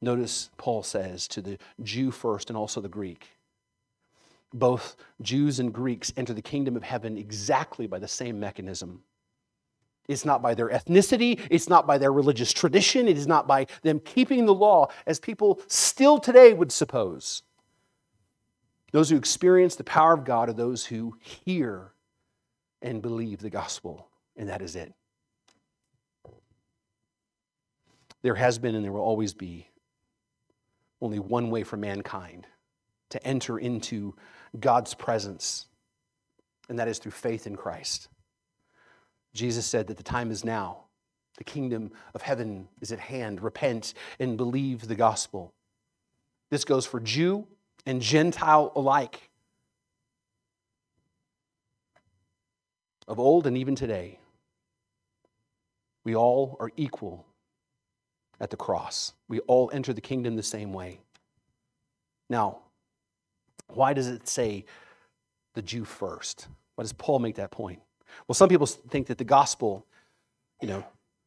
Notice 0.00 0.50
Paul 0.56 0.82
says 0.82 1.26
to 1.28 1.40
the 1.40 1.58
Jew 1.82 2.10
first 2.10 2.50
and 2.50 2.56
also 2.56 2.80
the 2.80 2.88
Greek 2.88 3.28
both 4.52 4.96
Jews 5.20 5.60
and 5.60 5.72
Greeks 5.72 6.12
enter 6.16 6.34
the 6.34 6.42
kingdom 6.42 6.76
of 6.76 6.82
heaven 6.82 7.16
exactly 7.16 7.86
by 7.86 7.98
the 7.98 8.08
same 8.08 8.38
mechanism. 8.38 9.02
It's 10.08 10.24
not 10.24 10.42
by 10.42 10.54
their 10.54 10.68
ethnicity, 10.68 11.40
it's 11.50 11.68
not 11.68 11.86
by 11.86 11.96
their 11.98 12.12
religious 12.12 12.52
tradition, 12.52 13.06
it 13.06 13.16
is 13.16 13.26
not 13.26 13.46
by 13.46 13.66
them 13.82 14.00
keeping 14.00 14.46
the 14.46 14.54
law, 14.54 14.88
as 15.06 15.20
people 15.20 15.60
still 15.68 16.18
today 16.18 16.52
would 16.52 16.72
suppose. 16.72 17.42
Those 18.90 19.10
who 19.10 19.16
experience 19.16 19.76
the 19.76 19.84
power 19.84 20.12
of 20.12 20.24
God 20.24 20.48
are 20.48 20.54
those 20.54 20.86
who 20.86 21.14
hear 21.20 21.92
and 22.82 23.00
believe 23.00 23.40
the 23.40 23.48
gospel, 23.48 24.08
and 24.36 24.48
that 24.48 24.60
is 24.60 24.76
it. 24.76 24.92
There 28.22 28.34
has 28.34 28.58
been 28.58 28.74
and 28.74 28.84
there 28.84 28.92
will 28.92 29.00
always 29.00 29.34
be 29.34 29.68
only 31.00 31.18
one 31.18 31.50
way 31.50 31.62
for 31.64 31.76
mankind 31.76 32.46
to 33.10 33.26
enter 33.26 33.58
into 33.58 34.14
God's 34.58 34.94
presence, 34.94 35.66
and 36.68 36.78
that 36.78 36.88
is 36.88 36.98
through 36.98 37.12
faith 37.12 37.46
in 37.46 37.56
Christ. 37.56 38.08
Jesus 39.34 39.66
said 39.66 39.86
that 39.86 39.96
the 39.96 40.02
time 40.02 40.30
is 40.30 40.44
now. 40.44 40.84
The 41.38 41.44
kingdom 41.44 41.92
of 42.14 42.22
heaven 42.22 42.68
is 42.80 42.92
at 42.92 42.98
hand. 42.98 43.42
Repent 43.42 43.94
and 44.20 44.36
believe 44.36 44.86
the 44.86 44.94
gospel. 44.94 45.54
This 46.50 46.64
goes 46.64 46.84
for 46.84 47.00
Jew 47.00 47.46
and 47.86 48.02
Gentile 48.02 48.72
alike. 48.76 49.30
Of 53.08 53.18
old 53.18 53.46
and 53.46 53.56
even 53.56 53.74
today, 53.74 54.18
we 56.04 56.14
all 56.14 56.56
are 56.60 56.70
equal 56.76 57.26
at 58.40 58.50
the 58.50 58.56
cross. 58.56 59.14
We 59.28 59.40
all 59.40 59.70
enter 59.72 59.92
the 59.92 60.00
kingdom 60.00 60.36
the 60.36 60.42
same 60.42 60.72
way. 60.72 61.00
Now, 62.28 62.58
why 63.74 63.92
does 63.92 64.08
it 64.08 64.28
say 64.28 64.64
the 65.54 65.62
Jew 65.62 65.84
first? 65.84 66.48
Why 66.74 66.82
does 66.82 66.92
Paul 66.92 67.18
make 67.18 67.36
that 67.36 67.50
point? 67.50 67.80
Well, 68.26 68.34
some 68.34 68.48
people 68.48 68.66
think 68.66 69.06
that 69.08 69.18
the 69.18 69.24
gospel, 69.24 69.86
you 70.60 70.68
know, 70.68 70.84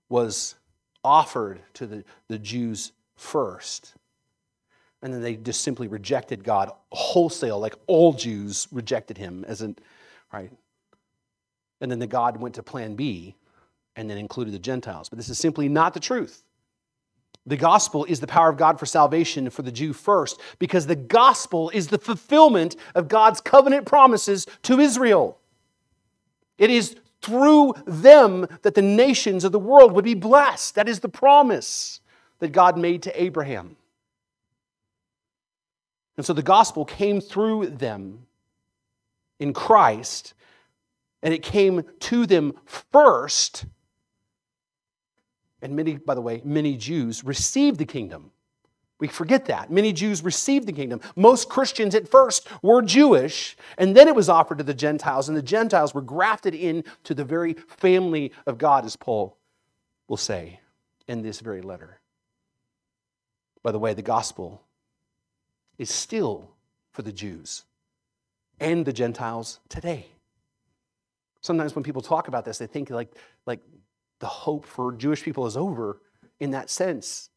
was 0.09 0.55
offered 1.03 1.61
to 1.73 1.85
the, 1.85 2.03
the 2.27 2.39
Jews 2.39 2.91
first. 3.15 3.93
And 5.01 5.13
then 5.13 5.21
they 5.21 5.35
just 5.35 5.61
simply 5.61 5.87
rejected 5.87 6.43
God 6.43 6.71
wholesale, 6.91 7.59
like 7.59 7.75
all 7.87 8.13
Jews 8.13 8.67
rejected 8.71 9.17
him 9.17 9.45
as 9.47 9.61
an, 9.61 9.77
right? 10.33 10.51
And 11.81 11.91
then 11.91 11.99
the 11.99 12.07
God 12.07 12.37
went 12.37 12.55
to 12.55 12.63
plan 12.63 12.95
B 12.95 13.35
and 13.95 14.09
then 14.09 14.17
included 14.17 14.53
the 14.53 14.59
Gentiles. 14.59 15.09
But 15.09 15.17
this 15.17 15.29
is 15.29 15.37
simply 15.37 15.69
not 15.69 15.93
the 15.93 15.99
truth. 15.99 16.43
The 17.45 17.57
gospel 17.57 18.05
is 18.05 18.19
the 18.19 18.27
power 18.27 18.49
of 18.49 18.57
God 18.57 18.79
for 18.79 18.87
salvation 18.87 19.49
for 19.49 19.61
the 19.61 19.71
Jew 19.71 19.93
first, 19.93 20.39
because 20.57 20.87
the 20.87 20.95
gospel 20.95 21.69
is 21.69 21.87
the 21.87 21.99
fulfillment 21.99 22.75
of 22.95 23.07
God's 23.07 23.39
covenant 23.39 23.85
promises 23.85 24.47
to 24.63 24.79
Israel. 24.79 25.37
It 26.57 26.71
is 26.71 26.95
through 27.21 27.75
them 27.85 28.47
that 28.63 28.75
the 28.75 28.81
nations 28.81 29.43
of 29.43 29.51
the 29.51 29.59
world 29.59 29.91
would 29.91 30.05
be 30.05 30.13
blessed. 30.15 30.75
That 30.75 30.89
is 30.89 31.01
the 31.01 31.09
promise 31.09 31.99
that 32.39 32.51
God 32.51 32.77
made 32.77 33.03
to 33.03 33.21
Abraham. 33.21 33.75
And 36.17 36.25
so 36.25 36.33
the 36.33 36.41
gospel 36.41 36.85
came 36.85 37.21
through 37.21 37.67
them 37.67 38.25
in 39.39 39.53
Christ, 39.53 40.33
and 41.21 41.33
it 41.33 41.43
came 41.43 41.83
to 41.99 42.25
them 42.25 42.53
first 42.65 43.65
and 45.61 45.75
many, 45.75 45.97
by 45.97 46.13
the 46.15 46.21
way, 46.21 46.41
many 46.43 46.77
Jews 46.77 47.23
received 47.23 47.79
the 47.79 47.85
kingdom 47.85 48.31
We 48.99 49.07
forget 49.09 49.45
that. 49.45 49.69
Many 49.69 49.91
Jews 49.91 50.23
received 50.23 50.67
the 50.67 50.73
kingdom. 50.73 51.01
Most 51.15 51.49
Christians 51.49 51.95
at 51.95 52.07
first 52.07 52.47
were 52.61 52.81
Jewish, 52.81 53.57
and 53.77 53.95
then 53.95 54.07
it 54.07 54.15
was 54.15 54.29
offered 54.29 54.59
to 54.59 54.63
the 54.63 54.73
Gentiles, 54.73 55.27
and 55.27 55.37
the 55.37 55.41
Gentiles 55.41 55.93
were 55.93 56.01
grafted 56.01 56.55
into 56.55 57.13
the 57.13 57.25
very 57.25 57.53
family 57.53 58.31
of 58.45 58.57
God, 58.57 58.85
as 58.85 58.95
Paul 58.95 59.37
will 60.07 60.17
say 60.17 60.61
in 61.07 61.23
this 61.23 61.41
very 61.41 61.61
letter. 61.61 61.99
By 63.63 63.71
the 63.71 63.79
way, 63.79 63.93
the 63.93 64.01
gospel 64.01 64.61
is 65.77 65.89
still 65.89 66.51
for 66.93 67.01
the 67.01 67.11
Jews 67.11 67.65
and 68.61 68.85
the 68.85 68.93
Gentiles 68.93 69.59
today. 69.67 70.05
Sometimes 71.41 71.75
when 71.75 71.83
people 71.83 72.01
talk 72.01 72.29
about 72.29 72.45
this, 72.45 72.59
they 72.59 72.67
think 72.67 72.89
like, 72.89 73.11
like 73.45 73.59
the 74.25 74.29
hope 74.29 74.65
for 74.65 74.91
Jewish 74.91 75.21
people 75.21 75.45
is 75.45 75.55
over 75.55 76.01
in 76.39 76.49
that 76.49 76.71
sense, 76.71 77.29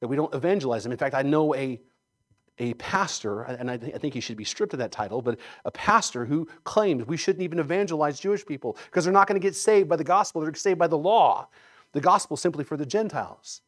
that 0.00 0.08
we 0.08 0.16
don't 0.16 0.34
evangelize 0.34 0.82
them. 0.82 0.90
In 0.90 0.98
fact, 0.98 1.14
I 1.14 1.22
know 1.22 1.54
a, 1.54 1.80
a 2.58 2.74
pastor, 2.74 3.42
and 3.42 3.70
I, 3.70 3.76
th- 3.76 3.94
I 3.94 3.98
think 3.98 4.12
he 4.12 4.18
should 4.18 4.36
be 4.36 4.42
stripped 4.42 4.72
of 4.72 4.80
that 4.80 4.90
title, 4.90 5.22
but 5.22 5.38
a 5.64 5.70
pastor 5.70 6.24
who 6.24 6.48
claims 6.64 7.06
we 7.06 7.16
shouldn't 7.16 7.44
even 7.44 7.60
evangelize 7.60 8.18
Jewish 8.18 8.44
people 8.44 8.76
because 8.86 9.04
they're 9.04 9.12
not 9.12 9.28
going 9.28 9.40
to 9.40 9.46
get 9.46 9.54
saved 9.54 9.88
by 9.88 9.94
the 9.94 10.02
gospel, 10.02 10.40
they're 10.40 10.52
saved 10.52 10.80
by 10.80 10.88
the 10.88 10.98
law. 10.98 11.46
The 11.92 12.00
gospel 12.00 12.36
simply 12.36 12.64
for 12.64 12.76
the 12.76 12.86
Gentiles. 12.86 13.60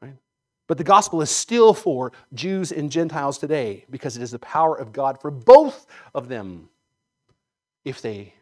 Right? 0.00 0.14
But 0.68 0.78
the 0.78 0.84
gospel 0.84 1.20
is 1.20 1.30
still 1.30 1.74
for 1.74 2.12
Jews 2.32 2.70
and 2.70 2.92
Gentiles 2.92 3.38
today 3.38 3.86
because 3.90 4.16
it 4.16 4.22
is 4.22 4.30
the 4.30 4.38
power 4.38 4.78
of 4.78 4.92
God 4.92 5.20
for 5.20 5.32
both 5.32 5.84
of 6.14 6.28
them 6.28 6.68
if 7.84 8.00
they 8.00 8.34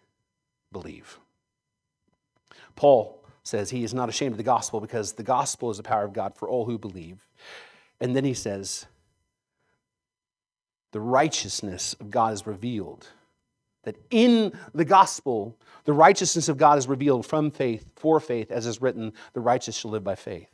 believe. 0.72 1.18
Paul 2.76 3.19
says 3.42 3.70
he 3.70 3.84
is 3.84 3.94
not 3.94 4.08
ashamed 4.08 4.32
of 4.32 4.38
the 4.38 4.42
gospel 4.42 4.80
because 4.80 5.12
the 5.12 5.22
gospel 5.22 5.70
is 5.70 5.76
the 5.76 5.82
power 5.82 6.04
of 6.04 6.12
God 6.12 6.34
for 6.36 6.48
all 6.48 6.66
who 6.66 6.78
believe. 6.78 7.26
And 8.00 8.14
then 8.14 8.24
he 8.24 8.34
says, 8.34 8.86
the 10.92 11.00
righteousness 11.00 11.94
of 12.00 12.10
God 12.10 12.32
is 12.32 12.46
revealed. 12.46 13.08
That 13.84 13.96
in 14.10 14.52
the 14.74 14.84
gospel, 14.84 15.56
the 15.84 15.92
righteousness 15.92 16.48
of 16.48 16.58
God 16.58 16.78
is 16.78 16.88
revealed 16.88 17.24
from 17.24 17.50
faith, 17.50 17.90
for 17.96 18.20
faith, 18.20 18.50
as 18.50 18.66
is 18.66 18.82
written, 18.82 19.12
the 19.32 19.40
righteous 19.40 19.76
shall 19.76 19.90
live 19.90 20.04
by 20.04 20.16
faith. 20.16 20.50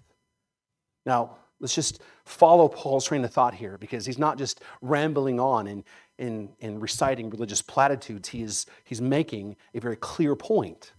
Now, 1.05 1.37
let's 1.59 1.75
just 1.75 2.01
follow 2.25 2.69
Paul's 2.69 3.07
train 3.07 3.25
of 3.25 3.33
thought 3.33 3.55
here 3.55 3.79
because 3.79 4.07
he's 4.07 4.19
not 4.19 4.39
just 4.39 4.61
rambling 4.81 5.41
on 5.41 5.67
and, 5.67 5.85
and, 6.19 6.51
and 6.61 6.81
reciting 6.81 7.31
religious 7.31 7.63
platitudes. 7.63 8.29
He 8.29 8.43
is, 8.43 8.67
he's 8.85 9.01
making 9.01 9.57
a 9.75 9.81
very 9.81 9.97
clear 9.97 10.37
point. 10.37 10.93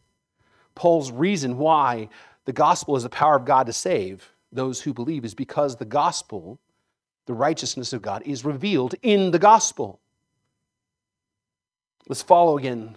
Paul's 0.77 1.11
reason 1.11 1.57
why 1.57 2.07
the 2.45 2.53
gospel 2.53 2.95
is 2.95 3.03
the 3.03 3.09
power 3.09 3.35
of 3.35 3.45
God 3.45 3.65
to 3.65 3.73
save 3.73 4.31
those 4.51 4.79
who 4.79 4.93
believe 4.93 5.25
is 5.25 5.33
because 5.33 5.75
the 5.75 5.85
gospel, 5.85 6.59
the 7.25 7.33
righteousness 7.33 7.91
of 7.91 8.01
God, 8.01 8.21
is 8.25 8.45
revealed 8.45 8.95
in 9.01 9.31
the 9.31 9.39
gospel. 9.39 9.99
Let's 12.07 12.21
follow 12.21 12.57
again 12.57 12.95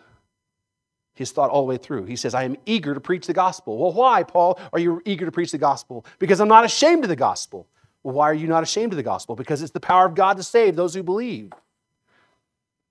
his 1.14 1.32
thought 1.32 1.50
all 1.50 1.62
the 1.62 1.68
way 1.68 1.76
through. 1.78 2.04
He 2.04 2.16
says, 2.16 2.34
I 2.34 2.44
am 2.44 2.56
eager 2.66 2.94
to 2.94 3.00
preach 3.00 3.26
the 3.26 3.32
gospel. 3.32 3.76
Well, 3.76 3.92
why, 3.92 4.22
Paul, 4.22 4.60
are 4.72 4.78
you 4.78 5.02
eager 5.04 5.24
to 5.24 5.32
preach 5.32 5.50
the 5.50 5.58
gospel? 5.58 6.04
Because 6.18 6.40
I'm 6.40 6.48
not 6.48 6.64
ashamed 6.64 7.04
of 7.04 7.08
the 7.08 7.16
gospel. 7.16 7.66
Well, 8.02 8.14
why 8.14 8.30
are 8.30 8.34
you 8.34 8.46
not 8.46 8.62
ashamed 8.62 8.92
of 8.92 8.96
the 8.96 9.02
gospel? 9.02 9.36
Because 9.36 9.62
it's 9.62 9.72
the 9.72 9.80
power 9.80 10.06
of 10.06 10.14
God 10.14 10.36
to 10.36 10.42
save 10.42 10.76
those 10.76 10.94
who 10.94 11.02
believe. 11.02 11.52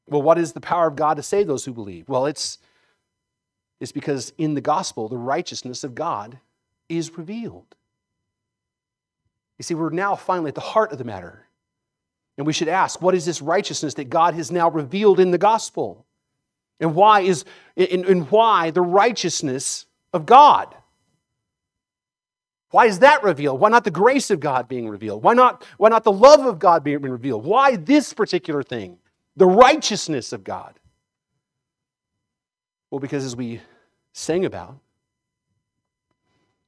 Well, 0.08 0.22
what 0.22 0.38
is 0.38 0.54
the 0.54 0.62
power 0.62 0.88
of 0.88 0.96
God 0.96 1.16
to 1.18 1.24
save 1.24 1.48
those 1.48 1.64
who 1.64 1.74
believe? 1.74 2.10
Well, 2.10 2.26
it's, 2.26 2.58
it's 3.80 3.92
because 3.92 4.34
in 4.38 4.54
the 4.54 4.62
gospel, 4.62 5.08
the 5.08 5.18
righteousness 5.18 5.84
of 5.84 5.96
God 5.96 6.40
is 6.90 7.18
revealed. 7.18 7.76
You 9.58 9.64
see, 9.64 9.76
we're 9.76 9.90
now 9.90 10.16
finally 10.16 10.50
at 10.50 10.56
the 10.56 10.62
heart 10.62 10.92
of 10.92 10.98
the 10.98 11.04
matter. 11.04 11.46
And 12.38 12.48
we 12.48 12.54
should 12.54 12.70
ask, 12.70 13.02
what 13.02 13.16
is 13.16 13.26
this 13.26 13.42
righteousness 13.42 13.96
that 13.96 14.10
God 14.10 14.34
has 14.34 14.52
now 14.52 14.70
revealed 14.70 15.20
in 15.20 15.32
the 15.32 15.38
gospel? 15.38 16.06
And 16.80 16.96
why 16.96 17.22
is 17.22 17.44
and, 17.76 18.06
and 18.06 18.32
why 18.32 18.72
the 18.72 18.82
righteousness 18.82 19.86
of 20.14 20.26
God? 20.26 20.74
Why 22.72 22.86
is 22.86 23.00
that 23.00 23.24
revealed? 23.24 23.60
Why 23.60 23.70
not 23.70 23.84
the 23.84 23.92
grace 23.92 24.30
of 24.30 24.40
God 24.40 24.68
being 24.68 24.88
revealed? 24.88 25.24
Why 25.24 25.34
not, 25.34 25.66
why 25.78 25.90
not 25.90 26.04
the 26.04 26.12
love 26.12 26.46
of 26.46 26.60
God 26.60 26.84
being 26.84 27.02
revealed? 27.02 27.44
Why 27.44 27.76
this 27.76 28.14
particular 28.14 28.62
thing? 28.62 29.00
The 29.36 29.48
righteousness 29.48 30.34
of 30.34 30.44
God. 30.44 30.80
Well, 32.92 33.00
because 33.00 33.24
as 33.26 33.36
we 33.36 33.62
sang 34.14 34.46
about, 34.46 34.80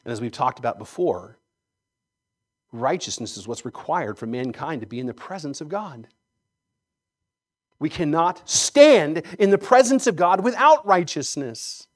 and 0.03 0.11
as 0.11 0.21
we've 0.21 0.31
talked 0.31 0.59
about 0.59 0.77
before, 0.77 1.37
righteousness 2.71 3.37
is 3.37 3.47
what's 3.47 3.65
required 3.65 4.17
for 4.17 4.25
mankind 4.25 4.81
to 4.81 4.87
be 4.87 4.99
in 4.99 5.07
the 5.07 5.13
presence 5.13 5.61
of 5.61 5.69
God. 5.69 6.07
We 7.79 7.89
cannot 7.89 8.47
stand 8.47 9.23
in 9.39 9.49
the 9.49 9.57
presence 9.57 10.05
of 10.05 10.15
God 10.15 10.43
without 10.43 10.85
righteousness. 10.85 11.87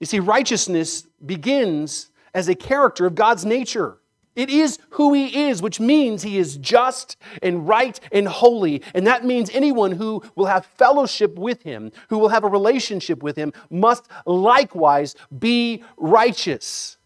You 0.00 0.06
see, 0.06 0.20
righteousness 0.20 1.02
begins 1.24 2.10
as 2.34 2.48
a 2.48 2.54
character 2.54 3.06
of 3.06 3.14
God's 3.14 3.44
nature. 3.44 3.98
It 4.38 4.50
is 4.50 4.78
who 4.90 5.14
He 5.14 5.48
is, 5.48 5.60
which 5.60 5.80
means 5.80 6.22
He 6.22 6.38
is 6.38 6.56
just 6.58 7.16
and 7.42 7.66
right 7.66 7.98
and 8.12 8.28
holy. 8.28 8.84
And 8.94 9.04
that 9.08 9.24
means 9.24 9.50
anyone 9.50 9.90
who 9.90 10.22
will 10.36 10.46
have 10.46 10.64
fellowship 10.64 11.36
with 11.36 11.64
Him, 11.64 11.90
who 12.08 12.18
will 12.18 12.28
have 12.28 12.44
a 12.44 12.48
relationship 12.48 13.20
with 13.20 13.34
Him, 13.34 13.52
must 13.68 14.06
likewise 14.26 15.16
be 15.36 15.82
righteous. 15.96 16.98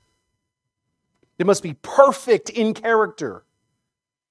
They 1.38 1.44
must 1.44 1.62
be 1.62 1.72
perfect 1.80 2.50
in 2.50 2.74
character. 2.74 3.44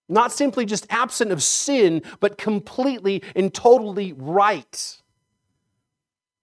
Not 0.07 0.31
simply 0.31 0.67
just 0.67 0.85
absent 0.91 1.31
of 1.31 1.41
sin, 1.41 2.03
but 2.19 2.37
completely 2.37 3.23
and 3.35 3.51
totally 3.51 4.13
right. 4.13 5.01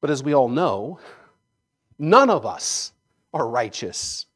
But 0.00 0.10
as 0.10 0.24
we 0.24 0.34
all 0.34 0.48
know, 0.48 0.98
none 2.00 2.30
of 2.30 2.44
us 2.44 2.92
are 3.32 3.48
righteous. 3.48 4.26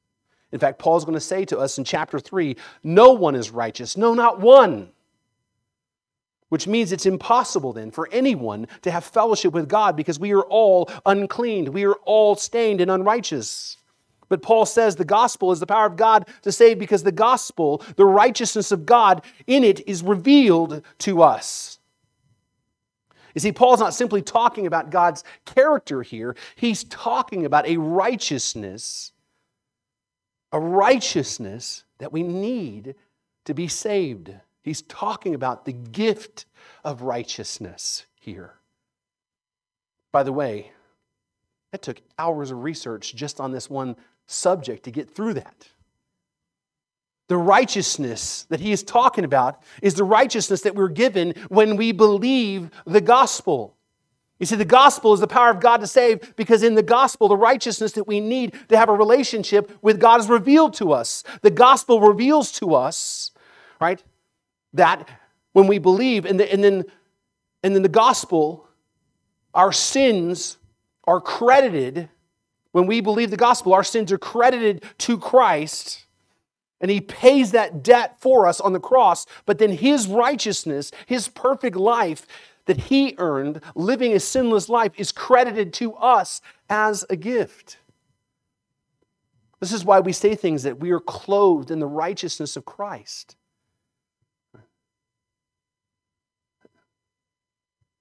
In 0.53 0.59
fact, 0.59 0.78
Paul's 0.78 1.05
going 1.05 1.14
to 1.14 1.20
say 1.20 1.44
to 1.46 1.59
us 1.59 1.78
in 1.78 1.84
chapter 1.84 2.20
3 2.20 2.57
no 2.84 3.12
one 3.12 3.34
is 3.34 3.50
righteous, 3.50 3.96
no, 3.96 4.14
not 4.14 4.40
one. 4.40 4.90
Which 6.50 6.66
means 6.66 6.92
it's 6.92 7.07
impossible 7.07 7.72
then 7.72 7.90
for 7.90 8.11
anyone 8.12 8.68
to 8.82 8.90
have 8.90 9.05
fellowship 9.05 9.55
with 9.55 9.70
God 9.70 9.96
because 9.96 10.20
we 10.20 10.34
are 10.34 10.42
all 10.42 10.90
unclean, 11.07 11.72
we 11.72 11.86
are 11.86 11.96
all 12.05 12.36
stained 12.36 12.82
and 12.82 12.90
unrighteous. 12.90 13.78
But 14.28 14.42
Paul 14.42 14.66
says 14.66 14.96
the 14.96 15.05
gospel 15.05 15.53
is 15.53 15.61
the 15.61 15.66
power 15.66 15.86
of 15.86 15.96
God 15.96 16.26
to 16.42 16.53
save 16.53 16.78
because 16.78 17.03
the 17.03 17.12
gospel, 17.12 17.82
the 17.96 18.07
righteousness 18.07 18.72
of 18.72 18.86
God 18.86 19.22
in 19.46 19.64
it, 19.64 19.86
is 19.86 20.03
revealed 20.03 20.82
to 21.00 21.22
us. 21.22 21.78
You 23.34 23.40
see, 23.40 23.53
Paul's 23.53 23.80
not 23.80 23.94
simply 23.94 24.22
talking 24.22 24.66
about 24.66 24.90
God's 24.90 25.24
character 25.44 26.03
here, 26.03 26.36
he's 26.57 26.84
talking 26.84 27.44
about 27.44 27.66
a 27.66 27.76
righteousness, 27.76 29.11
a 30.53 30.61
righteousness 30.61 31.84
that 31.98 32.12
we 32.12 32.22
need 32.22 32.94
to 33.44 33.55
be 33.55 33.68
saved. 33.68 34.32
He's 34.62 34.82
talking 34.82 35.34
about 35.34 35.64
the 35.64 35.72
gift 35.72 36.46
of 36.84 37.03
righteousness 37.03 38.07
here. 38.20 38.55
By 40.12 40.22
the 40.22 40.32
way, 40.32 40.72
it 41.72 41.82
took 41.82 42.00
hours 42.18 42.50
of 42.50 42.62
research 42.62 43.14
just 43.14 43.40
on 43.40 43.50
this 43.50 43.70
one 43.70 43.96
subject 44.26 44.84
to 44.84 44.90
get 44.90 45.11
through 45.11 45.34
that. 45.34 45.68
The 47.28 47.36
righteousness 47.38 48.46
that 48.50 48.61
he 48.61 48.72
is 48.72 48.82
talking 48.82 49.24
about 49.24 49.62
is 49.80 49.94
the 49.94 50.05
righteousness 50.05 50.61
that 50.62 50.74
we're 50.74 50.88
given 50.88 51.34
when 51.48 51.76
we 51.76 51.92
believe 51.92 52.70
the 52.84 53.00
gospel. 53.00 53.74
You 54.43 54.47
see, 54.47 54.57
the 54.57 54.64
gospel 54.64 55.12
is 55.12 55.20
the 55.20 55.28
power 55.28 55.51
of 55.51 55.61
God 55.61 55.76
to 55.82 55.86
save 55.86 56.34
because 56.34 56.64
in 56.64 56.74
the 56.74 56.82
gospel, 56.82 57.28
the 57.28 57.36
righteousness 57.36 57.93
that 57.93 58.09
we 58.09 58.18
need 58.18 58.59
to 58.70 58.76
have 58.76 58.88
a 58.88 58.93
relationship 58.93 59.70
with 59.82 60.01
God 60.01 60.18
is 60.18 60.28
revealed 60.28 60.74
to 60.74 60.90
us. 60.93 61.22
The 61.43 61.51
gospel 61.53 62.01
reveals 62.01 62.51
to 62.59 62.74
us, 62.74 63.30
right, 63.80 64.03
that 64.72 65.09
when 65.53 65.68
we 65.68 65.78
believe, 65.78 66.26
and, 66.26 66.40
the, 66.40 66.53
and, 66.53 66.64
then, 66.64 66.84
and 67.62 67.72
then 67.72 67.84
the 67.84 67.88
gospel, 67.88 68.66
our 69.55 69.70
sins 69.70 70.57
are 71.05 71.20
credited 71.20 72.09
when 72.72 72.88
we 72.88 73.01
believe 73.01 73.30
the 73.30 73.36
gospel, 73.36 73.72
our 73.72 73.84
sins 73.84 74.11
are 74.11 74.18
credited 74.18 74.82
to 74.99 75.18
Christ, 75.18 76.05
and 76.80 76.90
He 76.90 77.01
pays 77.01 77.53
that 77.53 77.84
debt 77.84 78.16
for 78.18 78.49
us 78.49 78.61
on 78.61 78.72
the 78.72 78.80
cross. 78.80 79.24
But 79.47 79.59
then 79.59 79.70
His 79.70 80.09
righteousness, 80.09 80.90
His 81.07 81.28
perfect 81.28 81.76
life 81.76 82.26
that 82.66 82.78
He 82.78 83.14
earned, 83.18 83.60
living 83.74 84.12
a 84.12 84.20
sinless 84.20 84.68
life, 84.68 84.92
is 84.96 85.12
credited 85.12 85.72
to 85.74 85.94
us 85.94 86.40
as 86.68 87.04
a 87.10 87.16
gift. 87.16 87.78
This 89.60 89.72
is 89.72 89.84
why 89.84 90.00
we 90.00 90.12
say 90.12 90.34
things 90.34 90.64
that 90.64 90.80
we 90.80 90.90
are 90.90 91.00
clothed 91.00 91.70
in 91.70 91.78
the 91.78 91.86
righteousness 91.86 92.56
of 92.56 92.64
Christ. 92.64 93.36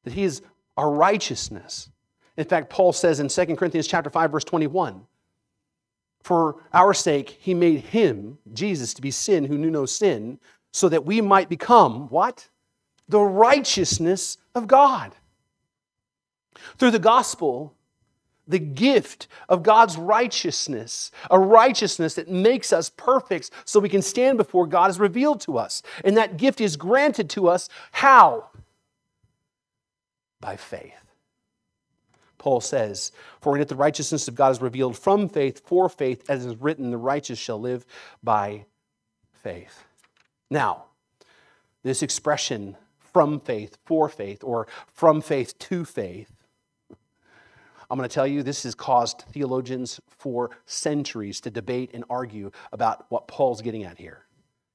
That 0.03 0.13
He 0.13 0.23
is 0.23 0.41
our 0.77 0.91
righteousness. 0.91 1.89
In 2.37 2.45
fact, 2.45 2.69
Paul 2.69 2.93
says 2.93 3.19
in 3.19 3.27
2 3.27 3.55
Corinthians 3.55 3.87
chapter 3.87 4.09
5 4.09 4.31
verse 4.31 4.43
21, 4.43 5.05
For 6.23 6.63
our 6.73 6.93
sake, 6.93 7.29
he 7.29 7.53
made 7.53 7.81
him, 7.81 8.37
Jesus, 8.53 8.93
to 8.95 9.01
be 9.01 9.11
sin 9.11 9.45
who 9.45 9.57
knew 9.57 9.69
no 9.69 9.85
sin, 9.85 10.39
so 10.71 10.89
that 10.89 11.05
we 11.05 11.21
might 11.21 11.49
become 11.49 12.07
what? 12.07 12.47
The 13.09 13.19
righteousness 13.19 14.37
of 14.55 14.67
God. 14.67 15.15
Through 16.77 16.91
the 16.91 16.99
gospel, 16.99 17.75
the 18.47 18.59
gift 18.59 19.27
of 19.49 19.63
God's 19.63 19.97
righteousness, 19.97 21.11
a 21.29 21.39
righteousness 21.39 22.15
that 22.15 22.29
makes 22.29 22.73
us 22.73 22.89
perfect 22.89 23.51
so 23.65 23.79
we 23.79 23.89
can 23.89 24.01
stand 24.01 24.37
before 24.37 24.67
God, 24.67 24.89
is 24.89 24.99
revealed 24.99 25.41
to 25.41 25.57
us. 25.57 25.81
And 26.03 26.17
that 26.17 26.37
gift 26.37 26.61
is 26.61 26.75
granted 26.75 27.29
to 27.31 27.47
us 27.47 27.69
how? 27.91 28.49
By 30.39 30.55
faith. 30.55 30.93
Paul 32.37 32.59
says, 32.59 33.11
For 33.39 33.55
in 33.55 33.61
it 33.61 33.67
the 33.67 33.75
righteousness 33.75 34.27
of 34.27 34.33
God 34.33 34.51
is 34.51 34.61
revealed 34.61 34.97
from 34.97 35.29
faith 35.29 35.61
for 35.65 35.87
faith, 35.87 36.27
as 36.27 36.43
is 36.43 36.55
written, 36.55 36.89
the 36.89 36.97
righteous 36.97 37.37
shall 37.37 37.59
live 37.59 37.85
by 38.23 38.65
faith. 39.43 39.83
Now, 40.49 40.85
this 41.83 42.01
expression 42.01 42.77
from 43.13 43.39
faith 43.39 43.77
for 43.85 44.09
faith 44.09 44.43
or 44.43 44.67
from 44.87 45.21
faith 45.21 45.57
to 45.59 45.85
faith, 45.85 46.31
I'm 47.91 47.97
going 47.97 48.07
to 48.07 48.13
tell 48.13 48.25
you 48.25 48.41
this 48.41 48.63
has 48.63 48.73
caused 48.73 49.25
theologians 49.33 49.99
for 50.07 50.51
centuries 50.65 51.41
to 51.41 51.51
debate 51.51 51.91
and 51.93 52.05
argue 52.09 52.51
about 52.71 53.05
what 53.09 53.27
Paul's 53.27 53.61
getting 53.61 53.83
at 53.83 53.97
here. 53.97 54.25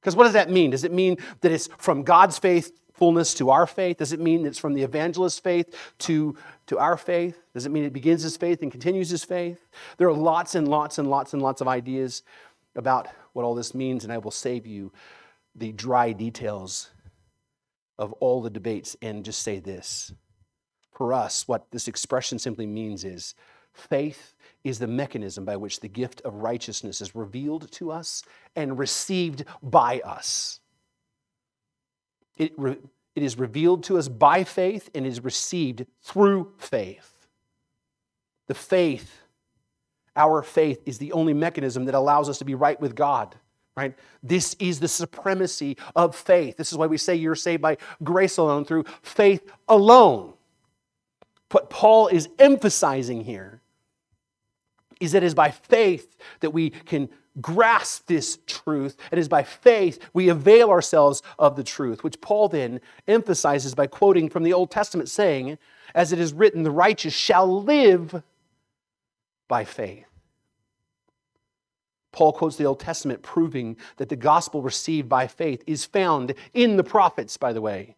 Because 0.01 0.15
what 0.15 0.25
does 0.25 0.35
that 0.35 0.51
mean? 0.51 0.71
Does 0.71 0.85
it 0.85 0.93
mean 0.93 1.17
that 1.41 1.51
it's 1.51 1.69
from 1.79 2.03
God's 2.03 2.39
faithfulness 2.39 3.33
to 3.35 3.49
our 3.49 3.67
faith? 3.67 3.97
Does 3.97 4.13
it 4.13 4.21
mean 4.21 4.45
it's 4.45 4.59
from 4.59 4.75
the 4.75 4.83
evangelist's 4.83 5.41
faith 5.41 5.75
to, 6.01 6.37
to 6.67 6.79
our 6.79 6.99
faith? 6.99 7.41
Does 7.55 7.65
it 7.65 7.73
mean 7.73 7.85
it 7.85 7.95
begins 7.95 8.23
his 8.23 8.37
faith 8.37 8.61
and 8.61 8.71
continues 8.71 9.09
his 9.09 9.25
faith? 9.25 9.67
There 9.97 10.09
are 10.09 10.13
lots 10.13 10.55
and 10.55 10.69
lots 10.69 10.99
and 10.99 11.09
lots 11.09 11.33
and 11.33 11.41
lots 11.41 11.63
of 11.63 11.69
ideas 11.69 12.23
about 12.75 13.09
what 13.33 13.45
all 13.45 13.55
this 13.55 13.75
means, 13.75 14.05
and 14.05 14.13
I 14.13 14.19
will 14.19 14.31
save 14.31 14.67
you 14.67 14.93
the 15.55 15.73
dry 15.73 16.13
details 16.13 16.91
of 17.99 18.13
all 18.15 18.43
the 18.43 18.51
debates 18.51 18.97
and 19.03 19.25
just 19.25 19.43
say 19.43 19.59
this. 19.59 20.13
For 20.93 21.13
us, 21.13 21.47
what 21.47 21.71
this 21.71 21.89
expression 21.89 22.39
simply 22.39 22.67
means 22.67 23.05
is 23.05 23.35
faith 23.73 24.35
is 24.65 24.79
the 24.79 24.87
mechanism 24.87 25.45
by 25.45 25.57
which 25.57 25.81
the 25.81 25.89
gift 25.89 26.23
of 26.23 26.35
righteousness 26.37 27.01
is 27.01 27.15
revealed 27.15 27.71
to 27.73 27.93
us 27.93 28.23
and 28.55 28.79
received 28.79 29.45
by 29.63 30.01
us. 30.01 30.61
It, 32.37 32.53
re- 32.57 32.79
it 33.15 33.23
is 33.23 33.39
revealed 33.39 33.85
to 33.85 33.99
us 33.99 34.09
by 34.09 34.45
faith 34.45 34.91
and 34.95 35.07
is 35.07 35.23
received 35.23 35.87
through 36.03 36.53
faith. 36.59 37.27
The 38.47 38.55
faith, 38.55 39.23
our 40.15 40.43
faith, 40.43 40.83
is 40.87 40.99
the 40.99 41.13
only 41.13 41.35
mechanism 41.35 41.85
that 41.87 41.95
allows 41.95 42.29
us 42.29 42.39
to 42.39 42.45
be 42.45 42.55
right 42.55 42.81
with 42.81 42.95
God. 42.95 43.37
Right? 43.77 43.95
This 44.23 44.55
is 44.59 44.81
the 44.81 44.89
supremacy 44.89 45.77
of 45.95 46.17
faith. 46.17 46.57
This 46.57 46.73
is 46.73 46.79
why 46.79 46.87
we 46.87 46.97
say 46.97 47.15
you're 47.15 47.35
saved 47.35 47.61
by 47.61 47.77
grace 48.03 48.39
alone 48.39 48.65
through 48.65 48.85
faith 49.03 49.51
alone. 49.69 50.33
What 51.51 51.69
Paul 51.69 52.09
is 52.09 52.29
emphasizing 52.39 53.25
here 53.25 53.61
is 54.99 55.13
that 55.13 55.23
it 55.23 55.27
is 55.27 55.35
by 55.35 55.51
faith 55.51 56.17
that 56.41 56.51
we 56.51 56.71
can 56.71 57.11
grasp 57.41 58.07
this 58.07 58.39
truth. 58.47 58.97
It 59.13 59.19
is 59.19 59.29
by 59.29 59.43
faith 59.43 59.99
we 60.15 60.31
avail 60.31 60.71
ourselves 60.71 61.23
of 61.39 61.55
the 61.55 61.65
truth, 61.65 62.03
which 62.03 62.21
Paul 62.23 62.49
then 62.49 62.81
emphasizes 63.07 63.75
by 63.75 63.87
quoting 63.87 64.31
from 64.31 64.43
the 64.43 64.55
Old 64.55 64.71
Testament, 64.71 65.11
saying, 65.11 65.59
As 65.95 66.13
it 66.13 66.19
is 66.19 66.33
written, 66.33 66.63
the 66.63 66.71
righteous 66.71 67.13
shall 67.13 67.63
live 67.63 68.23
by 69.49 69.65
faith. 69.65 70.07
Paul 72.13 72.33
quotes 72.33 72.57
the 72.57 72.65
Old 72.65 72.81
Testament, 72.81 73.23
proving 73.23 73.77
that 73.99 74.09
the 74.09 74.17
gospel 74.17 74.63
received 74.63 75.09
by 75.09 75.27
faith 75.27 75.63
is 75.67 75.85
found 75.85 76.35
in 76.55 76.77
the 76.77 76.85
prophets, 76.85 77.37
by 77.37 77.53
the 77.53 77.61
way, 77.61 77.97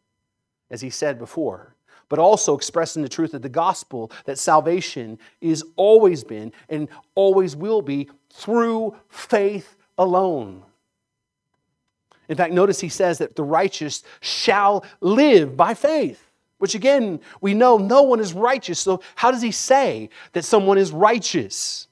as 0.71 0.81
he 0.81 0.91
said 0.91 1.19
before 1.19 1.75
but 2.09 2.19
also 2.19 2.57
expressing 2.57 3.03
the 3.03 3.09
truth 3.09 3.35
of 3.35 3.43
the 3.43 3.49
gospel 3.49 4.11
that 4.25 4.39
salvation 4.39 5.19
is 5.41 5.65
always 5.77 6.25
been 6.25 6.53
and 6.69 6.89
always 7.15 7.55
will 7.55 7.83
be 7.83 8.09
through 8.33 8.97
faith 9.09 9.77
alone. 9.97 10.63
In 12.29 12.37
fact, 12.37 12.53
notice 12.53 12.81
he 12.81 12.89
says 12.89 13.19
that 13.19 13.37
the 13.37 13.45
righteous 13.45 14.03
shall 14.21 14.85
live 15.01 15.57
by 15.57 15.75
faith, 15.75 16.31
which 16.59 16.75
again, 16.75 17.21
we 17.41 17.55
know 17.55 17.79
no 17.79 18.03
one 18.03 18.21
is 18.21 18.35
righteous. 18.35 18.81
So, 18.81 19.01
how 19.17 19.31
does 19.31 19.43
he 19.43 19.51
say 19.51 20.11
that 20.33 20.45
someone 20.45 20.77
is 20.77 20.93
righteous? 20.93 21.88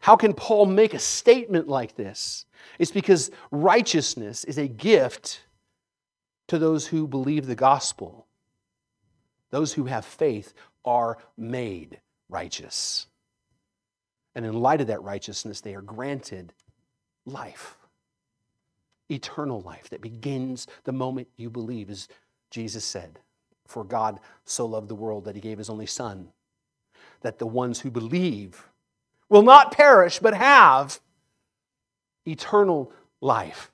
How 0.00 0.16
can 0.16 0.32
Paul 0.32 0.66
make 0.66 0.94
a 0.94 0.98
statement 0.98 1.68
like 1.68 1.94
this? 1.94 2.46
It's 2.78 2.90
because 2.90 3.30
righteousness 3.50 4.44
is 4.44 4.58
a 4.58 4.66
gift 4.66 5.42
to 6.48 6.58
those 6.58 6.86
who 6.86 7.06
believe 7.06 7.46
the 7.46 7.54
gospel. 7.54 8.26
Those 9.50 9.74
who 9.74 9.84
have 9.84 10.04
faith 10.04 10.54
are 10.84 11.18
made 11.36 12.00
righteous. 12.28 13.06
And 14.34 14.46
in 14.46 14.54
light 14.54 14.80
of 14.80 14.86
that 14.86 15.02
righteousness, 15.02 15.60
they 15.60 15.74
are 15.74 15.82
granted 15.82 16.54
life, 17.26 17.76
eternal 19.10 19.60
life 19.60 19.90
that 19.90 20.00
begins 20.00 20.66
the 20.84 20.92
moment 20.92 21.28
you 21.36 21.50
believe, 21.50 21.90
as 21.90 22.08
Jesus 22.50 22.84
said. 22.84 23.18
For 23.66 23.84
God 23.84 24.18
so 24.44 24.64
loved 24.66 24.88
the 24.88 24.94
world 24.94 25.24
that 25.26 25.34
he 25.34 25.40
gave 25.40 25.58
his 25.58 25.68
only 25.68 25.86
Son, 25.86 26.32
that 27.20 27.38
the 27.38 27.46
ones 27.46 27.80
who 27.80 27.90
believe 27.90 28.69
will 29.30 29.42
not 29.42 29.72
perish, 29.72 30.18
but 30.18 30.34
have 30.34 31.00
eternal 32.26 32.92
life. 33.22 33.72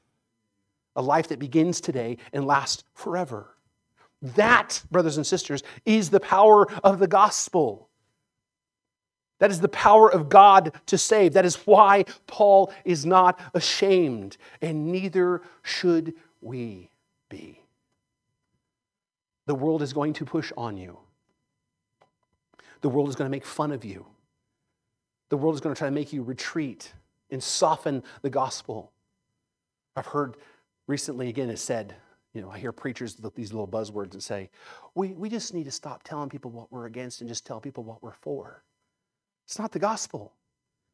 A 0.95 1.03
life 1.03 1.29
that 1.29 1.41
begins 1.41 1.81
today 1.81 2.19
and 2.33 2.47
lasts 2.47 2.85
forever. 2.95 3.57
That, 4.23 4.83
brothers 4.91 5.17
and 5.17 5.27
sisters, 5.27 5.63
is 5.85 6.11
the 6.11 6.21
power 6.21 6.71
of 6.83 6.99
the 7.01 7.09
gospel. 7.09 7.89
That 9.39 9.51
is 9.51 9.61
the 9.61 9.69
power 9.69 10.11
of 10.11 10.29
God 10.29 10.73
to 10.87 10.97
save. 10.97 11.35
That 11.35 11.45
is 11.45 11.57
why 11.67 12.05
Paul 12.27 12.73
is 12.85 13.05
not 13.05 13.39
ashamed, 13.53 14.39
and 14.63 14.91
neither 14.91 15.43
should 15.63 16.15
we 16.41 16.91
be. 17.29 17.61
The 19.45 19.55
world 19.55 19.83
is 19.83 19.93
going 19.93 20.15
to 20.15 20.25
push 20.25 20.53
on 20.57 20.77
you, 20.77 20.99
the 22.81 22.89
world 22.89 23.09
is 23.09 23.17
going 23.17 23.27
to 23.27 23.35
make 23.35 23.45
fun 23.45 23.73
of 23.73 23.85
you, 23.85 24.07
the 25.29 25.37
world 25.37 25.55
is 25.55 25.61
going 25.61 25.75
to 25.75 25.79
try 25.79 25.89
to 25.89 25.95
make 25.95 26.13
you 26.13 26.23
retreat 26.23 26.93
and 27.31 27.43
soften 27.43 28.03
the 28.23 28.31
gospel. 28.31 28.93
I've 29.97 30.07
heard 30.07 30.37
recently, 30.87 31.29
again, 31.29 31.51
it 31.51 31.59
said, 31.59 31.95
you 32.33 32.43
know, 32.43 32.51
I 32.51 32.59
hear 32.59 32.73
preachers 32.73 33.17
these 33.35 33.53
little 33.53 33.67
buzzwords 33.67 34.13
and 34.13 34.23
say, 34.23 34.51
we, 34.95 35.15
we 35.15 35.29
just 35.29 35.55
need 35.55 35.65
to 35.65 35.71
stop 35.71 36.03
telling 36.03 36.29
people 36.29 36.51
what 36.51 36.71
we're 36.71 36.87
against 36.87 37.21
and 37.21 37.29
just 37.29 37.47
tell 37.47 37.61
people 37.61 37.83
what 37.83 38.03
we're 38.03 38.13
for. 38.13 38.63
It's 39.47 39.59
not 39.59 39.73
the 39.73 39.79
gospel. 39.79 40.35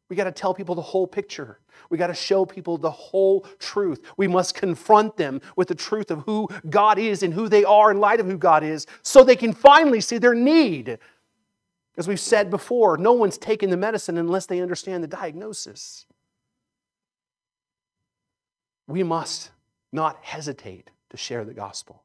We 0.08 0.16
got 0.16 0.24
to 0.24 0.32
tell 0.32 0.52
people 0.52 0.74
the 0.74 0.82
whole 0.82 1.06
picture. 1.06 1.58
We 1.88 1.96
got 1.96 2.08
to 2.08 2.14
show 2.14 2.44
people 2.44 2.76
the 2.76 2.90
whole 2.90 3.46
truth. 3.58 4.02
We 4.18 4.28
must 4.28 4.54
confront 4.54 5.16
them 5.16 5.40
with 5.56 5.68
the 5.68 5.74
truth 5.74 6.10
of 6.10 6.20
who 6.20 6.48
God 6.68 6.98
is 6.98 7.22
and 7.22 7.32
who 7.32 7.48
they 7.48 7.64
are 7.64 7.90
in 7.90 7.98
light 7.98 8.20
of 8.20 8.26
who 8.26 8.36
God 8.36 8.62
is 8.62 8.86
so 9.02 9.24
they 9.24 9.36
can 9.36 9.54
finally 9.54 10.02
see 10.02 10.18
their 10.18 10.34
need. 10.34 10.98
As 11.96 12.08
we've 12.08 12.20
said 12.20 12.50
before, 12.50 12.96
no 12.96 13.12
one's 13.12 13.36
taking 13.36 13.70
the 13.70 13.76
medicine 13.76 14.16
unless 14.16 14.46
they 14.46 14.60
understand 14.60 15.04
the 15.04 15.08
diagnosis. 15.08 16.06
We 18.86 19.02
must 19.02 19.50
not 19.92 20.18
hesitate 20.22 20.90
to 21.10 21.16
share 21.16 21.44
the 21.44 21.54
gospel. 21.54 22.02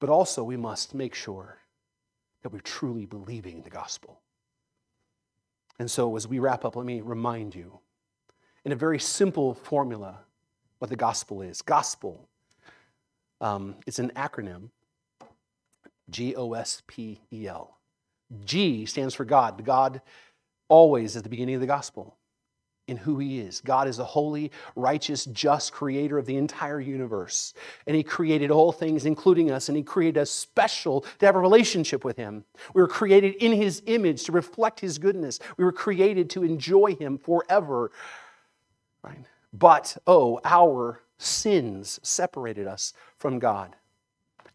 But 0.00 0.10
also, 0.10 0.44
we 0.44 0.56
must 0.56 0.94
make 0.94 1.14
sure 1.14 1.58
that 2.42 2.52
we're 2.52 2.60
truly 2.60 3.04
believing 3.04 3.62
the 3.62 3.70
gospel. 3.70 4.20
And 5.80 5.90
so, 5.90 6.16
as 6.16 6.28
we 6.28 6.38
wrap 6.38 6.64
up, 6.64 6.76
let 6.76 6.86
me 6.86 7.00
remind 7.00 7.54
you 7.54 7.80
in 8.64 8.70
a 8.70 8.76
very 8.76 9.00
simple 9.00 9.54
formula 9.54 10.20
what 10.78 10.88
the 10.90 10.96
gospel 10.96 11.42
is. 11.42 11.62
Gospel, 11.62 12.28
um, 13.40 13.76
it's 13.86 13.98
an 13.98 14.12
acronym 14.14 14.70
G 16.10 16.36
O 16.36 16.52
S 16.52 16.82
P 16.86 17.20
E 17.32 17.48
L. 17.48 17.77
G 18.44 18.86
stands 18.86 19.14
for 19.14 19.24
God. 19.24 19.64
God 19.64 20.00
always 20.68 21.16
is 21.16 21.22
the 21.22 21.28
beginning 21.28 21.54
of 21.54 21.60
the 21.60 21.66
gospel 21.66 22.16
in 22.88 22.96
who 22.96 23.18
He 23.18 23.38
is. 23.38 23.60
God 23.60 23.86
is 23.86 23.98
a 23.98 24.04
holy, 24.04 24.50
righteous, 24.74 25.26
just 25.26 25.72
creator 25.72 26.18
of 26.18 26.26
the 26.26 26.36
entire 26.36 26.80
universe. 26.80 27.54
And 27.86 27.94
He 27.94 28.02
created 28.02 28.50
all 28.50 28.72
things, 28.72 29.04
including 29.04 29.50
us, 29.50 29.68
and 29.68 29.76
He 29.76 29.82
created 29.82 30.18
us 30.18 30.30
special 30.30 31.02
to 31.18 31.26
have 31.26 31.36
a 31.36 31.40
relationship 31.40 32.04
with 32.04 32.16
Him. 32.16 32.44
We 32.74 32.80
were 32.80 32.88
created 32.88 33.34
in 33.36 33.52
His 33.52 33.82
image 33.86 34.24
to 34.24 34.32
reflect 34.32 34.80
His 34.80 34.98
goodness. 34.98 35.38
We 35.56 35.64
were 35.64 35.72
created 35.72 36.30
to 36.30 36.42
enjoy 36.42 36.96
Him 36.96 37.18
forever. 37.18 37.92
Right? 39.02 39.24
But, 39.52 39.96
oh, 40.06 40.40
our 40.44 41.02
sins 41.18 42.00
separated 42.02 42.66
us 42.66 42.92
from 43.16 43.38
God. 43.38 43.76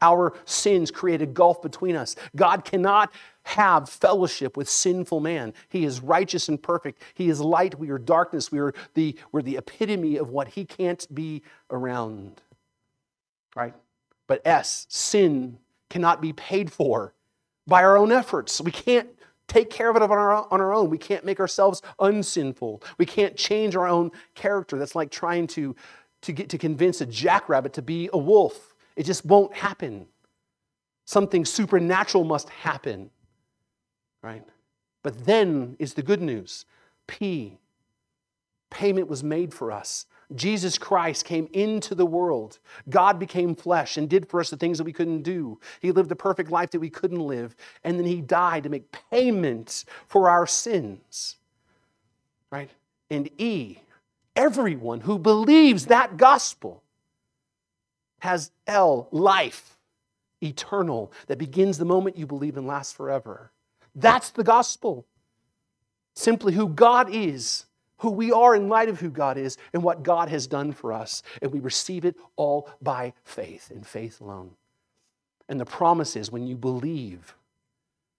Our 0.03 0.33
sins 0.43 0.91
create 0.91 1.21
a 1.21 1.25
gulf 1.25 1.61
between 1.61 1.95
us. 1.95 2.17
God 2.35 2.65
cannot 2.65 3.11
have 3.43 3.89
fellowship 3.89 4.57
with 4.57 4.69
sinful 4.69 5.21
man. 5.21 5.53
He 5.69 5.85
is 5.85 6.01
righteous 6.01 6.49
and 6.49 6.61
perfect. 6.61 7.01
He 7.13 7.29
is 7.29 7.39
light. 7.39 7.79
We 7.79 7.89
are 7.89 7.97
darkness. 7.97 8.51
We 8.51 8.59
are 8.59 8.73
the, 8.93 9.17
we're 9.31 9.41
the 9.41 9.57
epitome 9.57 10.17
of 10.17 10.29
what 10.29 10.49
he 10.49 10.65
can't 10.65 11.07
be 11.15 11.41
around. 11.71 12.41
Right? 13.55 13.73
But 14.27 14.41
S, 14.45 14.85
sin 14.89 15.57
cannot 15.89 16.21
be 16.21 16.33
paid 16.33 16.71
for 16.71 17.13
by 17.65 17.83
our 17.83 17.97
own 17.97 18.11
efforts. 18.11 18.59
We 18.59 18.71
can't 18.71 19.07
take 19.47 19.69
care 19.69 19.89
of 19.89 19.95
it 19.95 20.01
on 20.01 20.11
our, 20.11 20.33
on 20.51 20.59
our 20.59 20.73
own. 20.73 20.89
We 20.89 20.97
can't 20.97 21.23
make 21.23 21.39
ourselves 21.39 21.81
unsinful. 21.99 22.83
We 22.97 23.05
can't 23.05 23.37
change 23.37 23.75
our 23.75 23.87
own 23.87 24.11
character. 24.35 24.77
That's 24.77 24.95
like 24.95 25.11
trying 25.11 25.47
to, 25.47 25.75
to 26.23 26.31
get 26.33 26.49
to 26.49 26.57
convince 26.57 26.99
a 26.99 27.05
jackrabbit 27.05 27.73
to 27.73 27.81
be 27.81 28.09
a 28.11 28.17
wolf. 28.17 28.72
It 28.95 29.03
just 29.03 29.25
won't 29.25 29.53
happen. 29.53 30.07
Something 31.05 31.45
supernatural 31.45 32.23
must 32.23 32.49
happen. 32.49 33.09
Right? 34.21 34.43
But 35.01 35.25
then 35.25 35.75
is 35.79 35.93
the 35.93 36.03
good 36.03 36.21
news. 36.21 36.65
P. 37.07 37.57
Payment 38.69 39.07
was 39.07 39.23
made 39.23 39.53
for 39.53 39.71
us. 39.71 40.05
Jesus 40.35 40.77
Christ 40.77 41.25
came 41.25 41.47
into 41.53 41.93
the 41.93 42.05
world. 42.05 42.59
God 42.89 43.19
became 43.19 43.55
flesh 43.55 43.97
and 43.97 44.09
did 44.09 44.27
for 44.27 44.39
us 44.39 44.49
the 44.49 44.57
things 44.57 44.77
that 44.77 44.83
we 44.83 44.93
couldn't 44.93 45.21
do. 45.21 45.59
He 45.79 45.91
lived 45.91 46.09
the 46.09 46.15
perfect 46.15 46.49
life 46.49 46.71
that 46.71 46.79
we 46.79 46.89
couldn't 46.89 47.19
live. 47.19 47.55
And 47.83 47.99
then 47.99 48.05
he 48.05 48.21
died 48.21 48.63
to 48.63 48.69
make 48.69 48.91
payment 49.11 49.85
for 50.07 50.29
our 50.29 50.47
sins. 50.47 51.35
Right? 52.51 52.71
And 53.09 53.29
E, 53.37 53.79
everyone 54.35 55.01
who 55.01 55.19
believes 55.19 55.87
that 55.87 56.17
gospel 56.17 56.82
has 58.23 58.51
L, 58.67 59.07
life, 59.11 59.77
eternal, 60.41 61.11
that 61.27 61.37
begins 61.37 61.77
the 61.77 61.85
moment 61.85 62.17
you 62.17 62.25
believe 62.25 62.57
and 62.57 62.65
lasts 62.65 62.93
forever. 62.93 63.51
That's 63.95 64.31
the 64.31 64.43
gospel. 64.43 65.05
Simply 66.15 66.53
who 66.53 66.69
God 66.69 67.09
is 67.13 67.65
who 68.03 68.11
we 68.11 68.33
are 68.33 68.53
in 68.53 68.67
light 68.67 68.89
of 68.89 68.99
who 68.99 69.09
God 69.09 69.37
is 69.37 69.57
and 69.71 69.81
what 69.81 70.03
God 70.03 70.27
has 70.27 70.45
done 70.45 70.73
for 70.73 70.91
us. 70.91 71.23
And 71.41 71.53
we 71.53 71.61
receive 71.61 72.03
it 72.03 72.17
all 72.35 72.69
by 72.81 73.13
faith, 73.23 73.71
in 73.71 73.81
faith 73.81 74.19
alone. 74.19 74.51
And 75.47 75.57
the 75.57 75.65
promise 75.65 76.17
is 76.17 76.29
when 76.29 76.45
you 76.45 76.57
believe, 76.57 77.33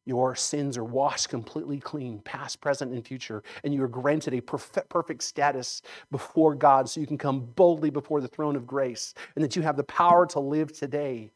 your 0.07 0.35
sins 0.35 0.77
are 0.77 0.85
washed 0.85 1.29
completely 1.29 1.81
clean, 1.81 2.21
past, 2.21 2.61
present, 2.61 2.93
and 2.93 3.07
future, 3.07 3.43
and 3.63 3.73
you 3.73 3.83
are 3.83 3.89
granted 3.89 4.35
a 4.35 4.41
perfect 4.41 5.23
status 5.23 5.83
before 6.11 6.55
God 6.55 6.89
so 6.89 7.01
you 7.01 7.07
can 7.07 7.19
come 7.19 7.41
boldly 7.41 7.91
before 7.91 8.21
the 8.21 8.29
throne 8.29 8.57
of 8.57 8.67
grace, 8.67 9.15
and 9.35 9.45
that 9.45 9.57
you 9.57 9.63
have 9.63 9.77
the 9.77 9.85
power 9.85 10.27
to 10.27 10.41
live 10.41 10.73
today 10.73 11.33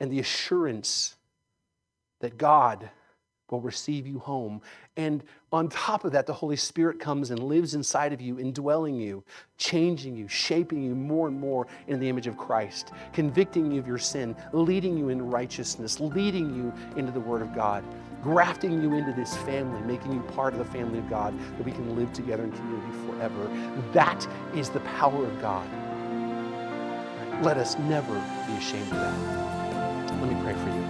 and 0.00 0.10
the 0.10 0.18
assurance 0.18 1.16
that 2.20 2.36
God 2.36 2.90
will 3.50 3.60
receive 3.60 4.06
you 4.06 4.18
home. 4.18 4.60
And 4.96 5.22
on 5.52 5.68
top 5.68 6.04
of 6.04 6.12
that, 6.12 6.26
the 6.26 6.32
Holy 6.32 6.56
Spirit 6.56 7.00
comes 7.00 7.30
and 7.30 7.42
lives 7.42 7.74
inside 7.74 8.12
of 8.12 8.20
you, 8.20 8.38
indwelling 8.38 8.94
you, 8.94 9.24
changing 9.58 10.14
you, 10.16 10.28
shaping 10.28 10.82
you 10.82 10.94
more 10.94 11.28
and 11.28 11.38
more 11.38 11.66
in 11.88 11.98
the 11.98 12.08
image 12.08 12.26
of 12.26 12.36
Christ, 12.36 12.92
convicting 13.12 13.70
you 13.70 13.80
of 13.80 13.86
your 13.86 13.98
sin, 13.98 14.36
leading 14.52 14.96
you 14.96 15.08
in 15.08 15.30
righteousness, 15.30 16.00
leading 16.00 16.54
you 16.54 16.72
into 16.96 17.12
the 17.12 17.20
Word 17.20 17.42
of 17.42 17.54
God, 17.54 17.84
grafting 18.22 18.82
you 18.82 18.94
into 18.94 19.12
this 19.12 19.36
family, 19.38 19.80
making 19.82 20.12
you 20.12 20.20
part 20.20 20.52
of 20.52 20.58
the 20.58 20.64
family 20.64 20.98
of 20.98 21.08
God, 21.08 21.38
that 21.56 21.64
we 21.64 21.72
can 21.72 21.96
live 21.96 22.12
together 22.12 22.44
in 22.44 22.52
community 22.52 22.92
forever. 23.06 23.50
That 23.92 24.26
is 24.54 24.68
the 24.68 24.80
power 24.80 25.24
of 25.24 25.40
God. 25.40 25.68
Let 27.42 27.56
us 27.56 27.78
never 27.78 28.14
be 28.46 28.52
ashamed 28.58 28.92
of 28.92 28.98
that. 28.98 30.20
Let 30.20 30.30
me 30.30 30.42
pray 30.42 30.52
for 30.52 30.68
you. 30.68 30.89